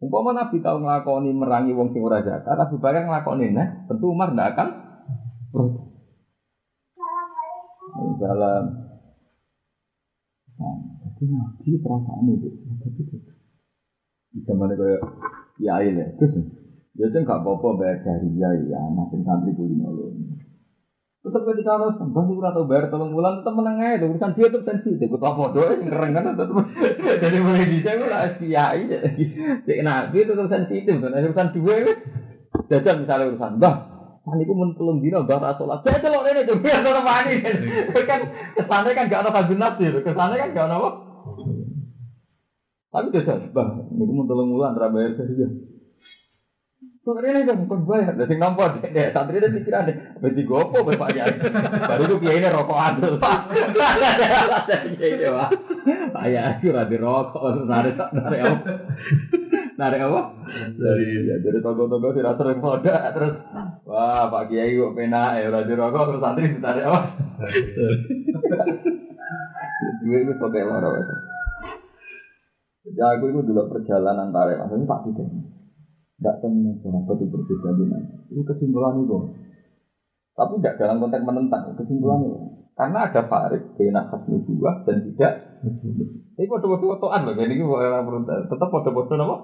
Umpama 0.04 0.36
Nabi 0.36 0.60
tahu 0.60 0.78
ngelakoni 0.84 1.32
merangi 1.32 1.72
wong 1.72 1.96
sing 1.96 2.04
ora 2.04 2.20
zakat, 2.20 2.60
Abu 2.60 2.76
Bakar 2.76 3.08
ngelakoni 3.08 3.56
nah, 3.56 3.88
tentu 3.88 4.12
Umar 4.12 4.36
tidak 4.36 4.48
akan 4.56 4.68
protes. 5.52 5.84
Dalam 8.20 8.83
Jadi 10.58 11.24
nabi 11.34 11.72
perasaan 11.82 12.30
itu, 12.30 12.50
tapi 12.80 13.02
itu. 13.02 13.18
Bisa 14.34 14.52
mana 14.58 14.74
kayak 14.74 15.02
ya 15.62 15.78
ya, 15.82 16.06
terus 16.18 16.42
biasanya 16.94 17.26
nggak 17.26 17.40
apa-apa 17.42 17.68
bayar 17.78 17.98
dari 18.02 18.30
ya 18.38 18.50
ya, 18.66 18.82
nanti 18.94 19.22
santri 19.22 19.54
kulino 19.54 19.90
loh. 19.94 20.10
Tetap 21.24 21.48
ketika 21.48 21.80
harus 21.80 21.96
sembah 21.96 22.24
sih 22.28 22.36
atau 22.36 22.68
bayar 22.68 22.92
tolong 22.92 23.16
bulan 23.16 23.40
tetap 23.40 23.56
menang 23.56 23.80
aja, 23.80 24.04
urusan 24.04 24.36
dia 24.36 24.52
tetap 24.52 24.68
sensitif. 24.68 25.08
Kita 25.08 25.30
foto 25.32 25.56
yang 25.56 25.88
keren 25.88 26.12
kan 26.12 26.36
tetap. 26.36 26.52
Jadi 27.24 27.38
mulai 27.40 27.70
di 27.72 27.80
saya 27.80 28.04
udah 28.04 28.22
kiai, 28.36 28.84
jadi 29.64 29.82
nabi 29.86 30.28
tetap 30.28 30.48
sensitif. 30.52 31.00
Urusan 31.00 31.48
dua, 31.56 31.76
jajal 32.68 32.96
misalnya 33.00 33.30
urusan 33.32 33.62
bah, 33.62 33.93
Ani 34.24 34.48
ku 34.48 34.56
mun 34.56 34.72
telung 34.80 35.04
dino 35.04 35.28
mbah 35.28 35.36
ra 35.36 35.52
salat. 35.60 35.84
Saya 35.84 36.00
celok 36.00 36.24
rene 36.24 36.48
tuh 36.48 36.56
biar 36.64 36.80
ora 36.80 37.04
mani. 37.04 37.44
Kan 38.08 38.22
kesane 38.56 38.96
kan 38.96 39.12
gak 39.12 39.20
ono 39.28 39.36
kabin 39.36 39.60
nafsi, 39.60 39.92
kesane 40.00 40.40
kan 40.40 40.56
gak 40.56 40.68
ono 40.72 40.76
apa. 40.80 40.90
Tapi 42.94 43.12
jajal, 43.12 43.52
mbah 43.52 43.68
niku 43.92 44.12
mun 44.16 44.28
telung 44.32 44.56
wulan 44.56 44.80
ra 44.80 44.88
bayar 44.88 45.20
saja. 45.20 45.48
Kok 47.04 47.20
rene 47.20 47.44
kan 47.44 47.68
kon 47.68 47.84
bayar, 47.84 48.16
sing 48.24 48.40
nampa 48.40 48.80
dek 48.80 49.12
santri 49.12 49.44
dek 49.44 49.60
pikiran 49.60 49.92
dek. 49.92 50.16
Berarti 50.24 50.42
gopo 50.48 50.88
Bapak 50.88 51.20
Yai. 51.20 51.36
Baru 51.84 52.08
itu 52.08 52.16
kiai 52.24 52.48
rokokan 52.48 53.04
tuh, 53.04 53.20
Pak. 53.20 53.40
Kiai 55.04 55.20
dewa. 55.20 55.52
Pak 56.16 56.26
Yai 56.32 56.64
ora 56.64 56.88
dirokok, 56.88 57.68
narik 57.68 58.00
narik 58.00 58.40
apa? 58.40 58.72
Narik 59.84 60.00
apa? 60.00 60.22
Dari 60.80 61.28
ya 61.28 61.36
dari 61.44 61.60
toko-toko 61.60 62.16
tidak 62.16 62.40
sering 62.40 62.64
moda 62.64 63.12
terus 63.12 63.36
wah 63.84 64.32
Pak 64.32 64.48
Kiai 64.48 64.80
kok 64.80 64.96
pena 64.96 65.36
ya 65.36 65.52
udah 65.52 65.68
dirokok 65.68 66.08
terus 66.08 66.24
santri 66.24 66.56
ditarik 66.56 66.88
apa? 66.88 67.00
Dua 70.00 70.18
itu 70.24 70.34
pakai 70.40 70.64
loro 70.64 70.90
itu. 70.96 71.16
Jadi 72.88 73.00
aku 73.04 73.26
itu 73.28 73.40
dulu 73.44 73.64
perjalanan 73.76 74.32
tarik 74.32 74.56
maksudnya 74.64 74.88
tak 74.88 75.02
tidak. 75.12 75.28
Tidak 76.16 76.36
temen 76.40 76.80
sahabat 76.80 77.18
itu 77.20 77.28
berbeda 77.28 77.70
dengan 77.76 78.02
itu 78.32 78.42
kesimpulan 78.48 79.04
itu. 79.04 79.18
Tapi 80.32 80.64
tidak 80.64 80.80
dalam 80.80 81.04
konteks 81.04 81.28
menentang 81.28 81.76
kesimpulan 81.76 82.24
itu. 82.24 82.40
Karena 82.74 83.06
ada 83.06 83.22
farid, 83.28 83.76
benak 83.78 84.10
khasmi 84.10 84.48
dua 84.48 84.82
dan 84.88 85.04
tidak. 85.06 85.34
Ini 86.34 86.50
foto-foto 86.50 86.98
fotoan 86.98 87.30
loh, 87.30 87.38
jadi 87.38 87.54
tetap 88.50 88.70
foto-foto 88.74 89.14
apa? 89.14 89.36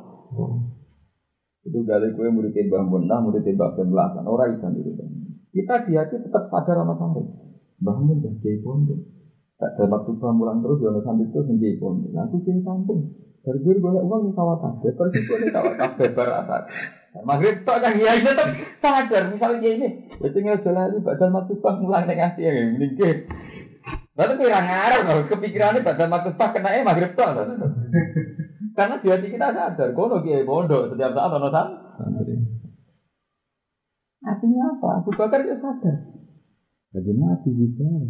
Itu 1.65 1.79
kali 1.83 2.07
kue 2.15 2.29
murid 2.31 2.55
Mbah 2.55 2.83
Munah, 2.87 3.19
murid 3.25 3.45
Mbah 3.45 3.75
Kemlasan, 3.75 4.25
orang 4.25 4.57
itu 4.57 4.89
itu. 4.89 5.03
Kita 5.49 5.85
di 5.89 5.97
hati 5.97 6.21
tetap 6.21 6.47
sadar 6.53 6.81
sama 6.81 6.95
farid. 6.95 7.27
Mbah 7.81 7.97
Munah 7.99 8.33
jadi 8.39 8.61
pondok. 8.63 8.99
Tak 9.59 9.75
ada 9.75 9.91
waktu 9.91 10.15
mulang 10.23 10.63
terus, 10.63 10.79
ya 10.79 10.95
santri 11.03 11.27
itu 11.27 11.39
sendiri 11.43 11.75
pun. 11.83 11.99
Aku 12.15 12.39
jadi 12.47 12.63
kampung. 12.63 13.11
Dari 13.43 13.59
dulu 13.59 13.91
gue 13.91 14.03
uang 14.07 14.21
di 14.27 14.31
sawah 14.31 14.55
kafe, 14.59 14.95
pergi 14.95 15.19
di 15.23 15.51
sawah 15.51 15.75
kafe 15.75 16.11
berat. 16.15 16.47
Maghrib 17.27 17.65
tak 17.65 17.81
kan 17.81 17.97
ya 17.97 18.21
itu 18.21 18.31
sadar 18.79 19.33
misalnya 19.33 19.65
ini, 19.65 19.87
itu 20.21 20.37
nggak 20.37 20.61
jalan 20.61 20.93
ini 20.93 20.99
badan 21.01 21.33
matubah 21.33 21.73
mulang 21.81 22.05
dengan 22.05 22.37
ngasih 22.37 22.43
ya, 22.45 22.51
mending 22.69 22.93
Lalu 24.13 24.33
kira 24.37 24.59
ngarang 24.61 25.03
loh, 25.09 25.19
kepikirannya 25.25 25.81
badan 25.81 26.11
matubah 26.11 26.53
kena 26.53 26.69
eh 26.77 26.85
maghrib 26.85 27.17
tak. 27.17 27.49
Karena 28.79 28.95
di 29.03 29.11
hati 29.11 29.27
kita 29.27 29.51
sadar, 29.51 29.91
kono 29.91 30.23
kiai 30.23 30.47
bondo 30.47 30.87
setiap 30.87 31.11
saat 31.11 31.35
ono 31.35 31.51
santri. 31.51 32.31
Artinya 34.23 34.71
apa? 34.71 35.03
Abu 35.03 35.11
Bakar 35.19 35.43
itu 35.43 35.59
sadar. 35.59 35.99
Jadi 36.95 37.11
mati 37.11 37.51
juga. 37.51 38.07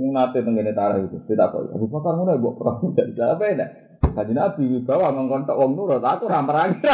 Nate 0.00 0.42
tenggene 0.42 0.74
tarah 0.74 0.98
itu, 0.98 1.22
tidak 1.30 1.54
kok. 1.54 1.70
Abu 1.70 1.86
Bakar 1.86 2.18
ngono 2.18 2.42
mbok 2.42 2.58
perang 2.58 2.90
dari 2.98 3.14
apa 3.22 3.44
ya? 3.54 3.66
Kaji 4.10 4.32
Nabi 4.34 4.82
bawa 4.82 5.14
ngongkon 5.14 5.46
tok 5.46 5.58
wong 5.62 5.78
nurut, 5.78 6.02
aku 6.02 6.26
ora 6.26 6.42
merangi. 6.42 6.82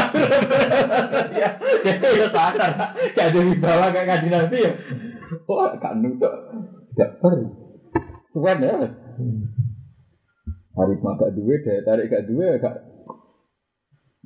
Ya, 1.36 1.96
ya 1.96 2.26
sadar. 2.28 2.92
Kaji 3.16 3.56
bawa 3.56 3.96
kayak 3.96 4.08
kaji 4.12 4.28
Nabi 4.28 4.58
ya. 4.60 4.72
Oh, 5.48 5.72
kan 5.80 6.04
nutuk. 6.04 6.32
Gak 6.92 7.16
per. 7.16 7.32
Tuhan 8.36 8.60
ya. 8.60 8.92
Hari 10.76 10.94
gak 11.00 11.32
duwe, 11.32 11.56
daya 11.64 11.80
tarik 11.80 12.12
gak 12.12 12.28
duwe, 12.28 12.60
gak 12.60 12.76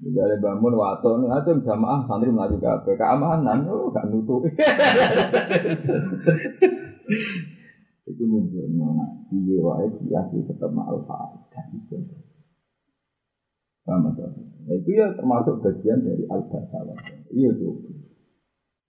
Jadi 0.00 0.40
bangun 0.40 0.74
waton, 0.80 1.28
itu 1.28 1.52
jamaah 1.60 2.08
santri 2.08 2.32
melaju 2.32 2.56
ke 2.56 2.96
keamanan, 2.96 3.68
oh 3.68 3.92
gak 3.92 4.08
nutup. 4.08 4.40
itu 8.10 8.26
menunjukkan 8.26 8.74
nah, 8.74 9.12
iya 9.30 9.58
wae 9.62 9.86
biasa 10.02 10.34
tetap 10.42 10.70
ma'al 10.74 10.98
fa'idah 11.06 11.66
itu. 11.76 11.96
Sama. 13.86 14.10
Nah, 14.12 14.74
itu 14.76 14.90
ya 14.92 15.14
termasuk 15.14 15.62
bagian 15.62 16.02
dari 16.02 16.24
al-basawah. 16.26 16.96
Iya 17.32 17.50
tuh. 17.54 17.76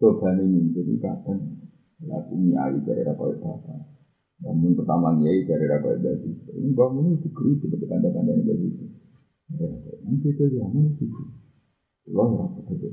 Coba 0.02 0.34
nih 0.36 0.74
jadi 0.74 0.93
kadang 0.97 1.69
laku 2.02 2.34
nyai 2.39 2.82
dari 2.82 3.06
rakyat 3.06 3.38
bapak. 3.39 3.82
Namun 4.41 4.74
pertama 4.74 5.13
nyai 5.15 5.45
dari 5.45 5.65
rakyat 5.69 5.97
bapak. 6.02 6.56
Ini 6.58 6.69
bangun 6.74 7.13
itu 7.19 7.30
kritik 7.30 7.69
seperti 7.69 7.86
tanda-tanda 7.88 8.34
yang. 8.41 9.00
Nanti 10.01 10.27
itu 10.31 10.43
zaman 10.55 10.95
itu. 10.95 11.05
Allah 12.11 12.27
ya 12.33 12.45
betul 12.55 12.91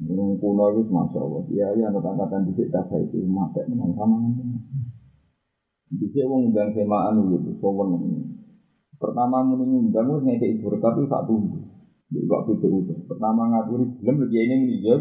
Ngomong 0.00 0.40
kuno 0.40 0.64
itu 0.78 0.88
masya 0.88 1.18
Allah. 1.20 1.42
Iya 1.50 1.66
iya 1.76 1.86
angkatan 1.90 2.48
di 2.48 2.52
kita 2.56 2.80
saya 2.88 3.04
itu 3.04 3.20
mati 3.26 3.60
menang 3.68 3.92
sama 3.98 4.16
Di 5.90 6.06
sini 6.06 6.24
wong 6.24 6.54
undang 6.54 6.70
semaan 6.72 7.18
itu 7.34 7.50
sowan 7.58 7.98
Pertama 9.00 9.42
muni 9.42 9.64
ngundang 9.66 10.12
wis 10.12 10.22
ngekek 10.22 10.60
ibu 10.60 10.70
rekap 10.70 10.94
itu 10.96 11.08
tak 11.10 11.24
tunggu. 11.26 11.58
Di 12.08 12.20
waktu 12.30 12.52
itu 12.56 12.66
Pertama 13.10 13.42
ngaturi 13.50 13.84
belum 13.98 14.16
lagi 14.24 14.38
ini 14.38 14.54
muni 14.70 14.86
ya. 14.86 14.96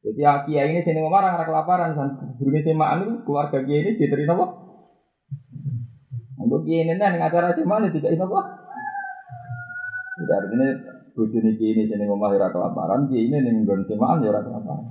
Jadi 0.00 0.20
kiai 0.48 0.72
ini 0.72 0.80
sini 0.80 0.98
ngomong 1.04 1.20
orang 1.20 1.44
kelaparan. 1.44 1.92
Guru 2.40 2.50
semaan 2.64 3.04
itu 3.04 3.12
keluarga 3.26 3.58
kiai 3.60 3.84
ini 3.84 3.98
diterima 4.00 4.32
apa? 4.40 4.69
Kiai 6.70 6.86
ini 6.86 6.94
nih 6.94 7.18
acara 7.18 7.50
semaan 7.58 7.90
itu 7.90 7.98
tidak 7.98 8.30
apa? 8.30 8.46
Jadi 10.22 10.32
artinya 10.38 10.68
bojone 11.18 11.58
iki 11.58 11.74
ini 11.74 11.90
sini 11.90 12.06
ngomah 12.06 12.30
ora 12.30 12.54
kelaparan, 12.54 13.10
ini 13.10 13.42
ning 13.42 13.66
nggon 13.66 13.90
semaan 13.90 14.22
ya 14.22 14.30
ora 14.30 14.46
kelaparan. 14.46 14.86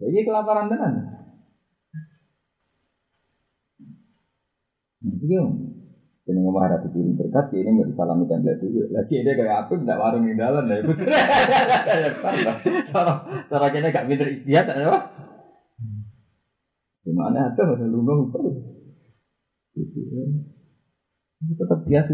Jadi 0.00 0.24
kelaparan 0.24 0.72
tenan. 0.72 0.92
Iya, 5.04 5.44
ini 6.32 6.38
ngomong 6.40 6.64
ada 6.64 6.80
pikirin 6.80 7.12
berkat, 7.12 7.52
ini 7.52 7.76
mau 7.76 7.84
disalami 7.84 8.24
tembak 8.24 8.56
dulu. 8.56 8.88
Lagi 8.88 9.20
ini 9.20 9.36
kayak 9.36 9.68
apa, 9.68 9.76
tidak 9.76 10.00
warung 10.00 10.24
di 10.24 10.32
dalam 10.32 10.64
ya. 10.64 10.80
Cara 13.52 13.66
kini 13.68 13.92
gak 13.92 14.08
pinter 14.08 14.32
istiadat, 14.32 14.80
ya. 14.80 14.96
Gimana 17.04 17.52
ada, 17.52 17.62
ada 17.68 17.84
lunga 17.84 18.32
Itu 21.44 21.52
tetap 21.52 21.80
biasa, 21.84 22.12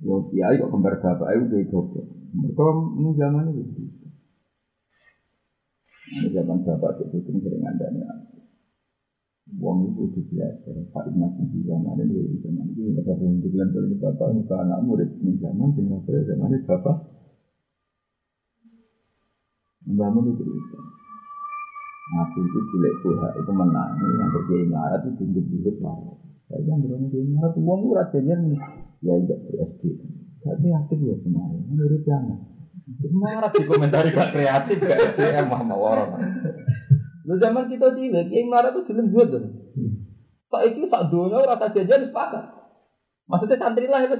Wong 0.00 0.24
kiai 0.32 0.56
kok 0.56 0.72
kembar 0.72 0.96
bapak 1.04 1.28
itu 1.36 1.44
kayak 1.52 1.68
goblok. 1.68 2.06
Mereka 2.32 2.64
ini 2.96 3.10
zaman 3.12 3.44
itu. 3.52 3.84
Ini 6.16 6.28
zaman 6.32 6.58
bapak 6.64 6.96
itu 7.04 7.20
itu 7.20 7.30
sering 7.44 7.62
ada 7.68 7.86
nih. 7.92 8.08
Wong 9.60 9.92
itu 9.92 10.08
itu 10.08 10.20
belajar. 10.32 10.74
Pak 10.96 11.04
Inas 11.12 11.36
di 11.36 11.60
zaman 11.68 12.00
ini 12.08 12.24
di 12.24 12.38
zaman 12.40 12.66
ini 12.72 12.96
mereka 12.96 13.12
yang 13.20 13.36
dibilang 13.44 13.70
dari 13.70 13.94
bapak 14.00 14.28
muka 14.32 14.56
anak 14.64 14.80
murid 14.80 15.10
ini 15.20 15.36
zaman 15.36 15.76
tinggal 15.76 16.00
pada 16.08 16.20
zaman 16.24 16.48
ini 16.48 16.58
bapak. 16.64 16.96
Membangun 19.82 20.32
itu 20.32 20.44
itu. 22.12 22.20
Aku 22.20 22.38
itu 22.44 22.58
cilik 22.68 22.94
tuha 23.00 23.28
itu 23.40 23.50
menang. 23.56 23.96
Yang 23.96 24.30
berjaya 24.36 24.64
ngarat 24.68 25.00
itu 25.08 25.12
tunjuk-tunjuk 25.16 25.76
lah. 25.80 25.96
Saya 26.52 26.60
yang 26.68 26.84
berani 26.84 27.08
ngarat 27.08 27.54
uang 27.56 27.80
murah 27.88 28.06
jajan 28.12 28.52
ya 29.00 29.12
tidak 29.24 29.40
SD. 29.72 29.82
Tapi 30.42 30.66
aktif 30.74 30.98
ya 31.00 31.14
kemarin, 31.22 31.62
menurut 31.70 32.02
jangan. 32.02 32.38
Marah 33.14 33.50
di 33.54 33.62
komentari 33.62 34.10
gak 34.10 34.34
kreatif, 34.34 34.82
gak 34.82 35.14
SDM, 35.14 35.46
mah 35.46 35.62
mau 35.62 35.86
orang. 35.86 36.18
Lu 37.22 37.38
zaman 37.38 37.70
kita 37.70 37.94
cilik, 37.94 38.26
yang 38.26 38.50
marah 38.50 38.74
tuh 38.74 38.82
film 38.90 39.14
gue 39.14 39.24
tuh. 39.30 39.42
Pak 40.50 40.62
itu 40.66 40.90
tak 40.90 41.14
dunia 41.14 41.46
rasa 41.46 41.70
jajan 41.70 42.10
sepakat. 42.10 42.44
Maksudnya 43.30 43.56
santri 43.62 43.86
lah 43.86 44.02
itu. 44.02 44.18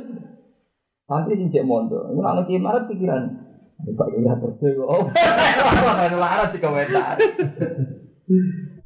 Santri 1.10 1.34
sing 1.34 1.50
cek 1.50 1.66
mondo. 1.66 2.06
Ini 2.14 2.22
anak 2.22 2.46
kiai 2.46 2.62
marah 2.62 2.86
pikiran. 2.86 3.41
Pak 3.82 4.08
iya 4.14 4.32
terus 4.38 4.78
oh, 4.78 5.10
marah 6.22 6.54
di 6.54 6.58
komentar. 6.62 7.18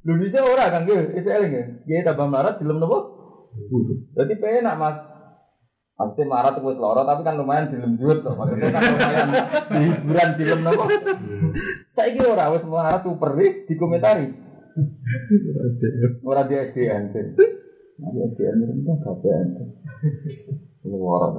Lu 0.08 0.12
bisa 0.16 0.40
orang 0.40 0.72
kan 0.72 0.82
gue, 0.88 1.20
itu 1.20 1.28
eling 1.28 1.52
ya. 1.52 1.64
Dia 1.84 2.08
tambah 2.08 2.32
marah 2.32 2.56
film 2.56 2.80
nopo. 2.80 2.98
Jadi 4.16 4.34
penak 4.40 4.76
mas. 4.80 4.96
Pasti 5.96 6.28
marah 6.28 6.52
tuh 6.52 6.76
loro 6.76 7.08
tapi 7.08 7.24
kan 7.24 7.36
lumayan 7.36 7.68
film 7.68 8.00
duit 8.00 8.24
tuh. 8.24 8.32
Maksudnya 8.32 8.72
kan 8.72 8.82
lumayan 8.88 9.28
hiburan 9.84 10.30
film 10.40 10.60
nopo. 10.64 10.84
Saya 11.92 12.08
kira 12.16 12.28
orang 12.32 12.56
wes 12.56 12.64
marah 12.64 13.04
tuh 13.04 13.20
perih 13.20 13.68
dikomentari. 13.68 14.32
Orang 16.24 16.48
dia 16.48 16.72
SDN 16.72 17.12
sih. 17.12 17.24
Nah, 18.00 18.12
SDN 18.32 18.64
itu 18.64 18.82
kan 18.84 18.96
KPN. 19.04 19.46
Luar 20.88 21.32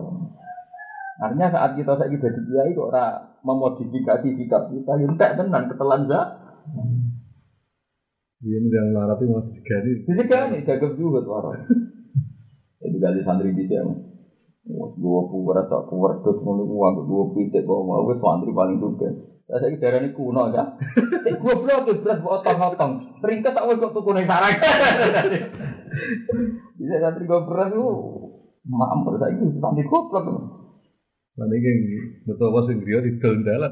Artinya 1.18 1.50
saat 1.50 1.74
kita 1.74 1.98
saya 1.98 2.14
jadi 2.14 2.40
kiai 2.46 2.78
kok 2.78 2.94
ora 2.94 3.34
memodifikasi 3.42 4.28
sikap 4.38 4.70
kita, 4.70 4.92
ya 5.02 5.06
entek 5.10 5.34
tenan 5.34 5.66
ketelan 5.66 6.06
za. 6.06 6.22
Dia 8.38 8.62
yang 8.62 8.94
tuh 8.94 9.26
masih 9.34 9.50
digani. 9.58 9.92
Digani, 10.06 10.58
gagap 10.62 10.94
juga 10.94 11.26
tuh 11.26 11.34
orang. 11.42 11.58
Jadi 12.78 12.98
kali 13.02 13.26
santri 13.26 13.50
di 13.58 13.66
sini. 13.66 13.94
Dua 15.02 15.22
puwer 15.32 15.66
atau 15.66 15.90
puwer 15.90 16.22
terus 16.22 16.44
ngono 16.44 16.68
uang 16.70 17.08
dua 17.08 17.24
pitik 17.34 17.66
kok 17.66 17.82
mau 17.82 18.06
wis 18.06 18.22
santri 18.22 18.54
paling 18.54 18.78
juga. 18.78 19.10
Saya 19.48 19.64
saiki 19.64 19.82
darane 19.82 20.14
kuno 20.14 20.54
ya. 20.54 20.76
Eh 21.26 21.34
goblok 21.40 21.88
wis 21.90 22.04
belas 22.06 22.22
otong-otong. 22.22 23.24
Ringkes 23.26 23.56
tak 23.58 23.66
wis 23.66 23.82
kok 23.82 24.06
ning 24.14 24.28
sarang. 24.30 24.54
Bisa 26.78 26.96
santri 27.02 27.26
goblok 27.26 27.74
ku 27.74 27.90
mampir 28.70 29.18
saiki 29.18 29.58
santri 29.58 29.88
goblok. 29.90 30.67
Lan 31.38 31.54
iki 31.54 31.70
betul 32.26 32.50
apa 32.50 32.60
sing 32.66 32.82
griya 32.82 33.06
didol 33.06 33.46
dalan. 33.46 33.70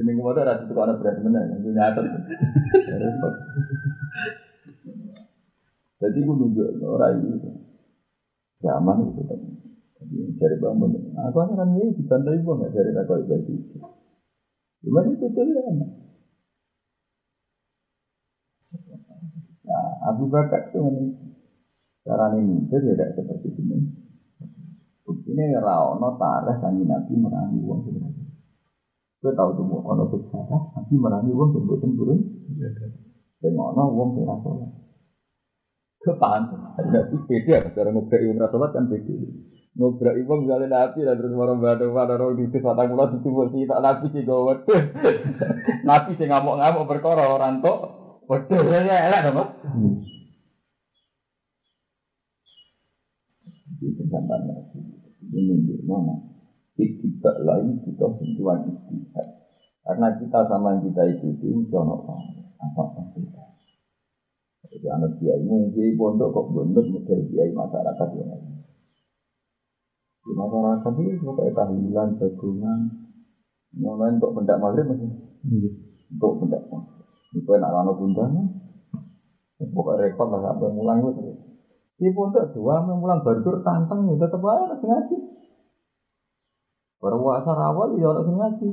Ini 0.00 0.10
ke 0.16 0.20
mana 0.20 0.44
rasa 0.44 0.64
itu 0.68 0.76
ada 0.76 0.96
berat 1.00 1.24
mana? 1.24 1.40
Itu 1.56 1.72
nyata. 1.72 2.00
Jadi 6.00 6.18
gue 6.20 6.36
nunjuk 6.36 6.84
orang 6.84 7.20
itu. 7.24 7.48
Zaman 8.60 9.08
itu 9.08 9.22
kan. 9.24 9.40
Jadi 10.00 10.16
cari 10.36 10.56
bangun. 10.60 11.16
Aku 11.16 11.36
kan 11.56 11.68
ini 11.76 11.96
dibantai 11.96 12.44
gue 12.44 12.58
nggak 12.60 12.72
cari 12.76 12.90
aku 12.92 13.14
itu. 13.24 13.56
Cuma 14.84 15.00
itu 15.08 15.26
tuh 15.32 15.44
ya. 15.48 15.64
Nah, 19.70 20.12
Abu 20.12 20.28
Bakar 20.32 20.72
itu 20.72 20.80
cara 22.04 22.32
ini 22.36 22.64
itu 22.64 22.76
tidak 22.80 23.12
seperti 23.16 23.48
ini. 23.60 23.78
Ini 25.10 25.44
rawono 25.58 26.14
tarah 26.16 26.56
kanji 26.62 26.86
Nabi 26.86 27.12
merangi 27.18 27.58
uang 27.60 27.80
sebenarnya. 27.86 28.26
Gue 29.20 29.32
tahu 29.36 29.52
tuh 29.58 29.64
mau 29.68 29.84
ono 29.84 30.08
sejarah, 30.08 30.60
Nabi 30.80 30.94
merangi 30.96 31.30
uang 31.34 31.50
sebelum 31.52 31.90
turun. 31.98 32.18
Dan 33.40 33.52
ono 33.58 33.84
uang 33.90 34.08
tidak 34.16 34.38
sholat. 34.42 34.70
Kepan, 36.00 36.48
ada 36.80 37.00
beda, 37.12 37.76
cara 37.76 37.88
ngobek 37.92 38.20
yang 38.24 38.40
sholat 38.40 38.70
kan 38.72 38.88
beda. 38.88 39.14
ngobrak 39.78 40.18
ibu 40.18 40.34
misalnya 40.42 40.66
nabi 40.66 41.06
dan 41.06 41.14
terus 41.14 41.30
orang 41.30 41.62
baru 41.62 41.94
pada 41.94 42.18
orang 42.18 42.34
di 42.34 42.50
sini 42.50 42.58
batang 42.58 42.90
pulau 42.90 43.06
ditubuh 43.14 43.46
sih 43.54 43.70
tak 43.70 43.78
nabi 43.78 44.10
sih 44.10 44.26
gue 44.26 44.54
nabi 45.88 46.10
sih 46.18 46.26
ngamuk-ngamuk 46.26 46.90
berkoro 46.90 47.38
orang 47.38 47.62
tok 47.62 47.78
waduh 48.26 48.66
ya 48.66 49.06
elak 49.06 49.30
apa 49.30 49.44
itu 53.80 54.02
gambar 54.06 54.40
nabi 54.44 54.78
ini 55.32 55.54
di 55.64 55.74
mana? 55.88 56.16
Tidak 56.76 57.36
lain 57.44 57.84
kita 57.84 58.06
sentuhan 58.16 58.64
istihad. 58.68 59.28
Karena 59.84 60.08
kita 60.16 60.48
sama 60.48 60.80
kita 60.80 61.02
ikuti 61.08 61.48
jono 61.68 62.04
apa 62.04 62.14
apa 62.60 63.02
kita 63.16 63.50
jadi 64.70 64.86
anak 64.94 65.18
kiai 65.18 65.42
mungkin 65.42 65.98
pondok 65.98 66.30
kok 66.30 66.46
bondok 66.54 66.86
model 66.86 67.20
kiai 67.26 67.50
masyarakat 67.50 68.08
yang 68.14 68.28
lain. 68.30 68.54
Di 70.20 70.32
masyarakat 70.36 70.92
itu 71.00 71.26
pokoknya 71.26 71.52
tahlilan, 71.58 72.08
jagungan, 72.20 72.80
mulai 73.74 74.14
untuk 74.14 74.30
pendak 74.36 74.62
maghrib 74.62 74.86
masih 74.86 75.10
untuk 76.12 76.32
pendak 76.38 76.62
maghrib. 76.70 77.06
Itu 77.34 77.50
enak 77.50 77.70
lano 77.72 77.92
bundanya, 77.98 78.42
pokoknya 79.58 80.06
repot 80.06 80.28
lah 80.30 80.40
sampai 80.44 80.70
mulang 80.70 80.98
itu. 81.08 81.49
Di 82.00 82.08
pondok 82.16 82.56
dua 82.56 82.80
mulang 82.80 83.20
berdur 83.20 83.60
tantang 83.60 84.08
ya 84.08 84.16
tetap 84.16 84.40
aja 84.40 84.72
harus 84.72 84.80
ngaji. 84.80 85.16
Berpuasa 86.96 87.52
rawal 87.52 88.00
ya 88.00 88.08
harus 88.08 88.24
ngaji. 88.24 88.68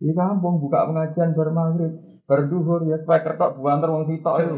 Di 0.00 0.08
kampung 0.16 0.64
buka 0.64 0.88
pengajian 0.88 1.36
bermaghrib. 1.36 2.00
Berduhur 2.24 2.88
ya 2.88 2.96
supaya 3.04 3.28
kertok 3.28 3.60
buantar 3.60 3.92
wong 3.92 4.08
sitok 4.08 4.40
itu. 4.40 4.56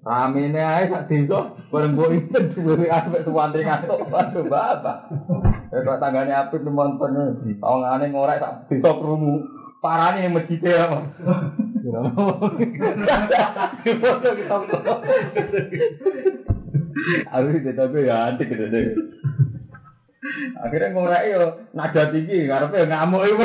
Ramene 0.00 0.56
ae 0.56 0.88
sak 0.88 1.12
desa 1.12 1.52
bareng 1.68 1.92
mbok 1.94 2.10
itu 2.16 2.38
duwe 2.56 2.88
aspek 2.88 3.28
suwantri 3.28 3.60
ngantuk. 3.60 4.08
Waduh 4.08 4.48
bapak. 4.48 5.12
Kok 5.68 6.00
tanggane 6.00 6.32
apik 6.32 6.64
nonton. 6.64 7.44
Tongane 7.60 8.08
ngorek 8.08 8.40
sak 8.40 8.72
desa 8.72 8.88
krungu. 8.96 9.44
Parane 9.84 10.32
masjid 10.32 10.64
ya. 10.64 10.88
Aku 17.34 17.46
tapi 17.74 17.98
ya 18.08 18.32
antik 18.32 18.48
gitu 18.48 18.64
deh. 18.68 18.84
Akhirnya 20.64 20.92
ngorek 20.96 21.22
yo 21.30 21.42
nada 21.76 22.02
tinggi, 22.08 22.48
ngarepe 22.48 22.88
ngamuk 22.88 23.24
iku. 23.28 23.44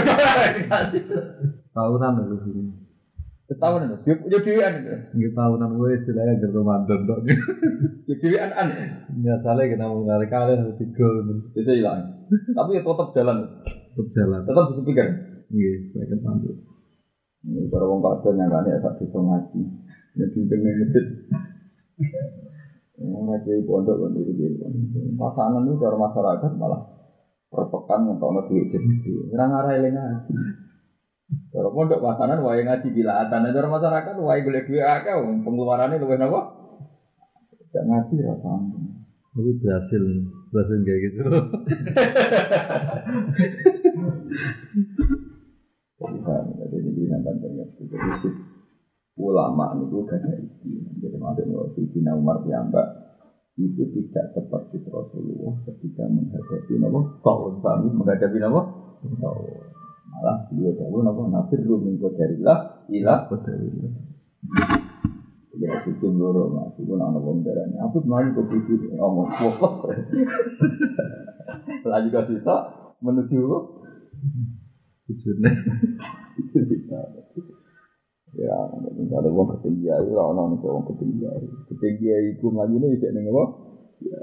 Tahunan 1.76 2.14
lho 2.24 2.38
sini. 2.48 2.64
Setahun 3.50 4.06
dia 4.06 4.14
punya 4.14 4.40
dewan 4.46 4.74
itu. 4.78 4.94
Nggih 5.18 5.32
tahunan 5.34 5.70
gue 5.82 5.90
istilahnya 5.98 6.38
ke 6.38 6.48
Ramadan 6.54 7.00
tok. 7.10 7.20
Dia 8.06 8.16
dewan 8.22 8.52
an. 8.54 8.68
Biasanya 9.10 9.64
kita 9.74 9.86
mau 9.90 10.06
kali 10.06 10.28
kali 10.30 10.54
harus 10.54 10.78
tiga 10.78 11.08
Itu 11.58 11.72
hilang. 11.74 12.30
Tapi 12.30 12.78
ya 12.78 12.82
tetap 12.86 13.10
jalan, 13.18 13.38
tetap 13.66 14.08
jalan. 14.14 14.40
tetap 14.46 14.66
disepikir. 14.70 15.08
Nggih, 15.50 15.76
saya 15.98 16.06
kan 16.14 16.20
sambut. 16.22 16.56
Ini 17.40 17.72
para 17.74 17.86
wong 17.90 18.06
kadon 18.06 18.38
yang 18.38 18.54
kan 18.54 18.70
ya 18.70 18.78
sak 18.86 19.02
bisa 19.02 19.18
ngaji. 19.18 19.62
Jadi 20.14 20.40
dengan 20.46 20.74
masjid. 20.86 21.06
Ngaji 23.00 23.64
pondok 23.64 23.96
kan 23.96 24.12
itu 24.20 24.32
gitu. 24.36 24.64
Pasangan 25.16 25.64
itu 25.64 25.80
cara 25.80 25.96
masyarakat 25.96 26.52
malah 26.60 26.84
perpekan 27.48 28.12
untuk 28.12 28.28
ono 28.28 28.44
duit 28.44 28.68
gede. 28.68 29.32
Ngarang 29.32 29.52
arah 29.56 29.72
eling 29.80 29.96
ngaji. 29.96 30.34
Cara 31.56 31.70
pondok 31.72 32.04
pasangan 32.04 32.44
wae 32.44 32.62
ngaji 32.68 32.88
bilatan. 32.92 33.48
Cara 33.56 33.68
masyarakat 33.72 34.14
wae 34.20 34.44
golek 34.44 34.68
duit 34.68 34.84
akeh 34.84 35.16
pengeluarannya 35.48 36.02
luwih 36.02 36.20
napa? 36.20 36.42
Gak 37.72 37.86
ngaji 37.88 38.16
rasanya. 38.26 38.82
Tapi 39.30 39.52
berhasil, 39.62 40.04
berhasil 40.52 40.78
kayak 40.84 41.00
gitu. 41.06 41.22
Jadi 46.00 46.78
ini 46.82 47.04
nampak 47.08 47.34
banyak 47.40 47.68
Jadi 47.78 48.10
sih, 48.20 48.32
ulama 49.20 49.76
itu 49.84 50.00
gak 50.08 50.24
ada 50.24 50.34
isi. 50.40 50.72
Jadi 51.04 51.18
maksudnya 51.20 51.68
Sayyidina 51.76 52.12
Umar 52.16 52.40
piyambak 52.48 52.88
itu 53.60 53.84
tidak 53.92 54.26
seperti 54.32 54.80
Rasulullah 54.88 55.52
ketika 55.68 56.08
menghadapi 56.08 56.80
nama 56.80 57.00
tahun 57.20 57.54
kami 57.60 57.88
menghadapi 57.92 58.40
nama 58.40 58.62
tahun 59.04 59.68
malah 60.10 60.38
beliau 60.48 60.74
jauh 60.80 61.02
nama 61.04 61.22
nafir 61.28 61.60
rumin 61.68 62.00
kodarillah 62.00 62.88
ilah 62.88 63.28
kodarillah 63.28 63.94
ya 65.60 65.76
itu 65.84 66.08
loro 66.16 66.56
mas. 66.56 66.72
Itu 66.80 66.96
nama 66.96 67.20
pemberani 67.20 67.76
aku 67.84 68.00
kemarin 68.08 68.32
kok 68.32 68.48
itu 68.48 68.96
ngomong 68.96 69.28
wah 69.60 69.76
lagi 71.92 72.08
gak 72.16 72.32
bisa 72.32 72.56
menuju 73.04 73.44
Tujuannya. 75.10 75.52
Ya, 78.38 78.54
ada 78.54 79.30
wong 79.34 79.58
ketinggi 79.58 79.90
ayu, 79.90 80.14
ora 80.14 80.30
ono 80.30 80.54
nek 80.54 80.62
wong 80.62 80.86
ketinggi 80.94 81.26
ayu. 81.26 81.50
Ketinggi 81.74 82.08
ayu 82.14 82.30
iku 82.38 82.54
mlajune 82.54 82.94
isih 82.94 83.10
ning 83.10 83.26
apa? 83.34 83.44
Ya. 84.06 84.22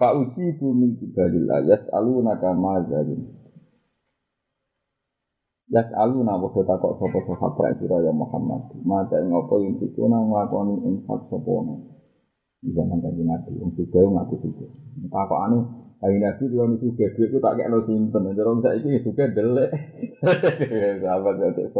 Pak 0.00 0.12
uji 0.16 0.56
bumi 0.56 0.96
kibadil 0.96 1.46
ayat 1.52 1.92
alu 1.92 2.24
nakama 2.24 2.80
zalim. 2.88 3.20
Yas 5.68 5.88
alu 5.92 6.24
na 6.24 6.40
bodo 6.40 6.64
takok 6.64 6.96
sopo 6.96 7.20
sahabat 7.28 7.76
sira 7.76 8.00
ya 8.00 8.12
Muhammad. 8.16 8.64
Mata 8.80 9.20
ing 9.20 9.30
apa 9.36 9.54
ing 9.60 9.76
sikuna 9.76 10.24
nglakoni 10.24 10.88
infak 10.88 11.28
sapa 11.28 11.52
Di 12.62 12.70
zaman 12.78 13.02
kanjeng 13.02 13.26
Nabi, 13.26 13.58
wong 13.58 13.74
juga 13.74 14.06
ngaku 14.06 14.34
juga. 14.38 14.66
Takokane 15.10 15.58
Ayo 16.02 16.18
nabi 16.18 16.50
kalau 16.50 16.66
nuju 16.66 16.98
gede 16.98 17.30
itu 17.30 17.38
tak 17.38 17.54
kayak 17.54 17.70
lo 17.70 17.86
simpen. 17.86 18.26
Jadi 18.34 18.42
saya 18.58 18.74
ini 18.74 18.98
juga 19.06 19.30
delek. 19.30 19.70
Sahabat 21.02 21.34
ya 21.38 21.48
cek. 21.54 21.70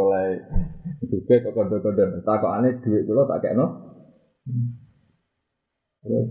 Juga 1.11 1.35
kok 1.43 1.53
kode 1.59 1.77
kode. 1.83 2.05
Tak 2.23 2.47
aneh 2.47 2.79
duit 2.87 3.03
itu 3.03 3.13
tak 3.27 3.43
no. 3.59 3.67
Terus 6.07 6.27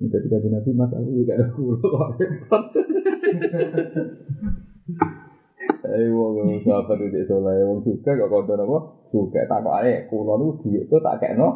minta 0.00 0.16
dikasih 0.20 0.50
nabi 0.52 0.70
mas 0.76 0.92
aku 0.92 1.12
juga 1.16 1.32
ada 1.40 1.46
kulo. 1.48 1.88
Eh 5.84 6.08
wong 6.12 6.60
sahabat 6.60 6.98
itu 7.08 7.24
soleh. 7.24 7.56
Wong 7.64 7.88
juga 7.88 8.20
kok 8.20 8.28
kode 8.28 8.52
apa? 8.52 8.78
Juga 9.08 9.40
tak 9.48 9.64
aneh 9.64 10.04
kulo 10.12 10.60
itu 10.60 10.68
duit 10.68 10.84
itu 10.92 10.96
tak 11.00 11.24
no. 11.40 11.48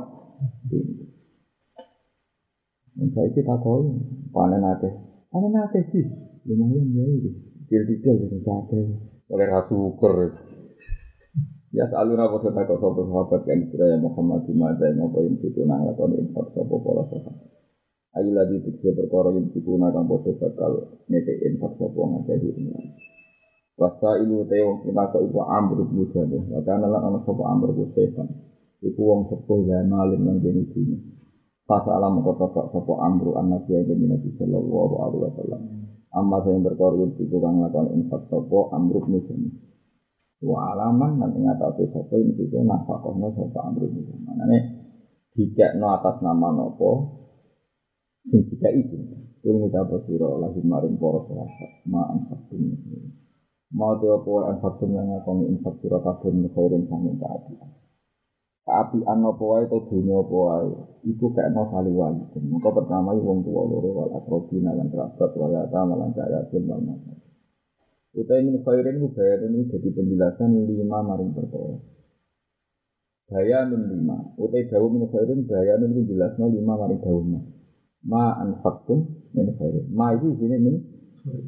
Saya 2.98 3.28
kita 3.36 3.52
tahu 3.60 4.00
panen 4.32 4.64
aja. 4.64 5.07
Ada 5.28 5.48
nate 5.52 5.80
sih, 5.92 6.04
lumayan 6.48 6.88
ya 6.96 7.04
itu. 7.04 7.30
Kira-kira 7.68 8.16
gitu 8.16 8.36
nate. 8.40 8.80
Oleh 9.28 9.46
rasukur. 9.48 10.32
Ya 11.68 11.84
selalu 11.84 12.16
napa 12.16 12.40
kita 12.40 12.64
kok 12.64 12.80
sopo 12.80 13.04
sahabat 13.04 13.44
yang 13.44 13.68
kira 13.68 13.92
yang 13.92 14.00
Muhammad 14.00 14.48
di 14.48 14.56
mata 14.56 14.88
yang 14.88 15.04
apa 15.04 15.20
yang 15.20 15.36
itu 15.36 15.60
nang 15.68 15.84
lakon 15.84 16.16
infak 16.16 16.48
sopo 16.56 16.80
pola 16.80 17.04
sahabat. 17.12 17.44
Ayo 18.16 18.32
lagi 18.32 18.56
tikse 18.64 18.96
perkara 18.96 19.36
yang 19.36 19.52
itu 19.52 19.76
nang 19.76 20.08
bodoh 20.08 20.32
bakal 20.40 20.96
nete 21.12 21.36
infak 21.44 21.76
sopo 21.76 22.08
ngake 22.08 22.40
di. 22.40 22.64
Wasa 23.76 24.16
ilu 24.16 24.48
teo 24.48 24.80
kita 24.80 25.12
kok 25.12 25.20
ibu 25.20 25.44
amr 25.44 25.84
ibu 25.84 26.08
jadi. 26.08 26.40
Karena 26.64 26.88
lah 26.88 27.04
anak 27.04 27.28
sopo 27.28 27.44
amr 27.44 27.76
ibu 27.76 27.84
setan. 27.92 28.32
Iku 28.80 29.00
wong 29.04 29.20
sepuh 29.28 29.60
ya 29.68 29.84
malim 29.84 30.24
nang 30.24 30.40
jenis 30.40 30.72
ini. 30.72 30.96
Pas 31.68 31.84
alam 31.84 32.24
kota 32.24 32.48
kok 32.48 32.72
sopo 32.72 32.96
amru 32.96 33.36
anak 33.36 33.68
ya 33.68 33.84
jadi 33.84 34.00
nabi 34.08 34.32
sallallahu 34.40 34.94
alaihi 35.04 35.22
wasallam. 35.28 35.62
Amma 36.16 36.40
saya 36.40 36.56
berkorban 36.64 37.12
itu 37.12 37.28
kurang 37.28 37.60
lakukan 37.60 37.92
infak 37.92 38.24
sopo 38.32 38.72
amru 38.72 39.04
musim. 39.04 39.52
Wa 40.40 40.72
alaman 40.72 41.20
nanti 41.20 41.44
ngatasi 41.44 41.92
sopo 41.92 42.16
ini 42.16 42.32
itu 42.40 42.56
nafakohnya 42.64 43.36
sopo 43.36 43.60
amru 43.60 43.84
musim. 43.84 44.16
Mana 44.24 44.48
nih 44.48 44.64
jika 45.36 45.76
no 45.76 45.92
atas 45.92 46.24
nama 46.24 46.48
nopo, 46.56 47.20
sing 48.32 48.48
jika 48.48 48.72
itu. 48.72 48.96
Turun 49.44 49.68
kita 49.68 49.84
bersiro 49.84 50.40
lagi 50.40 50.64
maring 50.64 50.96
poros 50.96 51.28
rasa 51.28 51.68
ma 51.84 52.08
infak 52.16 52.48
ini. 52.56 52.80
Mau 53.76 53.92
teopo 54.00 54.48
infak 54.56 54.80
yang 54.88 55.04
ngakoni 55.04 55.52
infak 55.52 55.76
siro 55.84 56.00
kabeh 56.00 56.32
khairin 56.48 56.88
sanging 56.88 57.20
keadilan. 57.20 57.70
Keapian 58.68 59.24
apa 59.24 59.44
wae 59.48 59.64
to 59.64 59.80
dunya 59.88 60.20
apa 60.20 60.36
wae? 60.36 60.68
Iku 61.08 61.32
kekno 61.32 61.72
kali 61.72 61.88
wae 61.96 62.20
mengko 62.36 62.68
pertama 62.76 63.16
wong 63.16 63.40
tuwa 63.40 63.64
loro 63.64 63.88
wal 63.96 64.12
akrobina 64.12 64.76
lan 64.76 64.92
kerabat 64.92 65.32
wal 65.40 65.48
yata 65.56 65.88
lan 65.88 66.12
kaya 66.12 66.44
wal 66.52 66.82
masa 66.84 67.16
Utai 68.18 68.40
ini 68.40 68.60
khairin 68.64 69.04
ku 69.04 69.12
bayaran 69.12 69.52
ini 69.52 69.68
jadi 69.68 69.88
penjelasan 69.92 70.64
lima 70.64 71.04
maring 71.04 71.32
perkara. 71.36 71.76
Bayanun 73.28 73.84
lima. 73.84 74.32
Utai 74.40 74.64
dawu 74.64 74.88
min 74.92 75.04
khairin 75.12 75.44
bayanun 75.44 75.92
itu 75.92 76.16
jelasnya 76.16 76.48
lima 76.48 76.74
maring 76.76 77.00
dawu 77.04 77.20
Ma 78.08 78.36
anfaktum 78.40 79.28
min 79.36 79.48
khairin. 79.56 79.86
Ma 79.92 80.16
itu 80.16 80.34
sini 80.40 80.56
min 80.56 80.74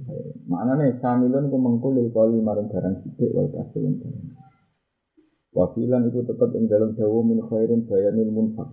khairin. 0.04 0.36
Maknanya 0.46 1.00
samilun 1.00 1.48
ku 1.48 1.56
mengkulil 1.56 2.12
kali 2.12 2.38
maring 2.38 2.68
barang 2.68 2.96
sidik 3.02 3.32
wal 3.32 3.48
kasilun 3.50 3.96
barang 3.98 4.39
Wafilan 5.50 6.06
itu 6.06 6.22
tetap 6.22 6.54
yang 6.54 6.70
dalam 6.70 6.94
dawa 6.94 7.26
min 7.26 7.42
khairin 7.42 7.82
bayanil 7.90 8.30
munfak. 8.30 8.70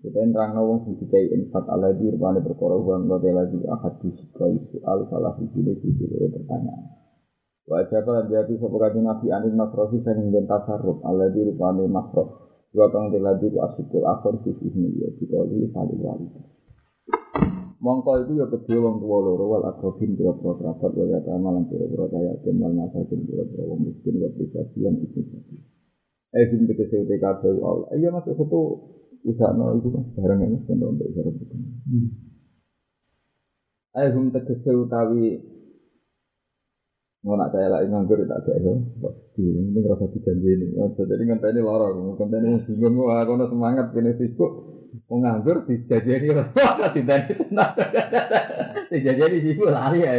Kita 0.00 0.22
nerang 0.22 0.56
nawang 0.56 0.80
sing 0.86 0.94
dikai 0.96 1.28
infak 1.28 1.68
ala 1.68 1.92
di 1.92 2.08
rupane 2.08 2.40
perkara 2.40 2.72
uang 2.72 3.10
lote 3.10 3.28
lagi 3.34 3.60
akad 3.66 4.00
disikai 4.00 4.56
soal 4.72 5.04
salah 5.10 5.34
sisi 5.36 5.60
di 5.60 5.74
sisi 5.76 6.06
pertanyaan. 6.08 6.86
Wajah 7.68 8.00
kalau 8.06 8.24
dia 8.24 8.46
sopo 8.46 8.80
kaji 8.80 9.02
nabi 9.02 9.28
anin 9.28 9.58
makrofi 9.58 10.00
ingin 10.00 10.48
tasarruf 10.48 11.04
ala 11.04 11.28
di 11.34 11.44
rupane 11.44 11.84
makrof. 11.90 12.32
Dua 12.70 12.86
kang 12.94 13.10
teladi 13.10 13.50
ku 13.50 13.58
asyikul 13.66 14.06
akhir 14.06 14.46
sisi 14.46 14.70
ini 14.70 15.02
ya 15.02 15.10
dikoli 15.18 15.66
saling 15.74 15.98
wali. 15.98 16.30
Mongko 17.82 18.22
itu 18.22 18.38
ya 18.38 18.46
kedua 18.46 18.86
wong 18.86 19.02
tua 19.02 19.18
loro 19.18 19.44
wal 19.50 19.64
akrobin 19.66 20.14
kira 20.14 20.30
kerabat 20.38 20.92
wal 20.94 21.10
yata 21.10 21.34
malam 21.42 21.66
kira 21.66 21.90
kira 21.90 22.06
kaya 22.06 22.32
wal 22.38 22.72
masakin 22.78 23.20
kira 23.26 23.44
wong 23.66 23.90
miskin 23.90 24.22
wal 24.22 24.32
bisa 24.38 24.62
sian 24.72 24.94
itu. 25.02 25.20
Eh 26.30 26.46
sing 26.46 26.62
tegese 26.70 27.10
TKB 27.10 27.42
Allah. 27.58 27.90
Iya 27.98 28.14
masuk 28.14 28.38
satu 28.38 28.60
usaha 29.26 29.50
no 29.52 29.74
itu 29.76 29.90
mas 29.90 30.06
barang 30.14 30.40
ini 30.46 30.58
kan 30.62 30.78
untuk 30.78 31.10
usaha 31.10 31.26
itu. 31.26 31.44
Eh 33.98 34.08
hum 34.14 34.30
tegese 34.30 34.70
utawi 34.70 35.42
mau 37.20 37.36
nak 37.36 37.52
saya 37.52 37.68
lagi 37.68 37.90
nganggur 37.90 38.22
tak 38.30 38.46
ada 38.46 38.62
itu. 38.62 38.72
Ini 39.42 39.74
ini 39.74 39.78
rasa 39.90 40.06
dijanji 40.06 40.50
ini. 40.54 40.66
Jadi 40.94 41.22
ngenteni 41.26 41.60
lara, 41.66 41.90
ngenteni 41.98 42.62
bingung 42.78 43.10
wah 43.10 43.26
kono 43.26 43.50
semangat 43.50 43.90
kene 43.90 44.14
sibuk. 44.14 44.52
Wong 45.10 45.26
nganggur 45.26 45.66
dijajani 45.66 46.30
ora 46.30 46.94
ditani 46.94 47.32
tenan. 47.34 47.70
Dijajani 48.86 49.38
sibuk 49.42 49.66
lari 49.66 49.98
ya. 50.06 50.12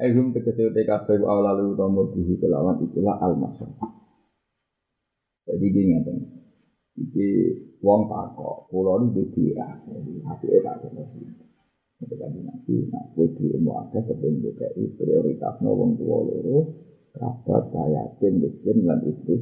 Ehum 0.00 0.32
tegese 0.32 0.72
TKB 0.72 1.20
awal 1.20 1.52
lalu 1.52 1.76
utama 1.76 2.08
bihi 2.16 2.40
kelawan 2.40 2.80
itulah 2.80 3.20
al-masal. 3.20 3.68
Gini 5.72 5.96
ngeten. 5.96 6.16
Iki 6.92 7.28
wong 7.80 8.04
takok, 8.04 8.68
kula 8.68 9.00
nu 9.00 9.16
duwe 9.16 9.56
ya. 9.56 9.64
Apike 10.28 10.60
tak 10.60 10.84
kene. 10.84 11.04
Ketika 11.96 12.28
nanti, 12.28 12.74
nah, 12.92 13.00
kue 13.16 13.32
duwe 13.32 13.56
mau 13.64 13.80
ada 13.80 14.04
kepengen 14.04 14.44
DKI 14.44 15.00
prioritas 15.00 15.56
wong 15.64 15.96
tua 15.96 16.18
loro, 16.28 16.58
kerabat, 17.16 17.72
yatim, 17.72 18.44
miskin, 18.44 18.84
dan 18.84 19.00
itu. 19.08 19.34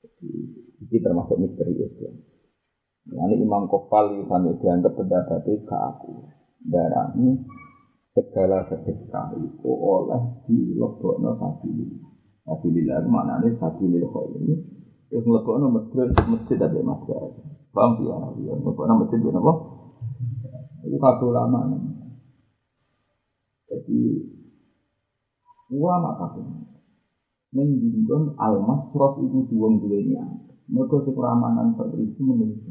Jadi, 0.00 0.30
ini 0.80 0.96
termasuk 1.02 1.36
misteri 1.36 1.76
Islam. 1.76 2.16
Ini 3.06 3.34
Imam 3.44 3.68
Kofal 3.68 4.16
itu 4.24 4.50
dianggap 4.64 4.96
pendapatnya 4.96 5.54
ke 5.62 5.76
aku. 5.76 6.12
Darahnya 6.66 7.36
segala 8.16 8.64
sedekah 8.72 9.36
itu 9.38 9.70
oleh 9.70 10.22
dilebokno 10.48 11.36
sabilillah. 11.36 12.15
Sabilillah 12.46 13.02
itu 13.02 13.10
maknanya 13.10 13.50
sabilillah 13.58 14.14
ini. 14.38 14.54
Terus 15.10 15.22
melebokno 15.26 15.66
masjid, 15.70 16.06
masjid 16.30 16.58
ada 16.62 16.78
masjid. 16.82 17.18
Paham 17.74 17.98
ya? 18.06 18.54
Melebokno 18.54 19.02
masjid 19.02 19.18
itu 19.18 19.30
apa? 19.34 19.52
Itu 20.86 20.96
kabel 21.02 21.30
lama. 21.34 21.60
Jadi 23.66 24.00
ulama 25.74 26.10
kabel. 26.22 26.46
Mendinggon 27.54 28.34
al-masrof 28.38 29.18
itu 29.22 29.46
duwong 29.50 29.82
duwenya. 29.82 30.22
Mereka 30.66 31.06
sekuramanan 31.06 31.74
seperti 31.74 32.10
itu 32.10 32.20
menunggu. 32.26 32.70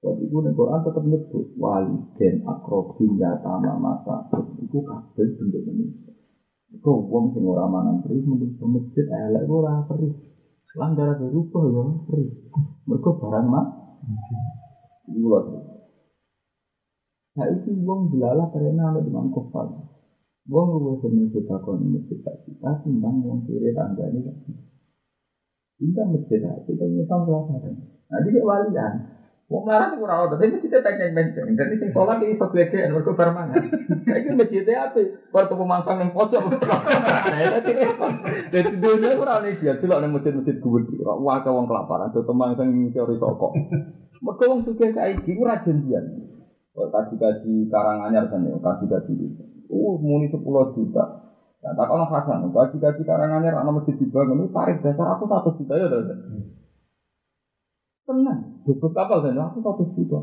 Sebab 0.00 0.16
itu 0.20 0.36
nih 0.36 0.52
Quran 0.52 0.80
tetap 0.84 1.04
nyebut 1.04 1.46
wali 1.56 1.96
dan 2.20 2.34
akrobin 2.44 3.16
yatama 3.16 3.76
masa 3.80 4.28
itu 4.60 4.80
kabel 4.84 5.26
bentuk 5.36 5.62
manusia. 5.68 6.13
Itu 6.74 6.92
wong 7.06 7.30
sing 7.30 7.46
ora 7.46 7.70
mangan 7.70 8.02
terus 8.02 8.26
menunggu 8.26 8.66
masjid 8.66 9.06
elek 9.06 9.46
ora 9.46 9.86
terus. 9.86 10.14
Lan 10.74 10.98
darah 10.98 11.14
berubah 11.14 11.64
ya 11.70 11.84
terus. 12.10 12.30
Mereka 12.90 13.10
barang 13.14 13.46
mah. 13.46 13.66
Iku. 15.14 15.30
Nah 17.34 17.46
itu 17.50 17.70
wong 17.86 18.10
belalah 18.10 18.50
karena 18.50 18.90
ada 18.90 19.00
dengan 19.06 19.30
kofal. 19.30 19.70
Wong 20.50 20.66
gue 20.82 20.94
seneng 21.00 21.30
nih 21.30 21.88
masjid 21.88 22.18
tak 22.20 22.36
kita 22.44 22.70
timbang 22.84 23.22
wong 23.22 23.46
kiri 23.46 23.70
tangga 23.72 24.10
ini. 24.10 24.20
Kita 25.78 26.02
masjid 26.10 26.42
kita 26.42 26.84
nyetang 26.90 27.22
pelajaran. 27.22 27.74
Nah 27.80 28.18
jadi 28.26 28.40
walian. 28.42 29.13
Wong 29.44 29.68
marah 29.68 29.92
tuh 29.92 30.00
kurang 30.00 30.24
ada, 30.24 30.40
tapi 30.40 30.56
kita 30.56 30.80
tanya 30.80 31.12
menceng. 31.12 31.52
Jadi 31.52 31.76
sing 31.76 31.92
sholat 31.92 32.16
ini 32.24 32.40
gede, 32.40 32.88
mereka 32.88 33.12
bermangan. 33.12 33.60
Ini 34.08 34.40
masjidnya 34.40 34.88
apa? 34.88 35.00
Baru 35.28 35.46
tuh 35.52 35.58
pemangsang 35.60 36.00
yang 36.00 36.16
pojok. 36.16 36.48
Jadi 38.48 38.68
dunia 38.80 39.20
kurang 39.20 39.44
nih 39.44 39.60
dia, 39.60 39.76
tidak 39.76 40.00
ada 40.00 40.08
masjid-masjid 40.08 40.56
gue. 40.56 40.80
Wah, 41.04 41.44
wong 41.44 41.68
kelaparan, 41.68 42.08
tuh 42.16 42.24
pemangsang 42.24 42.72
yang 42.72 42.88
teori 42.88 43.20
toko. 43.20 43.52
Mereka 44.24 44.48
wong 44.48 44.64
suka 44.64 44.88
kayak 44.96 45.20
gitu, 45.28 45.44
janjian. 45.44 46.04
Oh, 46.74 46.88
kasih-kasih 46.88 47.68
karanganyar 47.68 48.26
kan 48.32 48.48
ya, 48.48 48.56
kasih-kasih 48.58 49.14
itu. 49.14 49.44
Uh, 49.68 49.94
muni 50.00 50.26
10 50.26 50.40
juta. 50.74 51.04
Nah, 51.62 51.72
tak 51.76 51.86
kalau 51.86 52.08
kerasan, 52.08 52.48
kasih-kasih 52.48 53.04
karanganyar, 53.04 53.60
anak 53.60 53.84
masjid 53.84 53.94
dibangun, 54.00 54.48
itu 54.48 54.56
tarif 54.56 54.80
dasar 54.80 55.14
aku 55.14 55.28
satu 55.28 55.54
juta 55.60 55.76
ya, 55.78 55.86
Tenang, 58.04 58.60
bubut 58.68 58.92
kapal 58.92 59.24
dan 59.24 59.40
aku 59.40 59.64
satu 59.64 59.88
juta. 59.96 60.20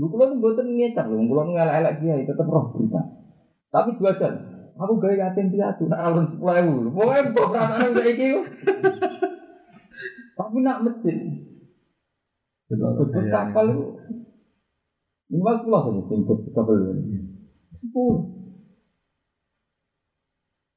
Lu 0.00 0.08
kulo 0.08 0.32
tuh 0.32 0.36
buatan 0.40 0.80
ngecar 0.80 1.04
loh, 1.08 1.20
kulo 1.28 1.52
ngelak-elak 1.52 2.00
kiai 2.00 2.24
tetap 2.24 2.48
roh 2.48 2.72
berita. 2.72 3.00
Tapi 3.72 3.96
dua 3.96 4.16
jam, 4.16 4.36
aku 4.76 5.00
gaya 5.00 5.28
yatim 5.28 5.52
piatu, 5.52 5.88
nak 5.88 6.00
alun 6.00 6.28
sepuluh 6.32 6.56
ribu. 6.56 6.92
Pokoknya 6.92 7.32
kok 7.32 7.48
perasaan 7.52 7.88
udah 7.92 8.06
iki. 8.08 8.28
Tapi 10.32 10.56
nak 10.60 10.80
masjid. 10.84 11.16
Bubut 12.68 13.24
kapal 13.28 13.64
itu. 13.72 13.84
Lima 15.32 15.52
puluh 15.60 15.80
saja 15.84 16.00
bubut 16.04 16.38
kapal 16.52 16.74
itu. 16.80 16.92
Sepuluh. 17.80 18.41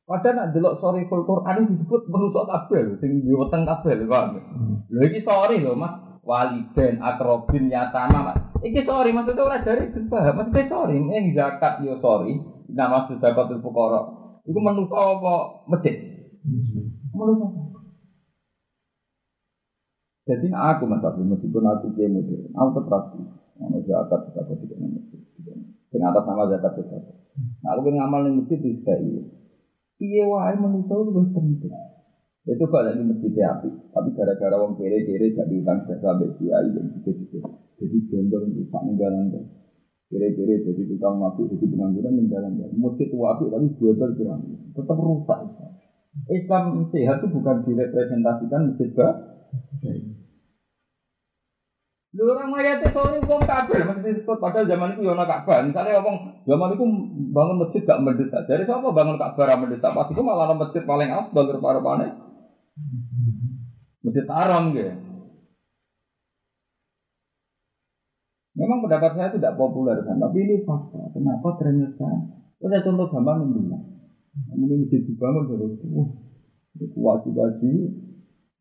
Padahal 0.05 0.37
nak 0.37 0.49
delok 0.53 0.77
sorry 0.77 1.09
full 1.09 1.25
Quran 1.25 1.65
disebut 1.65 2.05
menusuk 2.13 2.45
kabel, 2.45 3.01
sing 3.01 3.25
diweteng 3.25 3.65
kabel 3.65 4.05
kok. 4.05 4.37
Lho 4.93 5.01
iki 5.01 5.25
sorry 5.25 5.65
lho 5.65 5.73
Mas, 5.73 6.21
waliden 6.21 7.01
akrobin 7.01 7.73
yatama 7.73 8.29
Mas. 8.29 8.37
Iki 8.61 8.85
sorry 8.85 9.17
maksudnya 9.17 9.41
ora 9.41 9.65
dari 9.65 9.89
paham, 10.05 10.45
maksudnya 10.45 10.69
sorry, 10.69 11.01
yang 11.01 11.33
zakat 11.33 11.81
yo 11.81 11.97
sorry, 12.05 12.37
nama 12.69 13.09
zakatul 13.17 13.65
fuqara. 13.65 14.01
Iku 14.45 14.59
menusuk 14.61 14.93
apa 14.93 15.65
masjid? 15.73 15.97
Menusuk. 17.09 17.81
Jadi 20.25 20.49
aku 20.53 20.89
mas 20.89 21.05
Abdul 21.05 21.33
meskipun 21.33 21.65
aku 21.65 21.93
dia 21.97 22.09
modern, 22.09 22.49
aku 22.53 22.69
tetap 22.81 23.03
Ono 23.55 23.79
zakat 23.87 24.35
zakat 24.35 24.57
tidak 24.59 24.77
masjid. 24.83 25.21
Sing 25.89 26.01
atas 26.03 26.23
nama 26.27 26.43
zakat 26.51 26.75
zakat. 26.75 27.03
Nah, 27.63 27.69
aku 27.71 27.87
pengen 27.87 28.03
ngamal 28.03 28.19
ning 28.27 28.33
masjid 28.43 28.59
di 28.59 28.83
Iya 30.03 30.23
wae 30.27 30.53
manusia 30.59 30.91
itu 30.91 31.03
lebih 31.07 31.27
penting. 31.35 31.71
Itu 32.45 32.65
kalau 32.69 32.85
lagi 32.85 33.01
masjid 33.01 33.31
api, 33.51 33.69
tapi 33.89 34.09
gara-gara 34.13 34.55
wong 34.61 34.75
kere-kere 34.77 35.33
gak 35.33 35.47
diutang 35.49 35.79
jasa 35.87 36.13
sampai 36.13 36.29
kiai 36.37 36.67
dan 36.75 36.85
gitu-gitu. 36.93 37.39
Jadi 37.79 37.97
gendong 38.11 38.45
rusak 38.53 38.81
ninggalan 38.85 39.33
kan. 39.33 39.45
Kere-kere 40.11 40.61
jadi 40.67 40.81
tukang 40.85 41.15
mabuk, 41.17 41.49
jadi 41.49 41.65
pengangguran 41.71 42.13
ninggalan 42.13 42.53
kan. 42.59 42.69
Masjid 42.75 43.07
tua 43.09 43.33
api 43.33 43.49
tapi 43.49 43.67
dua 43.79 43.91
berkurang, 43.97 44.41
tetap 44.75 44.97
rusak. 44.99 45.39
Islam 46.29 46.63
sehat 46.91 47.17
itu 47.19 47.27
bukan 47.31 47.55
direpresentasikan 47.65 48.61
masjid 48.71 48.89
bah. 48.93 49.15
Lu 52.15 52.31
orang 52.31 52.47
mayatnya 52.47 52.95
soalnya 52.95 53.19
wong 53.27 53.43
kabel, 53.43 53.83
masih 53.83 54.15
disebut 54.15 54.39
padahal 54.39 54.63
zaman 54.71 54.95
itu 54.95 55.03
yana 55.03 55.27
Ka'bah. 55.27 55.67
Misalnya 55.67 55.99
ngomong 55.99 56.47
zaman 56.47 56.71
itu 56.71 56.85
bangun 57.35 57.59
masjid 57.59 57.83
gak 57.83 57.99
mendesak. 57.99 58.47
Jadi 58.47 58.63
siapa 58.63 58.87
bangun 58.95 59.19
Ka'bah 59.19 59.43
ra 59.43 59.59
mendesak? 59.59 59.91
Pas 59.91 60.07
itu 60.07 60.23
malah 60.23 60.55
masjid 60.55 60.79
paling 60.87 61.11
afdal 61.11 61.59
mana? 61.59 62.15
Masjid 63.99 64.23
haram 64.31 64.71
gitu. 64.71 64.95
Memang 68.55 68.79
pendapat 68.87 69.11
saya 69.19 69.29
tidak 69.35 69.59
populer 69.59 69.99
kan, 70.07 70.15
tapi 70.15 70.39
ini 70.39 70.63
fakta. 70.63 71.11
Kenapa 71.11 71.59
ternyata? 71.59 72.07
Ada 72.63 72.87
contoh 72.87 73.11
gambar 73.11 73.43
membilang. 73.43 73.83
Ini 74.55 74.87
masjid 74.87 75.03
dibangun 75.03 75.51
terus, 75.51 75.75
wah, 75.91 76.07
kuat 76.95 77.27
gaji. 77.27 77.73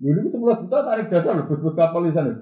Dulu 0.02 0.18
itu 0.26 0.28
sebelas 0.34 0.58
juta 0.66 0.82
tarik 0.82 1.06
dasar, 1.06 1.46
bus-bus 1.46 1.78
kapal 1.78 2.02
di 2.02 2.10
sana. 2.10 2.34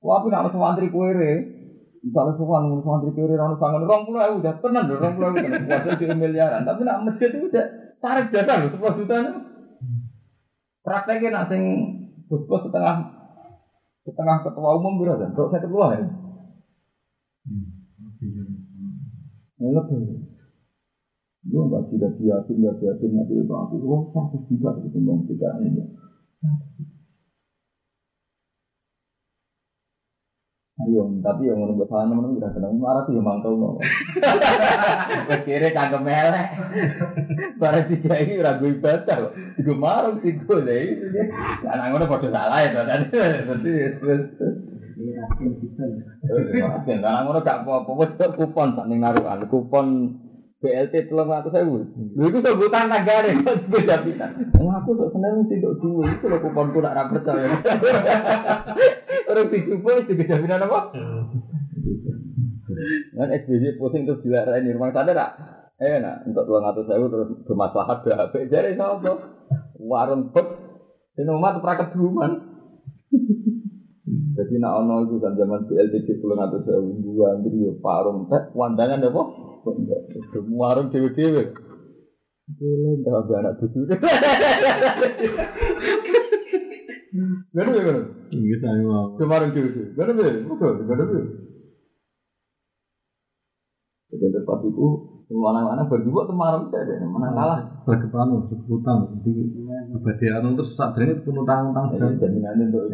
Wah, 0.00 0.14
aku 0.18 0.26
nak 0.32 0.50
santri 0.50 0.88
kuere. 0.90 1.32
Misalnya 2.00 2.32
sowan 2.40 2.72
ngurus 2.72 2.84
santri 2.88 3.12
kuere 3.12 3.36
ora 3.36 3.54
sangen 3.60 3.84
20 3.84 4.26
ewu 4.26 4.34
udah 4.40 4.54
tenan 4.64 4.88
lho 4.88 4.96
20 4.96 5.20
ewu 5.20 5.36
kan 5.36 5.62
kuasa 5.68 5.90
di 6.00 6.06
miliaran. 6.08 6.64
Tapi 6.64 6.80
nak 6.82 7.04
masjid 7.04 7.28
itu 7.30 7.46
udah 7.46 7.66
tarik 8.00 8.32
dasar 8.32 8.64
lho 8.64 8.72
10 8.72 8.98
juta 9.04 9.14
itu. 9.20 9.32
Prakteknya 10.80 11.28
nak 11.28 11.46
sing 11.52 11.62
bos 12.26 12.42
setengah 12.48 12.96
setengah 14.08 14.36
ketua 14.48 14.70
umum 14.80 14.96
berapa? 14.96 15.28
Kok 15.36 15.50
saya 15.52 15.60
ketua 15.60 15.86
ya? 15.92 16.08
Lebih. 19.60 20.24
Yo 21.48 21.68
nggak 21.68 21.88
tidak 21.88 22.20
yakin, 22.20 22.54
nggak 22.60 22.80
yakin 22.84 23.10
nanti 23.16 23.32
itu 23.32 23.48
aku 23.48 23.80
oh 23.88 24.12
satu 24.12 24.36
juta 24.44 24.76
itu 24.76 24.92
ngomong 25.00 25.24
tidak 25.24 25.56
ini. 25.64 25.84
Tapi 30.98 31.42
yang 31.46 31.58
menurut 31.60 31.86
saya 31.86 32.08
teman 32.08 32.34
udah 32.34 32.50
kenal 32.50 32.72
marah 32.74 33.04
yang 33.06 33.22
mantau 33.22 33.54
mau. 33.54 33.78
Kira 35.46 35.70
cangkem 35.70 36.02
melek. 36.02 36.48
Barang 37.60 37.86
tiga 37.92 38.14
ini 38.18 38.42
ragu 38.42 38.66
ibadah, 38.66 39.18
juga 39.60 39.72
marah 39.76 40.14
sih 40.24 40.34
gue 40.34 40.58
deh. 40.66 40.84
Anak 41.68 41.86
ngono 41.94 42.10
pada 42.10 42.28
salah 42.32 42.58
ya, 42.64 42.70
tadi. 42.74 43.70
Karena 46.86 47.06
anak 47.08 47.22
ngono 47.24 47.38
gak 47.44 47.60
apa-apa, 47.64 48.34
kupon 48.36 48.74
sak 48.76 48.86
ning 48.88 49.00
narukan, 49.00 49.48
kupon 49.48 49.86
BLT 50.60 51.08
telung 51.08 51.32
ratus 51.32 51.56
ribu. 51.56 51.88
Lu 52.20 52.28
itu 52.28 52.44
sebutan 52.44 52.92
negara, 52.92 53.32
kok 53.32 53.64
beda. 53.72 54.04
Wah 54.60 54.84
aku 54.84 54.92
sok 54.92 55.16
seneng 55.16 55.48
dok 55.48 55.80
dua 55.80 56.04
itu 56.12 56.28
lo 56.28 56.36
kupon 56.36 56.76
ku 56.76 56.84
nak 56.84 56.92
ra 56.92 57.08
percaya. 57.08 57.48
Orang 59.32 59.48
dicoba 59.48 60.04
itu 60.04 60.20
jaminan 60.20 60.68
apa? 60.68 60.92
Kan 63.16 63.32
SBY 63.32 63.80
pusing 63.80 64.04
terus 64.04 64.20
dilarai 64.20 64.60
di 64.60 64.76
rumah 64.76 64.92
sana 64.92 65.16
tak? 65.16 65.30
Eh 65.80 65.96
nak 65.96 66.28
untuk 66.28 66.44
telung 66.44 66.68
ratus 66.68 66.92
ribu 66.92 67.08
terus 67.08 67.28
bermaslahat 67.48 68.04
BHP. 68.04 68.52
Jadi 68.52 68.76
apa? 68.76 69.12
Warung 69.80 70.28
pet, 70.36 70.44
ini 71.16 71.32
umat 71.40 71.56
perakat 71.64 71.96
duluan. 71.96 72.36
Jadi 74.36 74.54
nak 74.60 74.76
ono 74.84 75.08
itu 75.08 75.16
kan 75.24 75.40
zaman 75.40 75.64
BLT 75.64 76.04
telung 76.20 76.36
ratus 76.36 76.68
ribu 76.68 77.00
dua 77.00 77.40
andri 77.40 77.64
parum 77.80 78.28
pet, 78.28 78.52
wandangan 78.52 79.08
apa? 79.08 79.24
Semua 79.24 79.49
orang 79.64 80.92
dewe-dewe. 80.92 81.44
Gak 82.50 83.14
ada 83.14 83.34
anak 83.40 83.54
ada, 87.66 87.78
gak 87.78 87.94
ada. 87.94 88.02
Iya 88.30 88.56
saya 88.62 88.82
mau. 88.82 89.16
Kemarin 89.20 89.54
dewe-dewe. 89.54 89.94
Gak 89.94 90.04
ada, 90.08 90.12
gak 90.16 90.26
ada. 90.26 90.40
Gak 90.84 90.96
ada, 90.96 91.04
Jadi 94.10 94.26
tempat 94.34 94.58
itu, 94.66 94.86
anak-anak 95.30 95.86
berdua 95.86 96.26
kemarin 96.26 96.66
saya 96.74 96.82
deh, 96.82 96.98
mana 97.06 97.30
kalah. 97.30 97.62
Lagi 97.86 98.10
panu, 98.10 98.50
utang. 98.50 99.22
Jadi 99.22 99.54
abadi 99.94 100.26
anu 100.34 100.58
terus 100.58 100.74
saat 100.74 100.98
ini 100.98 101.22
pun 101.22 101.46
utang 101.46 101.70
utang. 101.70 101.94
Jadi 101.94 102.18
jaminan 102.18 102.58
untuk 102.66 102.90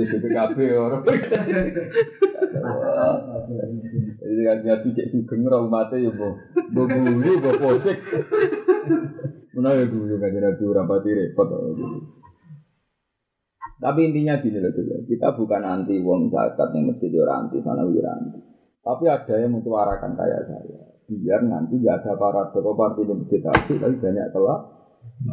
di 0.00 0.04
BPKB 0.08 0.56
orang. 0.80 1.04
Jadi 4.40 4.64
kan 4.64 4.88
cek 4.96 5.08
sugeng 5.12 5.44
ora 5.44 5.60
umate 5.60 6.00
ya 6.00 6.08
mbok. 6.08 6.34
Mbok 6.72 6.86
guru, 6.88 7.32
mbok 7.44 7.56
posik. 7.60 7.98
Menawa 9.52 9.76
ya 9.76 9.84
guru 9.92 10.14
kan 10.16 10.32
nabi 10.32 10.62
ora 10.64 10.82
pati 10.88 11.10
repot. 11.12 11.48
Tapi 13.80 14.00
intinya 14.08 14.40
gini 14.40 14.60
loh 14.60 14.72
kita 15.08 15.36
bukan 15.36 15.62
anti 15.64 16.00
wong 16.00 16.32
zakat 16.32 16.72
yang 16.72 16.88
mesti 16.88 17.12
ora 17.20 17.44
anti 17.44 17.60
sana 17.60 17.84
anti. 17.84 18.40
Tapi 18.80 19.04
ada 19.12 19.34
yang 19.36 19.52
menyuarakan 19.52 20.16
kayak 20.16 20.48
saya. 20.48 20.80
Biar 21.10 21.42
nanti 21.44 21.76
gak 21.84 22.06
ada 22.06 22.16
para 22.16 22.48
partai 22.54 23.04
yang 23.04 23.20
masjid 23.20 23.44
tapi 23.44 23.76
tapi 23.76 23.94
banyak 24.00 24.26
telah 24.32 24.58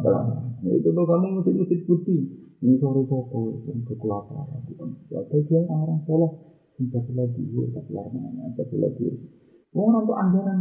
telah. 0.04 0.24
Ya 0.60 0.72
itu 0.76 0.92
loh 0.92 1.08
kamu 1.08 1.40
mesti 1.40 1.50
mesti 1.56 1.76
putih. 1.88 2.20
Ini 2.58 2.76
sore 2.82 3.06
sopo 3.08 3.62
yang 3.64 3.86
kekelaparan. 3.86 4.66
Ada 5.14 5.38
dia 5.46 5.62
orang 5.64 6.02
soleh 6.04 6.57
Bisa 6.78 7.02
lagi, 7.10 7.42
bisa 7.42 7.82
lagi, 7.90 8.18
bisa 8.54 8.76
lagi. 8.78 9.06
Orang 9.74 10.06
tuh 10.06 10.14
anggaran. 10.14 10.58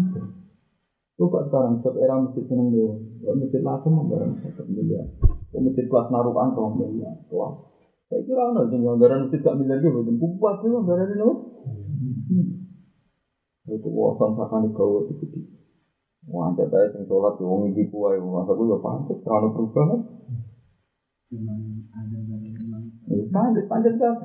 Coba 1.18 1.46
sekarang, 1.50 1.82
setiap 1.82 1.98
era 1.98 2.18
masjid 2.18 2.46
seneng 2.46 2.74
dia. 2.74 2.90
Kalau 3.22 3.38
masjid 3.38 3.62
langsung 3.62 3.94
anggaran 4.02 4.34
satu 4.42 4.66
miliar. 4.66 5.06
Kalau 5.54 5.62
masjid 5.66 5.86
kelas 5.86 6.08
naruhan 6.10 6.50
kalau 6.58 6.74
miliar. 6.74 7.14
Wah, 7.34 7.54
saya 8.10 8.22
kira 8.26 8.50
ada 8.50 8.66
yang 8.70 8.98
anggaran 8.98 9.26
masjid 9.26 9.42
gak 9.42 9.58
miliar 9.58 9.78
juga. 9.82 10.10
Kupas 10.10 10.58
itu 10.62 10.76
anggaran 10.78 11.14
itu. 11.14 11.30
Itu 13.68 13.90
wawasan 13.94 14.38
sakan 14.38 14.66
di 14.66 14.70
kau 14.74 15.06
itu 15.06 15.14
gede. 15.22 15.42
Wah, 16.34 16.50
ada 16.50 16.66
saya 16.70 16.92
yang 16.98 17.06
sholat 17.06 17.34
di 17.38 17.44
wong 17.46 17.62
ibu 17.72 17.82
kuai. 17.94 18.18
Masa 18.20 18.52
gue 18.58 18.68
ya 18.68 18.78
pantas, 18.82 19.18
terlalu 19.22 19.48
perubahan. 19.54 20.00
Pantas, 23.34 23.66
pantas 23.70 23.94
kan. 24.02 24.16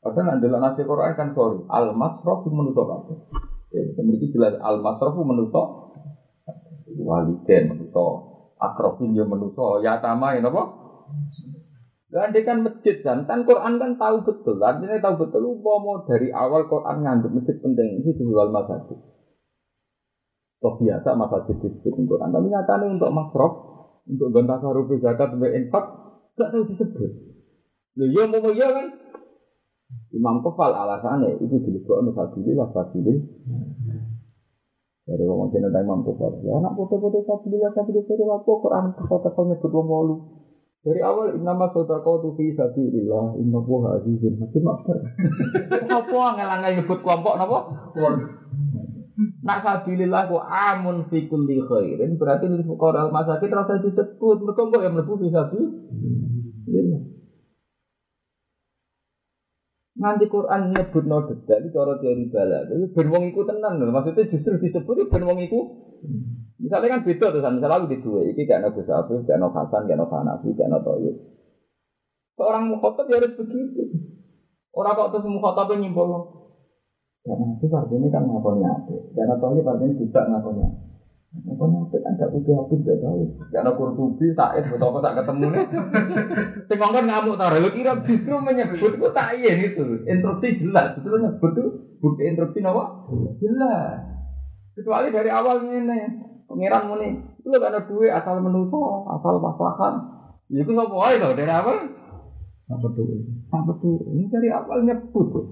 Padahal 0.00 0.40
nanti 0.40 0.48
nasi 0.48 0.80
Quran 0.88 1.12
kan 1.12 1.36
sorry, 1.36 1.60
al 1.68 1.92
masrof 1.92 2.48
menutup 2.48 2.88
apa? 2.88 3.12
Ya, 3.68 3.84
memiliki 4.00 4.32
jelas 4.32 4.56
al 4.64 4.80
masrof 4.80 5.12
menutup 5.20 5.92
waliden 6.96 7.68
menutup 7.68 8.48
akrofin 8.56 9.12
yang 9.12 9.28
menutup 9.28 9.84
ya 9.84 10.00
tama 10.00 10.40
ini 10.40 10.48
apa? 10.48 10.62
Dan 12.10 12.34
kan 12.42 12.58
masjid 12.66 12.96
kan, 13.06 13.22
kan 13.22 13.46
Quran 13.46 13.78
kan 13.78 13.94
tahu 13.94 14.26
betul, 14.26 14.58
artinya 14.58 14.98
tahu 14.98 15.14
betul. 15.22 15.46
mau 15.62 16.02
dari 16.02 16.34
awal 16.34 16.66
Quran 16.66 17.06
nganggap 17.06 17.30
masjid 17.30 17.56
penting 17.62 18.02
ini 18.02 18.10
jual 18.18 18.50
masjid. 18.50 18.98
Toh 20.58 20.74
biasa 20.74 21.14
masjid 21.14 21.56
disebut 21.56 21.92
di 21.94 22.02
Quran, 22.10 22.34
tapi 22.34 22.46
nyatanya 22.50 22.86
untuk 22.98 23.10
masrof, 23.14 23.52
untuk 24.10 24.28
gantah 24.34 24.58
sarupi 24.58 24.98
zakat, 24.98 25.38
untuk 25.38 25.54
infak, 25.54 25.84
gak 26.34 26.50
tahu 26.50 26.66
disebut. 26.66 27.10
Loh, 27.96 28.08
ya 28.10 28.22
mau 28.26 28.50
ya 28.50 28.68
kan, 28.74 28.86
Imam 30.10 30.42
Kefal 30.42 30.74
alasannya 30.74 31.38
itu 31.38 31.62
dilebokno 31.62 32.10
sabilillah 32.10 32.68
sabilil. 32.74 33.22
Dari 35.06 35.24
wong 35.26 35.54
jeneng 35.54 35.70
Imam 35.70 36.02
Kefal. 36.02 36.42
Ya 36.42 36.58
anak 36.58 36.74
foto-foto 36.74 37.22
sabilillah 37.22 37.70
sabilillah 37.70 38.06
dari 38.10 38.24
apa 38.26 38.50
Quran 38.50 38.84
kata-kata 38.98 39.40
nyebut 39.46 39.70
wong 39.70 39.86
walu. 39.86 40.16
Dari 40.80 40.98
awal 41.04 41.36
nama 41.44 41.68
kau 41.70 41.84
tuh 41.86 42.32
fi 42.34 42.56
sabilillah 42.56 43.36
inna 43.38 43.60
huwa 43.62 44.00
azizun 44.00 44.40
hakim 44.40 44.64
akbar. 44.66 44.98
Apa 45.86 46.20
ngelangai 46.40 46.80
nyebut 46.80 46.98
kelompok 47.06 47.38
napa? 47.38 47.58
Nak 49.44 49.58
sabilillah 49.62 50.26
ku 50.26 50.40
amun 50.40 51.06
fi 51.06 51.28
kulli 51.28 51.60
khairin 51.60 52.18
berarti 52.18 52.48
lil 52.48 52.64
fuqara 52.66 53.12
masakin 53.12 53.52
rasa 53.52 53.78
disebut 53.78 54.40
mergo 54.42 54.72
kok 54.72 54.80
yang 54.82 54.96
mlebu 54.96 55.20
fi 55.20 55.28
sabilillah. 55.30 57.09
Nanti 60.00 60.24
Quran 60.32 60.72
nyebut 60.72 61.04
no 61.04 61.28
detail 61.28 61.68
cara 61.68 61.92
teori 62.00 62.24
bala. 62.32 62.64
Jadi 62.64 62.88
ben 62.88 63.06
wong 63.12 63.28
iku 63.28 63.44
tenan. 63.44 63.76
Maksudnya 63.76 64.24
justru 64.32 64.56
disebut 64.56 65.12
ben 65.12 65.28
wong 65.28 65.44
iku. 65.44 65.60
Misalnya 66.56 66.96
kan 66.96 67.04
beda 67.04 67.26
tuh, 67.36 67.40
misalnya 67.40 67.76
aku 67.76 67.88
di 67.88 68.00
dua, 68.00 68.20
ini 68.24 68.44
kayak 68.44 68.64
Nabi 68.64 68.84
Sa'afif, 68.84 69.24
kayak 69.24 69.40
Nabi 69.40 69.56
Hasan, 69.60 69.84
kayak 69.88 70.00
Nabi 70.00 70.12
Hanafi, 70.12 70.48
kayak 70.52 70.68
Nabi 70.72 70.84
Toyib. 70.84 71.14
Seorang 72.36 72.64
mukhotob 72.72 73.08
ya 73.08 73.16
harus 73.16 73.32
begitu. 73.36 73.80
Orang 74.76 74.92
kok 74.96 75.08
terus 75.12 75.28
mukhotob 75.28 75.72
nyimpul. 75.76 76.08
Karena 77.20 77.44
itu 77.56 77.68
artinya 77.68 78.08
kan 78.12 78.22
ngakonnya 78.28 78.68
ada. 78.76 78.96
Karena 79.12 79.34
Toyib 79.40 79.64
artinya 79.68 79.94
tidak 80.00 80.24
ngakonnya 80.28 80.64
ada. 80.68 80.89
Apa 81.30 81.62
nyampe 81.62 81.94
kan 82.02 82.18
gak 82.18 82.34
butuh 82.34 82.66
aku 82.66 82.82
gak 82.82 82.98
tahu. 82.98 83.22
Karena 83.54 83.70
kurtubi 83.78 84.34
Said 84.34 84.66
betul 84.66 84.90
apa 84.90 84.98
tak 84.98 85.16
ketemu 85.22 85.46
nih. 85.46 85.64
Sing 86.66 86.78
ngomong 86.82 87.06
ngamuk 87.06 87.38
taruh. 87.38 87.62
Lu 87.62 87.70
kira 87.70 88.02
justru 88.02 88.34
menyebut 88.42 88.98
itu 88.98 89.08
tak 89.14 89.38
iya 89.38 89.54
itu. 89.62 89.82
Interupsi 90.10 90.58
jelas. 90.58 90.98
Itu 90.98 91.06
nyebut 91.06 91.50
tuh 91.54 91.68
bukti 92.02 92.26
interupsi 92.26 92.58
apa? 92.66 93.06
Jelas. 93.38 94.02
Kecuali 94.74 95.14
dari 95.14 95.30
awal 95.30 95.70
ini 95.70 95.98
pangeran 96.50 96.90
muni. 96.90 97.08
Itu 97.38 97.46
lo 97.46 97.62
ada 97.62 97.86
duit 97.86 98.10
asal 98.10 98.42
menuso, 98.42 99.06
asal 99.06 99.38
maslahan. 99.38 99.94
Ya 100.50 100.66
itu 100.66 100.70
nggak 100.74 100.90
boleh 100.90 101.14
loh 101.22 101.38
dari 101.38 101.52
awal. 101.54 101.78
Apa 102.74 102.86
tuh? 102.90 103.06
Apa 103.54 103.72
tuh? 103.78 104.02
Ini 104.02 104.26
dari 104.26 104.50
awal 104.50 104.82
nyebut. 104.82 105.46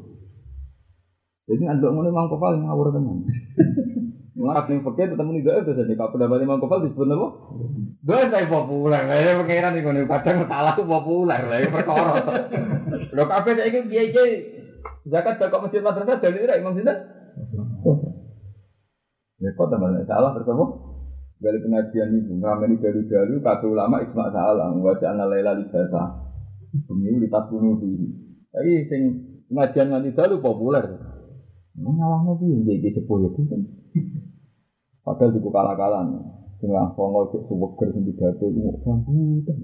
Jadi 1.46 1.64
andok 1.70 1.94
mulai 1.94 2.10
mangkopal 2.10 2.58
ngawur 2.58 2.90
teman. 2.90 3.22
Ngarap 4.38 4.70
nih 4.70 4.78
pakai 4.86 5.10
ketemu 5.10 5.30
nih 5.34 5.42
gak 5.42 5.58
ada 5.66 5.82
nih 5.82 5.96
kalau 5.98 6.12
pendapat 6.14 6.46
Imam 6.46 6.62
Kofal 6.62 6.86
disebut 6.86 7.10
apa? 7.10 7.28
Gak 8.06 8.30
saya 8.30 8.46
populer, 8.46 9.02
saya 9.02 9.34
pengiran 9.34 9.72
nih 9.74 9.82
kalau 9.82 10.06
kadang 10.06 10.38
salah 10.46 10.72
tuh 10.78 10.86
populer 10.86 11.42
lah, 11.42 11.58
perkara. 11.66 12.12
Lo 13.18 13.26
kafe 13.26 13.58
saya 13.58 13.66
ini 13.66 13.90
dia 13.90 14.06
aja 14.06 14.22
zakat 15.10 15.42
zakat 15.42 15.58
masjid 15.58 15.82
madrasah 15.82 16.22
dari 16.22 16.38
ini 16.38 16.54
Imam 16.54 16.70
Sinten. 16.78 16.98
Ya 19.42 19.50
kok 19.58 19.68
teman 19.74 20.06
salah 20.06 20.30
bersama? 20.30 20.70
Dari 21.42 21.58
pengajian 21.58 22.10
itu, 22.18 22.34
ngamini 22.38 22.82
galu-galu, 22.82 23.38
kata 23.42 23.66
ulama 23.66 24.02
isma 24.02 24.30
salah, 24.30 24.70
wajah 24.74 25.14
anak 25.18 25.34
lela 25.34 25.54
libasa. 25.54 26.30
Pemilu 26.86 27.22
di 27.22 27.30
tas 27.30 27.46
bunuh 27.50 27.78
diri. 27.78 28.06
Tapi 28.54 28.86
sing 28.86 29.02
pengajian 29.50 29.90
nganti 29.90 30.14
dalu 30.14 30.42
populer. 30.42 30.82
Ngalahnya 31.78 32.38
sih, 32.42 32.50
jadi 32.66 32.90
sepuh 32.98 33.18
ya 33.22 33.30
Padahal 35.08 35.32
di 35.32 35.40
kalah-kalah 35.40 36.04
Setengah 36.58 36.92
pongol 36.92 37.32
cek 37.32 37.48
suweger 37.48 37.88
sing 37.96 38.02
pidato 38.04 38.44
iku 38.50 38.76
sambutan. 38.84 39.56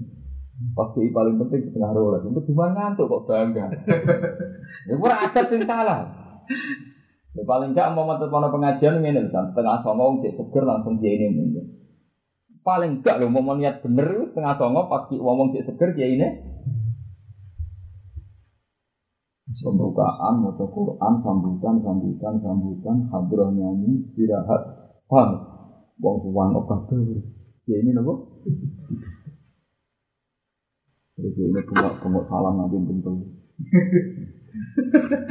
Pasti 0.73 1.11
paling 1.11 1.35
penting 1.37 1.69
setengah 1.69 1.91
rolas. 1.91 2.23
Untuk 2.23 2.47
cuma 2.49 2.71
ngantuk 2.73 3.05
kok 3.11 3.23
bangga. 3.29 3.69
Ya 4.89 4.93
ora 5.01 5.27
adat 5.27 5.45
sing 5.49 5.65
salah. 5.65 6.13
Ya, 7.35 7.43
paling 7.43 7.73
enggak 7.75 7.91
mau 7.91 8.07
metu 8.07 8.29
pono 8.31 8.53
pengajian 8.53 9.01
ngene 9.01 9.27
lho, 9.27 9.29
San. 9.33 9.51
setengah 9.51 9.81
songo 9.83 10.23
cek 10.23 10.39
seger 10.39 10.63
langsung 10.63 11.01
dia 11.01 11.19
ini 11.19 11.27
mundur. 11.33 11.65
Paling 12.63 13.01
enggak 13.01 13.17
lho 13.19 13.27
mau 13.27 13.43
niat 13.57 13.83
bener 13.83 14.07
itu 14.07 14.23
setengah 14.31 14.55
songo 14.55 14.87
pas 14.87 15.09
ki 15.11 15.19
wong 15.19 15.51
cek 15.51 15.67
seger 15.67 15.89
dia 15.97 16.07
ini 16.07 16.27
pembukaan, 19.65 20.41
moto 20.41 20.67
Quran, 20.69 21.13
sambutan, 21.21 21.75
sambutan, 21.81 22.35
sambutan, 22.41 22.97
hadroh 23.09 23.49
nyanyi, 23.53 24.03
istirahat, 24.09 24.84
paham? 25.09 25.29
Wong 26.01 26.15
tuan 26.27 26.51
obat 26.59 26.79
tuh, 26.91 27.23
ya 27.69 27.75
ini 27.79 27.95
nopo. 27.95 28.43
Terus 31.15 31.39
ini 31.39 31.59
kemuk 31.63 32.03
kemuk 32.03 32.27
salam 32.27 32.59
nanti 32.59 32.75
bentuk. 32.75 33.15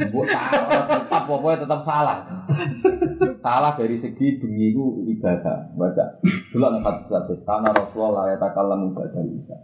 Buat 0.09 0.27
tetap 0.89 1.23
pokoknya 1.29 1.61
tetap 1.65 1.81
salah. 1.85 2.25
salah 3.45 3.71
dari 3.77 4.01
segi 4.01 4.41
bengi 4.41 4.73
itu 4.73 5.05
ibadah. 5.13 5.77
Baca 5.77 6.17
dulu 6.49 6.65
nih 6.73 6.81
kata 6.81 7.01
satu. 7.05 7.33
Karena 7.45 7.69
Rasulullah 7.69 8.33
ya 8.33 8.41
takalam 8.41 8.89
ibadah 8.89 9.21
bisa. 9.29 9.57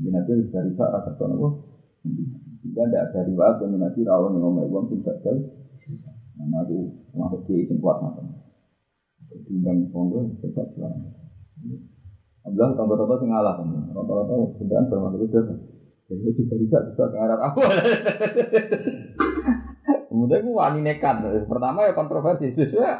Ini 0.00 0.08
nanti 0.08 0.32
bisa 0.48 0.64
bisa 0.64 0.84
rasa 0.88 1.12
tuh 1.20 1.28
nopo. 1.28 1.48
Jika 2.64 2.88
tidak 2.88 3.12
ada 3.12 3.20
riwayat 3.28 3.60
yang 3.60 3.76
nanti 3.76 4.00
rawon 4.08 4.40
yang 4.40 4.48
ngomong 4.48 4.72
uang 4.72 4.84
tidak 4.96 5.20
jauh. 5.20 5.44
Nah 6.38 6.64
aku 6.64 6.96
masuk 7.12 7.44
di 7.44 7.68
kuat 7.76 8.00
macam. 8.00 8.37
Timbang 9.28 9.92
pondok 9.92 10.40
tetap 10.40 10.72
selamat. 10.72 11.12
Abdullah 12.48 12.72
tambah-tambah 12.76 13.16
sing 13.20 13.28
ngalah 13.28 13.54
kan. 13.60 13.68
Rata-rata 13.92 14.34
sudah 14.56 14.80
bermakna 14.88 15.20
itu 15.20 15.40
jadi 16.08 16.24
itu 16.24 16.40
juga 16.48 16.56
bisa 16.56 16.78
bisa 16.88 17.04
ke 17.12 17.16
arah 17.20 17.52
aku. 17.52 17.60
Kemudian 20.08 20.40
aku 20.40 20.50
wani 20.56 20.80
nekat. 20.80 21.20
Pertama 21.44 21.84
ya 21.84 21.92
kontroversi 21.92 22.56
sesuai. 22.56 22.96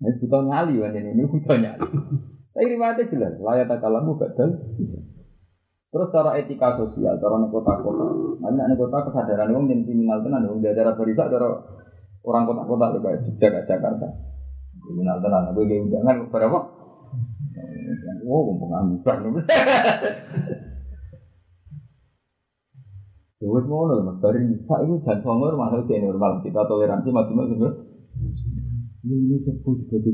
Ini 0.00 0.16
butuh 0.20 0.42
nyali 0.44 0.80
kan 0.80 0.96
ini, 0.96 1.08
ini 1.12 1.22
butuh 1.28 1.56
nyali. 1.56 1.88
Tapi 2.56 2.72
riwayatnya 2.72 3.12
jelas, 3.12 3.36
layak 3.40 3.68
tak 3.68 3.80
kalamu 3.84 4.16
badal. 4.16 4.48
Terus 5.92 6.12
cara 6.12 6.40
etika 6.40 6.80
sosial, 6.80 7.20
cara 7.20 7.36
nih 7.40 7.48
kota-kota. 7.52 8.06
Nanti 8.40 8.60
nih 8.60 8.76
kota 8.80 8.98
kesadaran 9.08 9.52
orang 9.52 9.72
yang 9.72 9.80
kriminal 9.84 10.20
tenan, 10.24 10.48
orang 10.48 10.64
daerah 10.64 10.96
berita, 10.96 11.28
cara 11.28 11.48
orang 12.24 12.44
kota-kota 12.48 12.96
juga 12.96 13.20
Jogja 13.24 13.60
Jakarta. 13.64 14.08
Kriminal 14.86 15.18
tenan, 15.18 15.50
gue 15.50 15.66
gak 15.66 15.82
undangan 15.82 16.16
berapa? 16.30 16.58
Wow, 18.22 18.54
pengangguran. 18.54 19.42
Ya 23.36 23.46
wis 23.52 23.68
ngono 23.68 24.00
Mas, 24.00 24.16
dari 24.24 24.48
bisa 24.48 24.80
itu 24.80 24.96
jan 25.04 25.20
songo 25.20 25.52
masuk 25.60 25.84
ke 25.84 26.00
normal. 26.00 26.40
Kita 26.40 26.64
toleransi 26.64 27.12
maksimal 27.12 27.44
sebenarnya. 27.52 27.84
Ini 29.04 29.36
sebut 29.44 29.76
juga 29.84 29.96
di. 30.00 30.10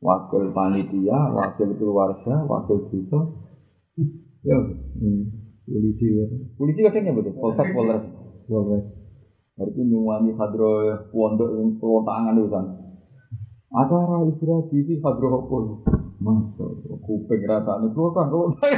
Wakil 0.00 0.56
panitia, 0.56 1.20
wakil 1.36 1.68
keluarga, 1.76 2.48
wakil 2.48 2.88
desa. 2.88 3.20
Ya, 4.44 4.56
polisi 5.68 6.06
ya. 6.08 6.24
Polisi 6.56 6.80
katanya 6.80 7.12
betul, 7.12 7.36
polsek 7.36 7.76
polres. 7.76 8.04
Polres. 8.48 8.84
Hari 9.54 9.70
ini 9.78 9.94
nyuwani 9.94 10.34
hadro 10.34 10.98
pondok 11.14 11.54
yang 11.54 11.78
pelontangan 11.78 12.34
itu 12.42 12.50
kan. 12.50 12.66
Acara 13.70 14.26
istirahat 14.26 14.66
di 14.74 14.98
hadro 14.98 15.28
apa? 15.30 15.58
Masa 16.18 16.66
kuping 17.06 17.42
rasane 17.46 17.86
klotan 17.94 18.34
klotan. 18.34 18.70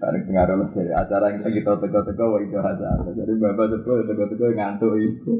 Bareng 0.00 0.24
pengaruh 0.28 0.56
lah 0.60 0.68
acara 1.00 1.32
yang 1.32 1.48
kita 1.48 1.72
teko-teko 1.80 2.24
wah 2.36 2.40
itu 2.44 2.56
acara. 2.60 3.08
Jadi 3.08 3.32
bapak 3.40 3.66
teko 3.72 3.92
teko-teko 4.04 4.44
ngantuk 4.52 5.00
itu. 5.00 5.32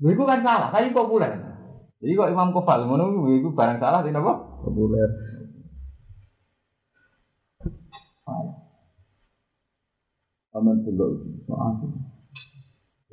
Lha 0.00 0.08
iku 0.12 0.24
kan 0.24 0.40
salah, 0.40 0.68
tapi 0.72 0.92
populer. 0.92 1.32
Jadi 2.00 2.12
kok 2.16 2.32
Imam 2.32 2.52
Kofal 2.52 2.84
ngono 2.84 3.28
iku 3.28 3.52
barang 3.52 3.80
salah 3.80 4.00
tidak 4.04 4.24
apa? 4.24 4.34
Populer. 4.64 5.35
Aman 10.56 10.80
dulu 10.80 11.20
soal. 11.44 11.84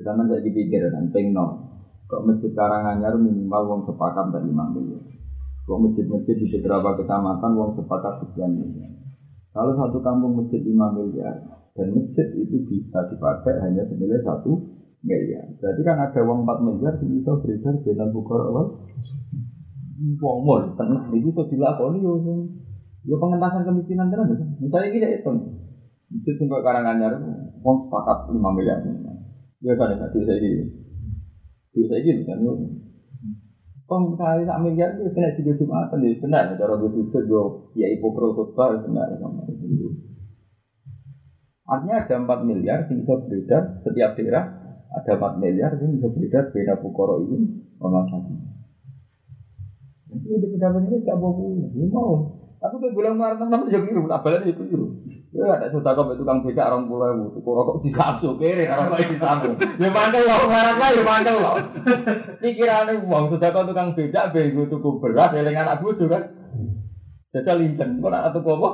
Kita 0.00 0.16
menjadi 0.16 0.40
dipikir 0.48 0.88
dan 0.88 1.12
pengen 1.12 1.36
Kok 2.04 2.24
masjid 2.24 2.52
Karanganyar 2.56 3.16
minimal 3.20 3.62
wong 3.68 3.80
sepakat 3.88 4.32
dari 4.32 4.48
lima 4.48 4.68
miliar. 4.72 5.04
Kok 5.64 5.78
masjid-masjid 5.80 6.36
di 6.36 6.46
beberapa 6.56 7.00
kecamatan 7.00 7.50
wong 7.56 7.70
sepakat 7.80 8.24
sekian 8.24 8.52
miliar. 8.52 8.92
Kalau 9.52 9.72
satu 9.76 10.00
kampung 10.04 10.40
masjid 10.40 10.60
lima 10.60 10.92
miliar 10.92 11.36
dan 11.76 11.92
masjid 11.96 12.28
itu 12.36 12.64
bisa 12.68 13.08
dipakai 13.08 13.60
hanya 13.60 13.88
senilai 13.88 14.20
satu 14.24 14.60
miliar. 15.04 15.48
Berarti 15.60 15.82
kan 15.84 15.96
ada 16.00 16.20
uang 16.24 16.44
empat 16.44 16.58
miliar 16.64 16.92
yang 17.00 17.12
bisa 17.12 17.32
beredar 17.40 17.74
dengan 17.80 18.08
bukor 18.12 18.40
awal. 18.40 18.66
Wong 20.20 20.38
mul 20.44 20.62
tenang 20.76 21.12
itu 21.12 21.28
tuh 21.32 21.48
dilakoni 21.48 22.04
yo. 22.04 22.20
Yo 23.04 23.16
pengentasan 23.20 23.68
kemiskinan 23.68 24.08
tenan 24.12 24.32
Misalnya 24.60 24.88
kita 24.92 25.06
hitung. 25.12 25.63
Masjid 26.12 26.34
sing 26.36 26.48
Karanganyar 26.48 27.12
wong 27.64 27.76
sepakat 27.88 28.32
lima 28.32 28.50
miliar. 28.52 28.80
Ya 29.64 29.72
kan 29.78 29.96
ya, 29.96 30.06
saya 30.08 30.36
gini. 30.40 30.64
Bisa 31.72 31.96
gitu 32.04 32.22
kan 32.28 32.38
yo. 32.44 32.52
Peng 33.84 34.16
kali 34.16 34.48
sak 34.48 34.60
miliar 34.64 34.96
itu 34.96 35.12
kena 35.12 35.36
tiga 35.36 35.52
jumatan 35.60 36.00
jadi 36.00 36.16
benar. 36.20 36.44
Cara 36.56 36.74
gue 36.80 36.88
itu 36.96 37.18
gue 37.20 37.44
ya 37.76 37.86
ibu 37.92 38.08
protokol 38.16 38.80
benar 38.80 39.12
sama 39.20 39.44
itu. 39.48 39.92
Artinya 41.64 42.04
ada 42.04 42.44
4 42.44 42.48
miliar 42.48 42.84
yang 42.88 43.00
bisa 43.00 43.16
beredar 43.24 43.62
setiap 43.80 44.16
daerah 44.20 44.44
ada 44.92 45.12
4 45.16 45.40
miliar 45.40 45.72
yang 45.80 45.96
bisa 45.96 46.08
beredar 46.12 46.52
beda 46.52 46.80
pukoro 46.80 47.24
ini 47.24 47.64
rumah 47.80 48.04
sakit. 48.08 48.38
Jadi 50.14 50.40
di 50.40 50.48
pejabat 50.56 50.84
ini 50.86 50.96
tidak 51.02 51.16
mau 51.20 51.32
punya, 51.34 51.68
mau. 51.90 52.12
Aku 52.64 52.80
tuh 52.80 52.92
bilang 52.96 53.20
marah 53.20 53.36
teman 53.36 53.68
jadi 53.68 53.84
biru, 53.84 54.08
abalnya 54.08 54.48
itu 54.48 54.64
biru. 54.64 54.88
Ya 55.34 55.50
ada 55.50 55.66
sudah 55.66 55.98
kau 55.98 56.14
tukang 56.14 56.46
becak 56.46 56.70
orang 56.70 56.86
pulau 56.86 57.26
itu, 57.26 57.42
kok 57.42 57.54
rokok 57.58 57.82
di 57.82 57.90
kapsul 57.90 58.38
kiri, 58.38 58.70
orang 58.70 58.94
lain 58.94 59.10
di 59.10 59.18
sambung. 59.18 59.58
Ya 59.58 59.90
mandel 59.90 60.30
loh, 60.30 60.46
ngarang 60.46 60.78
lah, 60.78 60.90
ya 60.94 61.02
mandel 61.02 61.36
loh. 61.42 61.56
Pikirannya 62.38 63.02
uang 63.02 63.34
sudah 63.34 63.50
kau 63.50 63.66
tukang 63.66 63.98
becak, 63.98 64.30
bego 64.30 64.70
tuku 64.70 65.02
beras, 65.02 65.34
eling 65.34 65.58
anak 65.58 65.82
bucu 65.82 66.06
kan. 66.06 66.30
Jajal 67.34 67.66
lincen, 67.66 67.98
kok 67.98 68.14
nak 68.14 68.30
tuku 68.30 68.46
apa? 68.46 68.70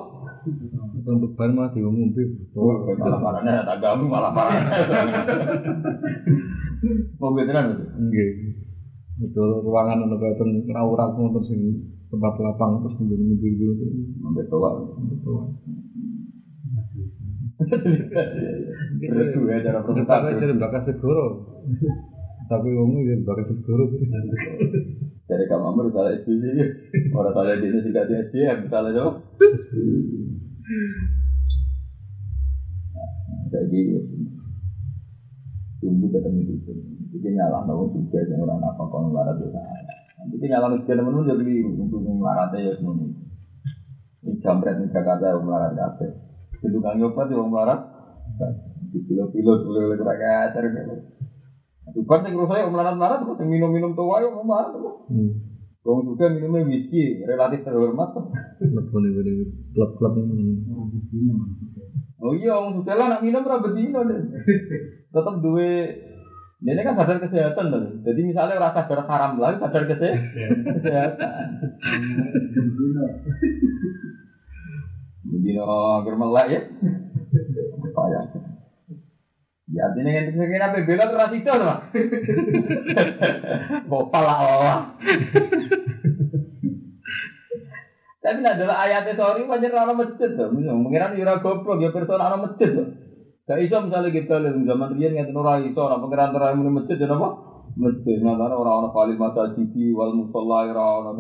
Untuk 1.01 1.33
ban 1.33 1.57
mah 1.57 1.73
diumumkan. 1.73 2.29
Oh, 2.53 2.93
malah 2.93 3.21
parahnya, 3.25 3.65
tak 3.65 3.81
gamu 3.81 4.05
malah 4.13 4.37
parahnya. 4.37 4.85
Mau 7.17 7.33
beneran 7.33 7.73
itu? 7.73 7.85
Nggih. 7.89 8.31
Betul 9.21 9.65
ruangan 9.65 10.05
untuk 10.09 10.21
kayak 10.21 10.41
rawuran 10.77 11.13
terus 11.13 11.49
sing 11.49 11.61
tempat 12.09 12.41
lapang 12.41 12.81
terus 12.85 12.97
menjadi 13.01 13.25
mobil 13.25 13.53
gitu. 13.53 13.85
Sampai 14.25 14.45
tua. 14.49 14.71
Betul. 15.09 15.57
Redu 19.01 19.41
ya 19.47 19.59
cara 19.65 19.81
Tapi 19.81 20.03
presentasi. 20.03 20.41
jadi 20.43 20.55
bakas 20.59 20.83
segoro. 20.91 21.27
Tapi 22.51 22.67
ngomong 22.75 23.01
jadi 23.07 23.23
bakas 23.23 23.47
segoro. 23.55 23.85
Dari 25.31 25.45
kamu 25.47 25.65
amur 25.71 25.87
salah 25.95 26.11
SBY 26.19 26.43
ya. 26.59 26.67
Orang 27.15 27.33
salah 27.35 27.55
di 27.55 27.71
ini 27.71 27.87
juga 27.87 28.03
di 28.11 28.15
SBY, 28.19 28.67
salah 28.67 28.91
jawab. 28.91 29.15
Kayak 33.51 33.65
gitu. 33.71 33.99
Tunggu 35.81 36.07
ketemu 36.13 36.41
itu. 36.51 36.73
Jadi 37.11 37.29
nyala 37.35 37.67
tahu 37.67 37.91
juga 37.95 38.19
yang 38.27 38.43
orang 38.47 38.63
apa 38.63 38.83
kalau 38.87 39.11
melarat 39.11 39.39
itu 39.39 39.51
Nanti 40.21 40.47
nyala 40.47 40.67
nih 40.77 40.85
temen-temen 40.85 41.27
jadi 41.27 41.55
untuk 41.65 42.05
melaratnya 42.05 42.59
ya 42.69 42.73
semua. 42.77 43.09
Ini 44.21 44.37
jambret 44.45 44.77
di 44.77 44.87
Jakarta 44.93 45.33
yang 45.33 45.49
melarat 45.49 45.73
kafe. 45.73 46.30
Itu 46.71 46.79
kan 46.79 46.95
nyoba 46.95 47.27
di 47.27 47.35
orang 47.35 47.51
melarat. 47.51 47.81
Di 48.95 48.99
pilot-pilot 49.03 49.59
boleh 49.67 49.83
oleh 49.91 49.97
kurang 49.99 50.23
ajar 50.23 50.63
gitu. 50.63 50.95
Bukan 51.91 52.23
yang 52.23 52.47
saya 52.47 52.71
melarat-melarat, 52.71 53.27
kok 53.27 53.43
yang 53.43 53.51
minum-minum 53.51 53.99
tua 53.99 54.23
ya 54.23 54.31
melarat. 54.31 54.71
Hmm. 55.11 55.31
Wong 55.81 56.07
juga 56.07 56.31
minumnya 56.31 56.63
whisky, 56.69 57.25
relatif 57.27 57.67
terhormat. 57.67 58.15
Klub-klub 59.75 60.13
ini. 60.23 60.63
Oh 62.21 62.37
iya, 62.37 62.53
wong 62.61 62.85
sudah 62.85 62.95
lah 62.95 63.07
nak 63.17 63.25
minum 63.25 63.43
berapa 63.43 63.75
dino 63.75 64.05
deh. 64.07 64.21
Tetap 65.11 65.35
duwe 65.41 65.89
ini 66.61 66.85
kan 66.85 66.93
sadar 66.93 67.17
kesehatan 67.25 67.73
tuh. 67.73 68.05
Jadi 68.05 68.21
misalnya 68.21 68.61
rasa 68.61 68.85
darah 68.85 69.09
haram 69.09 69.41
lagi 69.41 69.57
sadar 69.65 69.89
kesehatan. 69.89 71.41
Begini 75.31 75.63
agar 75.63 76.15
melek 76.19 76.47
ya. 76.51 76.61
Apa 77.87 78.03
ya? 78.11 78.21
Ya 79.71 79.87
artinya 79.87 80.11
yang 80.11 80.35
dikira 80.35 80.67
apa 80.75 80.83
bela 80.83 81.05
terus 81.07 81.35
itu 81.39 81.47
lah. 81.47 81.79
Bopal 83.91 84.23
lah 84.27 84.37
Allah. 84.43 84.79
Tapi 88.21 88.39
nak 88.43 88.59
adalah 88.59 88.77
ayatnya 88.83 89.15
sorry 89.15 89.47
wajar 89.47 89.71
orang 89.71 90.03
masjid 90.03 90.31
tuh. 90.35 90.51
Mengira 90.51 91.15
yura 91.15 91.39
goblok 91.39 91.79
ya 91.79 91.95
persona 91.95 92.35
orang 92.35 92.51
masjid 92.51 92.69
tuh. 92.75 92.87
Gak 93.47 93.63
iso 93.63 93.83
misalnya 93.87 94.11
kita 94.11 94.43
lihat 94.43 94.59
zaman 94.67 94.95
rian 94.99 95.15
nggak 95.15 95.39
ora 95.39 95.63
iso 95.63 95.81
orang 95.83 96.03
pengiran 96.03 96.35
terakhir 96.35 96.57
muni 96.59 96.71
masjid 96.75 96.97
jadi 96.99 97.15
apa? 97.15 97.29
Masjid. 97.79 98.19
Nah, 98.23 98.35
karena 98.35 98.55
orang-orang 98.59 98.95
paling 98.95 99.19
masa 99.19 99.55
jidi 99.55 99.95
wal 99.95 100.15
musola 100.19 100.67
ora 100.67 101.15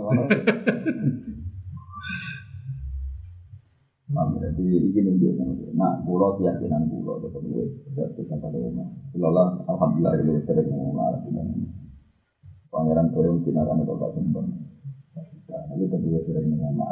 orang 4.11 4.43
Nah, 4.43 4.51
ini 4.59 5.01
nunjuk 5.07 5.33
Nah, 5.79 5.95
pulau 6.03 6.35
keyakinan 6.35 6.91
pulau 6.91 7.23
tetap 7.23 7.43
gue 7.47 7.65
jatuh 7.95 8.25
sampai 8.27 8.59
rumah. 8.59 8.87
Pulau 9.15 9.31
alhamdulillah 9.71 10.13
itu 10.19 10.35
sering 10.47 10.67
ngomong 10.67 10.99
arah. 10.99 11.21
Pangeran 12.71 13.07
Korea 13.11 13.31
mungkin 13.35 13.55
akan 13.59 13.83
itu 13.83 13.93
gak 13.99 14.13
sembang. 14.15 14.47
Tapi 15.47 15.83
tetap 15.87 16.01
gue 16.03 16.21
sering 16.27 16.47
ngomong. 16.59 16.91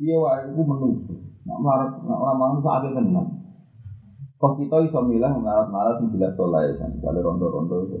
Iya, 0.00 0.16
wah, 0.16 0.36
itu 0.46 0.62
menunggu. 0.62 1.14
Nak 1.44 1.58
melarat, 1.60 1.90
nak 2.06 2.18
mau 2.38 2.56
saat 2.64 2.88
itu 2.88 2.96
tenang. 2.96 3.28
Kok 4.40 4.56
kita 4.56 4.80
bisa 4.88 4.98
milah 5.04 5.36
melarat-melarat 5.36 6.00
yang 6.00 6.08
jelas 6.16 6.32
soleh 6.32 6.72
kan? 6.80 6.88
Kalau 7.04 7.20
rondo-rondo 7.20 7.84
itu, 7.84 8.00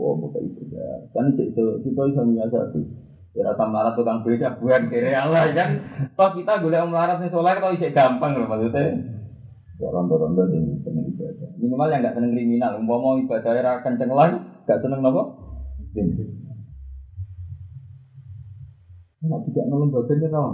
oh, 0.00 0.16
bukan 0.16 0.48
itu 0.48 0.64
ya. 0.72 1.04
Kan 1.12 1.36
itu 1.36 1.64
kita 1.84 2.00
bisa 2.08 2.20
menyiasati. 2.24 3.07
Ya 3.38 3.46
rasa 3.46 3.70
melarat 3.70 3.94
tukang 3.94 4.26
beda 4.26 4.58
bukan 4.58 4.90
kiri 4.90 5.14
Allah 5.14 5.46
kan. 5.54 5.70
Toh 6.18 6.30
kita 6.34 6.58
boleh 6.58 6.82
melarat 6.90 7.22
nih 7.22 7.30
soleh 7.30 7.54
kalau 7.54 7.70
isek 7.70 7.94
gampang 7.94 8.34
loh 8.34 8.50
maksudnya. 8.50 8.98
Ya 9.78 9.94
rondo-rondo 9.94 10.42
yang 10.50 10.82
seneng 10.82 11.06
ibadah. 11.06 11.54
Minimal 11.54 11.86
yang 11.86 12.00
nggak 12.02 12.18
seneng 12.18 12.34
kriminal. 12.34 12.82
Umpama 12.82 13.14
ibadah 13.22 13.52
era 13.54 13.78
kenceng 13.86 14.10
lagi, 14.10 14.42
nggak 14.66 14.80
seneng 14.82 15.06
apa? 15.06 15.22
Nah, 19.18 19.38
tidak 19.46 19.64
nolong 19.70 19.90
bagiannya 19.94 20.28
tau 20.30 20.50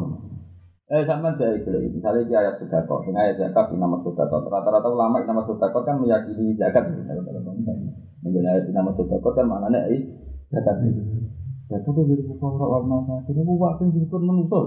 Eh 0.84 1.00
sama 1.08 1.32
saya 1.40 1.56
itu, 1.56 1.72
misalnya 1.96 2.28
di 2.28 2.34
ayat 2.36 2.60
sudah 2.60 2.84
kok, 2.84 3.08
ini 3.08 3.16
ayat 3.16 3.40
zakat 3.40 3.72
di 3.72 3.80
nama 3.80 3.96
sudah 4.04 4.28
kok. 4.28 4.44
Rata-rata 4.44 4.92
ulama 4.92 5.24
di 5.24 5.32
nama 5.32 5.40
sudah 5.48 5.72
kok 5.72 5.88
kan 5.88 5.96
meyakini 5.96 6.52
zakat. 6.60 6.84
Menggunakan 6.92 8.52
ayat 8.52 8.64
di 8.68 8.72
nama 8.76 8.92
sudah 8.92 9.16
kok 9.16 9.32
kan 9.32 9.48
maknanya 9.48 9.88
eh 9.88 10.04
zakat 10.52 10.84
Zakat 11.64 11.96
itu 11.96 12.02
dari 12.04 12.24
orang 12.28 12.60
warna 12.60 12.96
sakit, 13.08 13.34
itu 13.40 13.54
waktu 13.56 13.82
yang 13.88 13.92
disebut 13.96 14.20
menusul. 14.20 14.64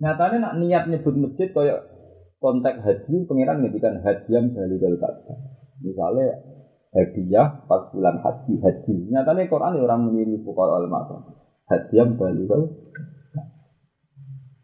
Nyatanya 0.00 0.36
nak 0.40 0.56
niat 0.64 0.84
nyebut 0.88 1.14
masjid 1.20 1.52
kayak 1.52 1.84
konteks 2.40 2.80
haji, 2.80 3.28
pengiran 3.28 3.60
ngedikan 3.60 4.00
hadiam 4.00 4.48
dari 4.48 4.80
Ka'bah. 4.80 5.38
Misalnya 5.84 6.40
hadiah 6.96 7.68
pas 7.68 7.92
bulan 7.92 8.16
haji 8.24 8.64
haji. 8.64 8.94
Nyatanya 9.12 9.52
Quran 9.52 9.76
ya 9.76 9.84
orang 9.84 10.08
mengirim 10.08 10.40
pukul 10.40 10.72
al 10.72 10.88
hadiam 11.68 12.16
balikal 12.16 12.64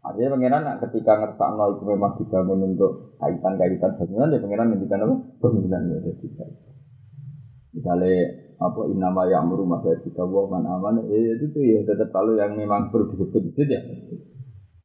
Artinya 0.07 0.39
pengiran 0.39 0.61
nak 0.63 0.79
ketika 0.87 1.19
ngertakno 1.19 1.63
itu 1.75 1.83
memang 1.83 2.15
dibangun 2.15 2.59
untuk 2.63 3.19
kaitan-kaitan 3.19 3.91
bangunan 3.99 4.31
ya 4.31 4.39
pengiran 4.39 4.67
ngendikan 4.71 5.03
apa? 5.03 5.15
Bangunan 5.43 5.81
ya 5.91 5.97
jadi 5.99 6.27
Misalnya 7.75 8.46
apa 8.57 8.81
inama 8.89 9.29
yang 9.29 9.45
merumah 9.45 9.85
saya 9.85 10.01
kita 10.01 10.25
wah 10.25 10.49
mana 10.49 10.81
mana 10.81 11.05
eh 11.05 11.37
itu 11.37 11.53
tuh 11.53 11.61
ya 11.61 11.85
tetap 11.85 12.09
kalau 12.09 12.33
yang 12.33 12.57
memang 12.57 12.89
perlu 12.89 13.13
disebut 13.13 13.53
itu 13.53 13.61
ya. 13.69 13.81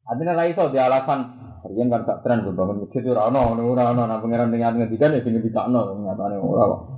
Artinya 0.03 0.37
lah 0.37 0.45
itu 0.45 0.61
di 0.69 0.77
alasan 0.77 1.43
Kalian 1.63 1.87
kan 1.87 2.03
tak 2.03 2.27
tren 2.27 2.43
bangun 2.43 2.83
masjid 2.83 2.99
itu 2.99 3.15
rano, 3.15 3.55
rano, 3.55 4.03
nah 4.03 4.19
pengiran 4.19 4.51
dengan 4.51 4.75
ngendikan 4.75 5.15
ya 5.15 5.23
sini 5.23 5.39
bisa 5.39 5.63
no, 5.71 5.95
nyatanya 5.95 6.43
orang. 6.43 6.91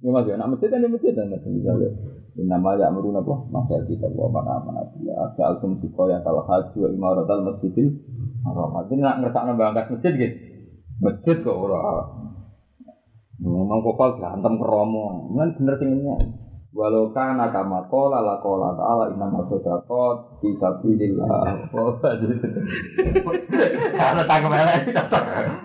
Ya 0.00 0.08
mas 0.08 0.24
ya, 0.24 0.40
nak 0.40 0.48
masjid 0.56 0.72
kan 0.72 0.80
ya 0.80 0.88
masjid 0.88 1.12
kan 1.12 1.28
misalnya. 1.28 1.92
Nama 2.32 2.70
ya 2.80 2.88
meruna 2.88 3.20
apa? 3.20 3.34
Masa 3.52 3.84
kita 3.84 4.08
bawa 4.16 4.40
mana 4.40 4.64
mana 4.64 4.80
dia. 4.96 5.12
Asal 5.12 5.60
altum 5.60 5.76
tiko 5.84 6.08
yang 6.08 6.24
salah 6.24 6.40
haji 6.40 6.72
wa 6.80 6.88
imarat 6.88 7.28
al 7.28 7.44
masjidil 7.44 8.00
haram. 8.48 8.72
Artinya 8.80 9.12
nak 9.12 9.16
ngerasa 9.28 9.40
nambah 9.44 9.66
angkat 9.68 9.86
masjid 9.92 10.12
gitu. 10.16 10.36
Masjid 11.04 11.36
kok 11.44 11.52
orang. 11.52 12.21
Memang 13.42 13.82
kopal 13.82 14.16
berantem 14.16 14.54
keromo. 14.56 15.34
Kan 15.34 15.48
bener 15.58 15.74
tingginya. 15.82 16.16
Walau 16.72 17.12
kana 17.12 17.52
kama 17.52 17.84
kola 17.92 18.24
la 18.24 18.40
kola 18.40 18.72
ta'ala 18.72 19.12
inna 19.12 19.28
masodakot 19.28 20.40
Bisa 20.40 20.80
pilihlah 20.80 21.68
Karena 23.92 24.24
tanggung 24.24 24.56
elek 24.56 24.88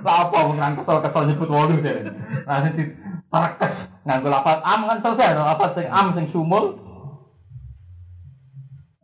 Apa 0.04 0.40
menang 0.52 0.76
kesel-kesel 0.84 1.32
nyebut 1.32 1.48
waduh 1.48 1.80
deh 1.80 2.12
Nanti 2.44 2.84
Parakes 3.32 3.88
nganggo 4.08 4.32
lafaz 4.32 4.64
am 4.64 4.88
kan 4.88 5.04
selesai, 5.04 5.36
lafaz 5.36 5.76
sing 5.76 5.88
am 5.92 6.16
sing 6.16 6.32
sumul. 6.32 6.80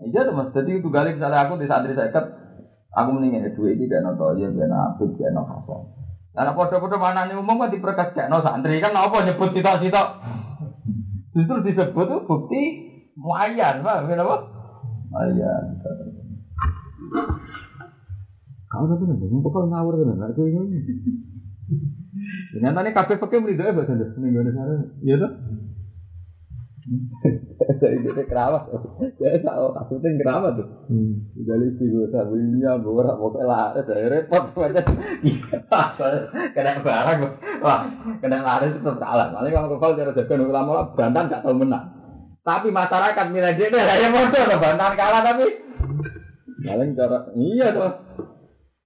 Iya 0.04 0.28
tuh 0.28 0.36
mas, 0.36 0.52
jadi 0.56 0.80
itu 0.80 0.88
kali 0.92 1.16
misalnya 1.16 1.48
aku 1.48 1.60
di 1.60 1.68
santri 1.68 1.96
seket, 1.96 2.24
aku 2.92 3.10
mendingin 3.16 3.56
dua 3.56 3.72
ini 3.72 3.88
gak 3.88 4.04
nonton 4.04 4.36
ya, 4.36 4.52
gak 4.52 4.68
nafsu, 4.68 5.16
gak 5.16 5.32
nafsu. 5.32 6.03
Karena 6.34 6.58
podo-podo 6.58 6.98
mana 6.98 7.30
nih 7.30 7.38
umum 7.38 7.62
kan 7.62 7.70
no 8.26 8.42
santri 8.42 8.82
kan 8.82 8.98
apa 8.98 9.22
nyebut 9.22 9.54
cita-cita. 9.54 10.18
Justru 11.34 11.62
disebut 11.66 12.06
tuh 12.10 12.22
bukti 12.26 12.62
muayyan, 13.18 13.86
pak, 13.86 14.10
kenapa? 14.10 14.42
Muayyan. 15.14 15.64
Kau 18.66 18.90
udah 18.90 18.98
benar, 18.98 19.18
mau 19.22 19.46
kok 19.46 19.66
ngawur 19.70 19.94
benar, 20.02 20.34
aku 20.34 20.50
ini. 20.50 20.82
Ternyata 22.54 22.82
nih 22.82 22.94
kafe 22.98 23.22
pakai 23.22 23.42
beli 23.42 23.54
doa 23.54 23.74
bahasa 23.74 23.94
Indonesia. 23.94 24.90
Iya 25.06 25.16
tuh. 25.22 25.32
Saya 27.80 27.96
itu 27.96 28.12
keramat, 28.28 28.68
saya 29.16 29.40
tahu 29.40 29.72
kasusnya 29.72 30.20
keramat 30.20 30.60
tuh. 30.60 30.68
Jadi 31.40 31.80
sih 31.80 31.88
gue 31.88 32.12
tahu 32.12 32.36
ini 32.36 32.60
ya 32.60 32.76
gue 32.76 32.92
orang 32.92 33.16
mau 33.16 33.32
kelar, 33.32 33.72
saya 33.88 34.12
repot 34.12 34.52
aja. 34.60 34.84
Kena 36.52 36.84
barang, 36.84 37.18
wah 37.64 37.88
kena 38.20 38.44
lari 38.44 38.76
itu 38.76 38.84
kalah. 38.84 39.32
Malah 39.32 39.48
kalau 39.48 39.80
kau 39.80 39.96
cara 39.96 40.12
jaga 40.12 40.34
nunggu 40.36 40.52
lama 40.52 40.92
bantan 40.92 41.32
gak 41.32 41.48
tahu 41.48 41.56
menang. 41.56 41.88
Tapi 42.44 42.68
masyarakat 42.68 43.32
milih 43.32 43.56
dia, 43.56 43.72
saya 43.72 44.12
mau 44.12 44.28
tuh 44.28 44.60
bantan 44.60 45.00
kalah 45.00 45.24
tapi. 45.24 45.48
Paling 46.68 47.00
cara, 47.00 47.32
iya 47.40 47.72
tuh. 47.72 47.96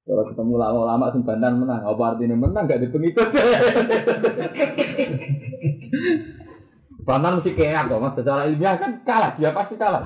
Kalau 0.06 0.24
ketemu 0.30 0.54
lama-lama 0.56 1.10
sing 1.10 1.26
bantan 1.26 1.58
menang, 1.58 1.82
apa 1.82 2.14
artinya 2.14 2.38
menang 2.38 2.70
gak 2.70 2.78
di 2.78 2.94
pengikut? 2.94 3.26
bantan 7.08 7.40
mesti 7.40 7.56
kayak 7.56 7.88
kok, 7.88 8.04
mas. 8.04 8.14
Secara 8.20 8.52
ilmiah 8.52 8.76
kan 8.76 8.92
kalah, 9.08 9.40
dia 9.40 9.56
pasti 9.56 9.80
kalah. 9.80 10.04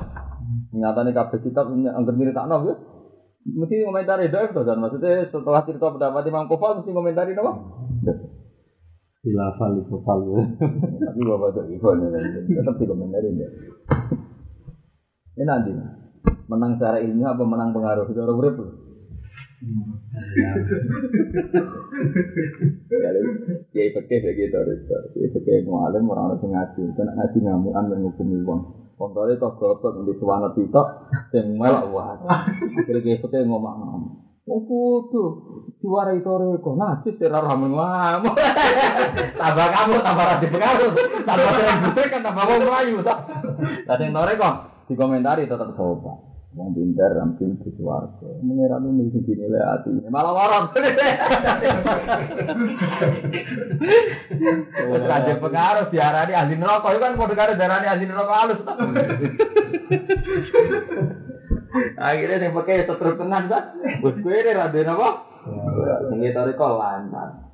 Nyatanya 0.69 1.11
kabeh 1.17 1.41
kitab 1.41 1.73
angker 1.73 2.13
mirip 2.13 2.37
tak 2.37 2.45
ya. 2.45 2.77
Mesti 3.41 3.81
komentari 3.81 4.29
itu 4.29 4.37
tuh 4.53 4.61
dan 4.61 4.77
maksudnya 4.77 5.25
setelah 5.33 5.65
cerita 5.65 5.89
pendapat 5.89 6.29
Imam 6.29 6.45
Kofal 6.45 6.77
mesti 6.77 6.93
komentari 6.93 7.33
apa? 7.33 7.53
Hilafal 9.25 9.81
itu 9.81 9.97
fal. 10.05 10.21
Tapi 11.01 11.19
bapak 11.25 11.49
tuh 11.57 11.65
Ivan 11.73 12.05
tetap 12.45 12.75
di 12.77 12.85
komentari 12.85 13.33
ya. 13.33 13.49
Ini 15.41 15.43
nanti 15.49 15.73
menang 16.45 16.77
secara 16.77 17.01
ilmiah 17.01 17.33
apa 17.33 17.43
menang 17.49 17.73
pengaruh 17.73 18.05
secara 18.05 18.29
urip? 18.29 18.61
Ya 23.71 23.81
itu 23.85 23.99
kayak 24.09 24.21
begitu, 24.25 24.57
itu 25.21 25.37
kayak 25.45 25.69
mau 25.69 25.85
alim 25.85 26.09
orang 26.09 26.33
orang 26.33 26.49
ngaji, 26.49 26.81
kena 26.97 27.13
ngaji 27.13 27.37
ngamuan 27.45 27.85
dan 27.93 28.01
ngukumi 28.01 28.41
uang. 28.41 28.61
Kontrolnya 28.97 29.37
kok 29.37 29.61
goblok 29.61 30.01
di 30.05 30.13
suwana 30.17 30.49
titok, 30.57 30.87
yang 31.33 31.57
melak 31.61 31.89
wah. 31.93 32.17
Akhirnya 32.21 33.05
kayak 33.05 33.21
itu 33.21 33.37
ngomong 33.45 34.21
Oh 34.49 34.65
kudu 34.65 35.23
suara 35.77 36.17
itu 36.17 36.25
reko 36.25 36.73
najis 36.73 37.13
tidak 37.21 37.45
ramen 37.45 37.77
ngamuk. 37.77 38.33
Tambah 39.37 39.67
kamu 39.69 39.95
tambah 40.01 40.25
rasi 40.25 40.47
pengaruh, 40.49 40.91
tambah 41.21 41.51
butek 41.85 42.07
kan 42.09 42.21
tambah 42.25 42.43
mau 42.49 42.57
melayu. 42.57 43.05
Tapi 43.85 44.01
yang 44.09 44.17
kok 44.17 44.55
dikomentari 44.89 45.45
tetap 45.45 45.69
sopan. 45.77 46.30
Wong 46.51 46.75
pinter 46.75 47.15
ramping 47.15 47.55
di 47.63 47.71
suarga. 47.79 48.27
Mengira 48.43 48.75
lu 48.75 48.91
sing 49.07 49.23
dinilai 49.23 49.63
hati 49.63 49.87
ini 49.87 50.11
malah 50.11 50.35
waram. 50.35 50.67
Wes 54.91 55.07
aja 55.07 55.39
pengaruh 55.39 55.87
diarani 55.87 56.35
ahli 56.35 56.59
neraka 56.59 56.91
itu 56.91 56.99
kan 56.99 57.15
padha 57.15 57.35
karo 57.39 57.55
diarani 57.55 57.87
ahli 57.87 58.03
neraka 58.03 58.33
halus. 58.35 58.59
Akhirnya 61.95 62.43
yang 62.43 62.51
pakai 62.51 62.83
setruk 62.83 63.15
tenan 63.15 63.47
kan. 63.47 63.71
Wes 64.03 64.19
kowe 64.19 64.35
ini 64.35 64.51
ra 64.51 64.67
dene 64.75 64.91
apa? 64.91 65.09
Sing 66.11 66.19
tarik 66.35 66.59
kok 66.59 66.75
lancar. 66.75 67.47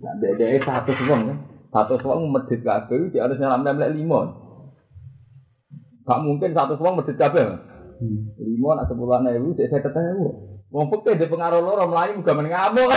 Nah, 0.00 0.14
dede 0.24 0.56
satu 0.64 0.96
wong 1.04 1.36
satu 1.68 2.00
wong 2.00 2.32
medit 2.32 2.64
kabeh 2.64 3.12
di 3.12 3.20
harus 3.20 3.36
nyelam 3.36 3.60
lek 3.60 3.92
limon. 3.92 4.32
Gak 6.08 6.22
mungkin 6.24 6.56
satu 6.56 6.80
wong 6.80 6.96
medit 6.96 7.20
kabeh. 7.20 7.71
Lima 8.42 8.74
nak 8.74 8.88
sepuluh 8.90 9.20
ewu, 9.22 9.54
saya 9.54 9.68
saya 9.70 9.82
ketemu. 9.86 10.28
Wong 10.72 10.88
putih 10.88 11.20
di 11.20 11.28
pengaruh 11.28 11.60
loro 11.60 11.84
melayu 11.84 12.24
juga 12.24 12.32
mengamuk. 12.32 12.88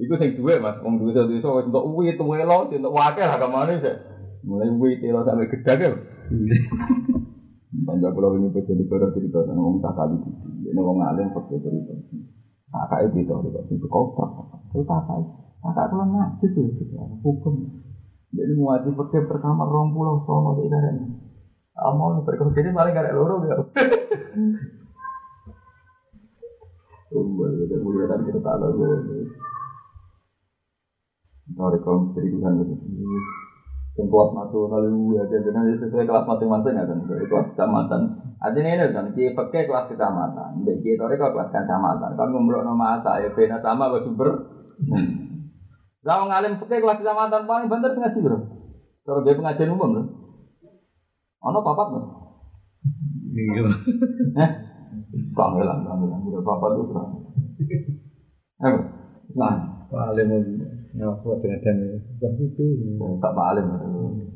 Iku 0.00 0.16
sing 0.16 0.32
duwe 0.40 0.56
mas, 0.56 0.80
wong 0.80 0.96
duwe 0.96 1.12
duwe 1.12 1.44
so 1.44 1.60
untuk 1.60 1.84
uwi 1.84 2.16
itu 2.16 2.24
welo, 2.24 2.72
untuk 2.72 2.88
wakil 2.88 3.28
lah 3.28 3.36
ke 3.36 3.48
mana 3.52 3.76
sih? 3.76 3.96
Mulai 4.48 4.72
uwi 4.72 4.96
telo 4.96 5.20
sampai 5.28 5.52
gede 5.52 5.72
kan. 5.76 5.92
Panjang 7.84 8.12
pulau 8.16 8.40
ini 8.40 8.48
bisa 8.48 8.72
dibarat 8.72 9.12
cerita 9.12 9.44
sama 9.44 9.60
wong 9.60 9.84
tak 9.84 9.92
kali 9.92 10.16
ini 10.64 10.80
wong 10.80 11.04
alim 11.04 11.28
pakai 11.36 11.60
cerita. 11.60 11.92
Kakak 12.72 13.12
itu 13.12 13.28
itu 13.28 13.32
kok 13.36 13.68
itu 13.68 13.86
kotak. 13.92 14.30
Itu 14.72 14.82
kakak. 14.88 15.20
Kakak 15.60 15.86
kalau 15.92 16.08
najis 16.08 16.48
itu 16.56 16.88
hukum. 17.20 17.54
Jadi 18.32 18.52
wajib 18.56 18.96
pakai 18.96 19.28
pertama 19.28 19.68
rong 19.68 19.92
pulau 19.92 20.24
sono 20.24 20.56
di 20.56 20.70
daerah 20.70 20.96
nih 21.80 22.22
berkau 22.28 22.52
jadi 22.52 22.76
paling 22.76 22.92
gak 22.92 23.04
ada 23.08 23.16
loro 23.16 23.40
ya. 23.48 23.56
Tunggu 27.10 27.42
aja 27.42 27.76
mulai 27.82 28.06
dari 28.06 28.22
kita 28.28 28.38
tak 28.38 28.56
lalu. 28.60 29.26
Kaum 31.58 32.14
istri 32.14 32.30
Tuhan 32.30 32.62
itu. 32.62 32.74
Yang 33.98 34.06
kelas 34.06 34.30
nasional 34.38 34.86
itu 34.86 35.18
ya, 35.18 35.22
jadi 35.26 35.50
sesuai 35.82 36.06
kelas 36.06 36.24
masing-masing 36.30 36.78
ya 36.78 36.86
kan. 36.86 36.98
Kelas 37.10 37.46
kecamatan. 37.52 38.00
Artinya 38.38 38.70
ini 38.78 38.94
kan, 38.94 39.06
kita 39.12 39.34
pakai 39.34 39.66
kelas 39.66 39.90
kecamatan. 39.90 40.62
Jadi 40.62 40.80
kita 40.86 41.10
kelas 41.10 41.50
kecamatan. 41.50 42.14
Kan 42.14 42.28
ngomong 42.30 42.62
nama 42.62 43.02
asa 43.02 43.18
ya, 43.26 43.34
beda 43.34 43.58
sama 43.58 43.90
bersumber. 43.90 44.46
Kalau 46.06 46.30
ngalim 46.30 46.62
pakai 46.62 46.78
kelas 46.78 47.02
kecamatan 47.02 47.42
paling 47.50 47.66
banter 47.66 47.90
ngaji 47.98 48.18
bro. 48.22 48.38
Kalau 49.02 49.20
dia 49.26 49.34
pengajian 49.34 49.74
umum 49.74 49.90
bro. 49.98 50.19
Ono 51.40 51.58
papat. 51.64 51.88
Iya. 53.30 53.64
Eh, 54.36 54.50
kamelan, 55.32 55.78
kamelan. 55.86 56.20
Udah 56.28 56.42
papat 56.44 56.70
tuh 56.76 56.84
bro. 56.88 57.04
Eh. 58.60 58.74
Nah, 59.38 59.80
Paling 59.90 60.26
mau 60.30 60.38
ngaku 61.18 61.42
dengan 61.42 61.82
dan 62.22 62.32
itu. 62.38 62.62
tak 63.18 63.34
balik. 63.34 63.66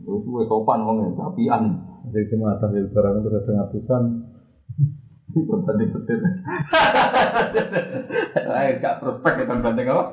Itu 0.02 0.18
gue 0.18 0.42
sopan 0.50 0.82
ngomongnya, 0.82 1.14
tapian. 1.14 1.62
Dari 2.11 2.26
kematan 2.26 2.74
dari 2.74 2.90
barang 2.90 3.14
itu 3.22 3.28
ada 3.30 3.50
ngatusan. 3.55 4.02
Itu 5.30 5.55
tadi 5.62 5.84
betul. 5.94 6.18
Ayo, 8.50 8.70
gak 8.82 8.98
prospek 8.98 9.34
ya 9.40 9.44
kan 9.46 9.62
banding 9.62 9.88
apa? 9.88 10.05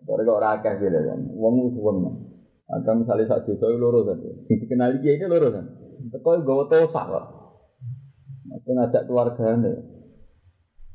Tapi 0.00 0.22
kok 0.24 0.40
akeh 0.40 0.72
beda 0.80 1.00
kan. 1.04 1.20
Wong 1.36 1.54
suwun. 1.76 1.96
Ada 2.70 2.94
misalnya 2.94 3.26
sak 3.26 3.50
desa 3.50 3.66
loro 3.66 4.06
kan. 4.06 4.22
Dikenali 4.46 5.02
kiai 5.02 5.18
ini 5.18 5.26
loro 5.26 5.50
kan. 5.50 5.66
Teko 6.14 6.38
gawa 6.46 6.64
tosak 6.70 7.04
kok. 7.10 7.24
Mesti 8.46 8.70
ngajak 8.70 9.02
keluargane. 9.10 9.72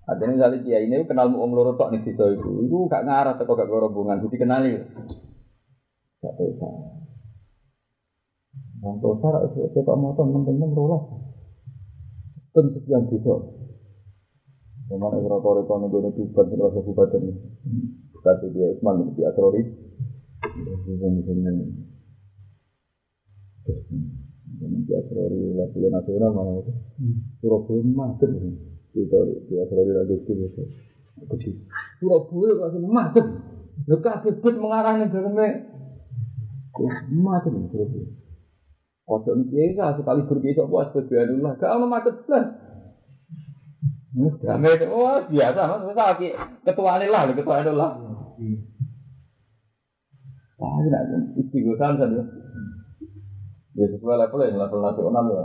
Ada 0.08 0.24
misalnya 0.24 0.64
kiai 0.64 0.88
ini 0.88 1.04
kenal 1.04 1.36
wong 1.36 1.52
loro 1.52 1.76
tok 1.76 1.92
ning 1.92 2.08
desa 2.08 2.32
iku. 2.32 2.64
Iku 2.64 2.88
gak 2.88 3.04
ngarah 3.04 3.36
teko 3.36 3.60
gak 3.60 3.68
rombongan, 3.68 4.24
jadi 4.24 4.36
kenali. 4.40 4.72
Gak 6.24 6.34
tosak. 6.40 6.74
Wong 8.80 8.96
tosak 9.04 9.52
cetok 9.76 10.00
motor 10.00 10.32
temen-temen 10.32 10.72
rolas. 10.72 11.04
Ten 12.56 12.72
sekian 12.72 13.12
desa. 13.12 13.36
Memang 14.86 15.18
ekor-ekor 15.18 15.66
gue 15.66 16.14
itu 16.14 16.30
bukan 16.30 16.46
terasa 16.46 16.78
kabupaten 16.78 17.26
ini. 17.26 17.34
Kasih 18.22 18.50
dia 18.54 18.70
Level 20.56 20.96
nasional 25.92 26.32
malah 26.32 26.64
itu. 26.64 26.72
Surabaya 27.44 27.84
macet 27.84 28.32
Itu 28.96 29.20
di 29.52 29.54
Atrori 29.60 29.92
lagi 29.92 30.16
itu. 30.24 30.64
Surabaya 32.00 32.52
kasih 32.72 32.80
macet. 32.88 33.26
Lu 33.92 34.00
kasih 34.00 34.40
bus 34.40 34.56
mengarahnya 34.56 35.12
dalamnya. 35.12 35.68
Macet 37.12 37.52
Surabaya. 37.52 38.08
Kocok 39.06 39.36
ini 39.54 39.76
sekali 39.76 40.22
berbisa 40.24 40.64
puas 40.72 40.90
berbiadullah. 40.96 41.60
Gak 41.60 41.68
ada 41.68 41.86
macet 41.86 42.16
lah. 42.32 42.44
Damai 44.16 44.80
oh 44.88 45.28
biasa, 45.28 45.92
ketua 46.64 47.04
ini 47.04 47.12
lah, 47.12 47.28
ketua 47.36 47.68
ini 47.68 47.76
lah. 50.66 50.72
Wah, 50.74 50.82
ini 50.82 50.90
ada 50.98 51.18
istigosan 51.42 51.94
saja. 52.02 52.22
Ya 53.76 53.86
sesuai 53.92 54.18
level 54.18 54.40
ya, 54.42 54.58
level 54.58 54.80
nasional 54.82 55.26
ya. 55.36 55.44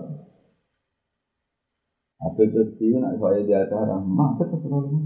Apa 2.21 2.41
itu 2.45 2.61
sih, 2.77 2.93
nak 3.01 3.17
saya 3.21 3.41
di 3.49 3.53
acara, 3.53 3.97
masa 4.01 4.45
keseluruhan. 4.51 5.05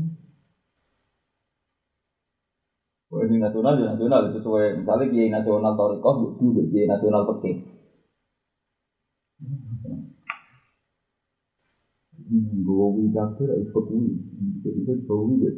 Oh, 3.12 3.20
ini 3.24 3.36
nasional, 3.38 3.74
ya 3.78 3.86
nasional, 3.94 4.22
sesuai, 4.34 4.64
misalnya 4.82 5.06
kiai 5.12 5.30
nasional 5.30 5.72
Torikoh, 5.78 6.14
juga 6.42 6.62
kiai 6.70 6.86
nasional 6.90 7.22
peti. 7.28 7.52
Gowi 12.66 13.04
kafir 13.14 13.50
itu 13.62 13.78
kuwi. 13.86 14.10
Jadi 14.62 14.78
itu 14.82 14.92
gowi 15.06 15.32
gak 15.42 15.54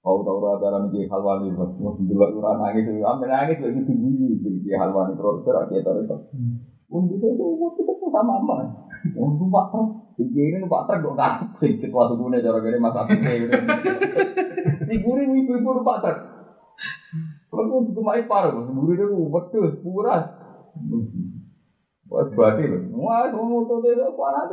Kau 0.00 0.24
tahu 0.24 0.40
rata 0.40 0.64
rata 0.72 0.88
nih 0.88 1.04
halwani 1.12 1.52
mas, 1.52 1.76
mas 1.76 1.92
dua 2.08 2.32
kurang 2.32 2.56
nangis 2.56 2.88
itu, 2.88 3.04
ambil 3.04 3.28
nangis 3.28 3.60
lagi 3.60 3.80
tinggi, 3.84 4.40
jadi 4.40 4.80
halwani 4.80 5.12
terus 5.12 5.44
terus 5.44 5.68
kita 5.68 5.92
itu. 5.92 6.16
Untuk 6.88 7.20
itu 7.20 7.44
waktu 7.60 7.80
itu 7.84 8.06
sama 8.08 8.40
apa? 8.40 8.56
Untuk 9.12 9.44
numpak 9.44 9.68
truk, 9.68 9.88
jadi 10.16 10.56
ini 10.56 10.64
truk 10.64 10.88
kok 10.88 11.14
kan? 11.20 11.44
Sedikit 11.60 11.92
waktu 11.92 12.16
punya 12.16 12.40
cara 12.40 12.64
gini 12.64 12.80
masa 12.80 13.04
itu. 13.12 13.56
Diguri 14.88 15.28
ibu-ibu 15.28 15.68
numpak 15.68 16.00
truk. 16.00 16.18
Kalau 17.52 17.84
itu 17.84 18.00
main 18.00 18.24
paruh, 18.24 18.64
diguri 18.64 18.96
itu 18.96 19.28
betul, 19.28 19.68
puras. 19.84 20.24
Wah, 22.08 22.24
berarti 22.24 22.64
loh. 22.72 22.80
Wah, 23.04 23.28
mau 23.36 23.68
tuh 23.68 23.84
dia 23.84 24.08
parah 24.16 24.48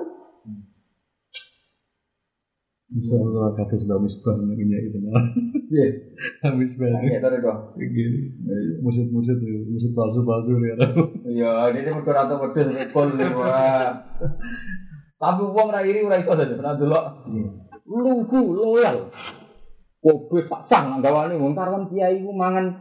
kalau 2.88 3.52
kata 3.52 3.84
sudah 3.84 4.00
misbah 4.00 4.40
ini 4.40 4.80
itu 4.88 4.98
nah. 5.04 5.20
Iya. 5.68 5.88
Misbah. 6.56 7.04
Iya, 7.04 7.20
tadi 7.20 7.44
kok. 7.44 7.76
Gini. 7.76 8.32
Musuh-musuh 8.80 9.36
musuh 9.68 9.92
palsu-palsu 9.92 10.56
ya. 10.64 10.76
Iya, 11.28 11.52
ini 11.76 11.90
mesti 11.92 12.12
rata 12.16 12.40
wedhus 12.40 12.72
rekol 12.72 13.12
wah. 13.36 13.92
Tapi 15.20 15.44
wong 15.44 15.68
ra 15.68 15.84
iri 15.84 16.08
ora 16.08 16.24
iso 16.24 16.32
saja, 16.32 16.56
pernah 16.56 16.80
delok. 16.80 17.06
Lugu, 17.84 18.56
loyal. 18.56 19.12
Kobe 20.00 20.48
tak 20.48 20.72
sang 20.72 21.04
gawane 21.04 21.36
wong 21.36 21.58
karwan 21.58 21.92
kiai 21.92 22.24
ku 22.24 22.32
mangan 22.32 22.72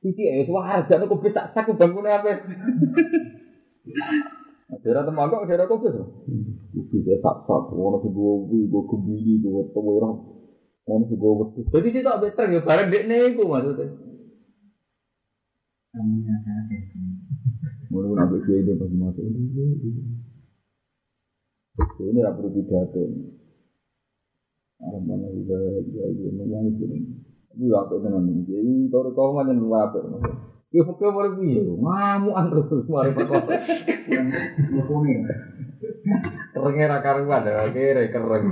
iki 0.00 0.22
ya 0.24 0.48
warjane 0.48 1.04
kobe 1.10 1.28
tak 1.34 1.52
sak 1.52 1.68
bangkune 1.76 2.08
ape. 2.08 2.32
Daerah 4.80 5.04
tembakau, 5.04 5.44
daerah 5.44 5.68
kopi 5.68 5.92
tuh. 5.92 6.24
Kopi 6.72 7.04
tak 7.20 7.44
sak, 7.44 7.68
orang 7.76 8.00
sebuah 8.00 8.32
kopi, 8.40 8.58
gue 8.72 8.82
kebili, 8.88 9.32
gue 9.44 9.68
tawirah, 9.76 10.16
orang 10.88 11.04
sebuah 11.12 11.32
kopi. 11.44 11.60
Jadi 11.68 11.88
dia 11.92 12.08
tak 12.08 12.20
better 12.24 12.46
ya, 12.48 12.60
barang 12.64 12.88
dek 12.88 13.04
nego 13.04 13.44
maksudnya. 13.52 13.92
Namanya 15.92 16.34
ada 16.40 16.76
Mau 17.92 18.16
nabi 18.16 18.40
dia 18.48 18.72
pasti 18.80 18.96
masuk. 18.96 19.20
Ini 22.00 22.16
tidak 22.16 22.32
perlu 22.40 22.50
pidato. 22.56 23.02
Mana 24.80 25.28
juga 25.36 25.56
ya 25.92 26.08
ya 26.08 26.58
itu. 26.64 26.84
Ini 27.52 27.68
apa 27.76 27.92
itu 27.92 28.08
nanti? 28.08 28.32
Jadi 28.48 28.88
kalau 28.88 29.12
kau 29.12 29.36
macam 29.36 29.68
apa? 29.76 30.00
Ya 30.00 30.32
pokoknya 30.80 31.12
baru 31.12 31.30
piye, 31.36 31.60
ngamuan 31.60 32.44
terus 32.48 32.66
terus 32.72 32.86
mari 32.88 33.12
perkara. 33.12 33.60
Ngomongin. 34.72 35.28
Kerengnya 36.56 36.88
ra 36.88 36.98
karuan, 37.04 37.44
akhirnya 37.44 38.08
kereng. 38.08 38.44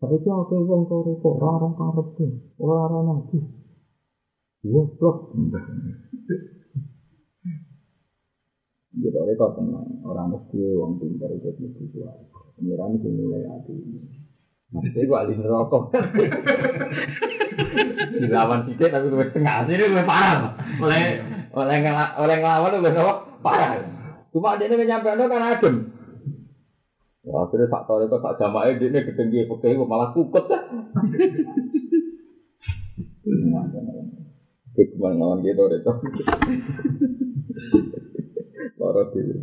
Tapi 0.00 0.16
itu 0.16 0.28
aku 0.32 0.64
wong 0.64 0.88
tore 0.88 1.12
kok 1.20 1.36
ora 1.36 1.60
ora 1.60 1.68
karep 1.76 2.06
tuh, 2.16 2.32
ora 2.56 2.88
ora 2.88 2.98
nabi. 3.04 3.36
Goblok. 4.64 5.16
Gitu 8.96 9.16
oleh 9.20 9.36
kok 9.36 9.60
tenang, 9.60 10.00
orang 10.08 10.32
mesti 10.32 10.60
wong 10.80 10.96
pintar 10.96 11.28
itu 11.36 11.52
mesti 11.60 11.84
kuat. 11.92 12.16
Pengiran 12.56 12.96
itu 12.96 13.08
nilai 13.12 13.44
hati. 13.44 13.76
Maksudnya 14.70 15.02
gue 15.02 15.18
alih 15.18 15.36
neraka. 15.42 15.78
Dilawan 18.22 18.60
titik 18.70 18.90
tapi 18.94 19.06
gue 19.10 19.26
tengah 19.34 19.66
sini 19.66 19.82
gue 19.90 20.04
parah. 20.06 20.54
Oleh 20.78 21.18
oleh 21.50 21.76
oleh 22.14 22.36
ngelawan 22.38 22.78
gue 22.78 22.94
apa? 22.94 23.14
Parah. 23.42 23.70
Cuma 24.30 24.54
dia 24.54 24.70
ini 24.70 24.86
nyampe 24.86 25.10
kan 25.10 25.42
adem. 25.42 25.90
Wah, 27.26 27.44
akhirnya 27.44 27.68
tak 27.68 27.84
tahu 27.84 28.06
itu 28.06 28.16
tak 28.16 28.36
jamaah 28.40 28.72
dia 28.78 28.88
ini 28.88 28.98
dia 29.04 29.50
pakai 29.50 29.74
gue 29.74 29.86
malah 29.90 30.14
kukut 30.14 30.46
kan. 30.46 30.64
Hikmah 34.78 35.12
lawan 35.18 35.42
gitu 35.42 35.66
itu. 35.66 35.92
Loro 38.78 39.02
diri. 39.12 39.34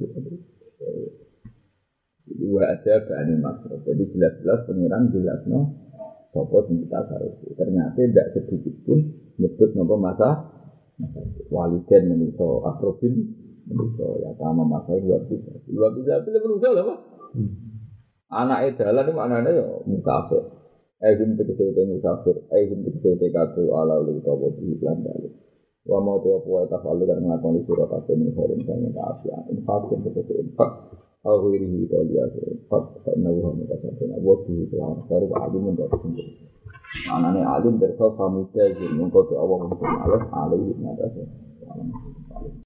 Dua 2.28 2.76
aja 2.76 2.94
bani 3.08 3.36
makro. 3.40 3.80
Jadi 3.88 4.04
jelas-jelas 4.12 4.68
pengiran 4.68 5.12
jelas 5.16 5.42
no. 5.48 5.60
Sopo 6.36 6.68
sing 6.68 6.84
kita 6.84 7.08
harus. 7.08 7.40
Ternyata 7.56 7.96
tidak 7.96 8.28
sedikit 8.36 8.76
pun 8.84 9.00
nyebut 9.40 9.72
nopo 9.74 9.96
masa. 9.96 10.56
Waliden 11.54 12.10
menuso 12.10 12.66
akrobin 12.66 13.46
Manusia 13.68 14.08
ya 14.24 14.32
sama 14.40 14.64
masa 14.64 14.96
luar 14.96 15.28
bisa. 15.28 15.52
Luar 15.68 15.92
bisa 15.92 16.24
lebih 16.24 16.40
manusia 16.40 16.72
lah 16.72 16.84
pak. 16.88 17.00
Anak 18.32 18.60
edalan 18.72 19.04
itu 19.04 19.14
maknanya 19.16 19.52
ya 19.52 19.66
musafir. 19.84 20.44
Ehum 21.04 21.36
tegese 21.36 21.76
te 21.76 21.82
musafir, 21.84 22.36
ehum 22.48 22.80
tegese 22.88 23.20
te 23.20 23.28
katu 23.28 23.68
ala 23.76 24.00
lu 24.00 24.24
utawa 24.24 24.48
di 24.56 24.72
lan 24.80 25.04
balik. 25.04 25.36
Wa 25.84 26.00
mau 26.00 26.24
te 26.24 26.32
apa 26.32 26.72
ta 26.72 26.78
falu 26.80 27.04
kan 27.04 27.20
nglakoni 27.20 27.68
sira 27.68 27.86
kabeh 27.92 28.16
min 28.16 28.32
horin 28.40 28.64
sing 28.64 28.88
kaafian. 28.96 29.44
Infak 29.52 29.92
yang 29.92 30.02
tegese 30.08 30.34
infak. 30.48 30.72
Al 31.28 31.44
ghairi 31.44 31.68
itu 31.84 32.00
dia 32.08 32.24
infak 32.24 32.88
fa 33.04 33.12
inna 33.12 33.28
wa 33.36 33.52
ma 33.52 33.68
tasabana 33.68 34.16
wa 34.24 34.36
fi 34.48 34.56
al 34.80 34.96
baru 35.12 35.28
alim 35.44 35.62
mendak 35.68 35.92
sendiri. 36.00 36.32
Anane 37.12 37.44
alim 37.44 37.76
alih 39.92 40.24
alih 40.32 40.72
nada. 40.80 41.08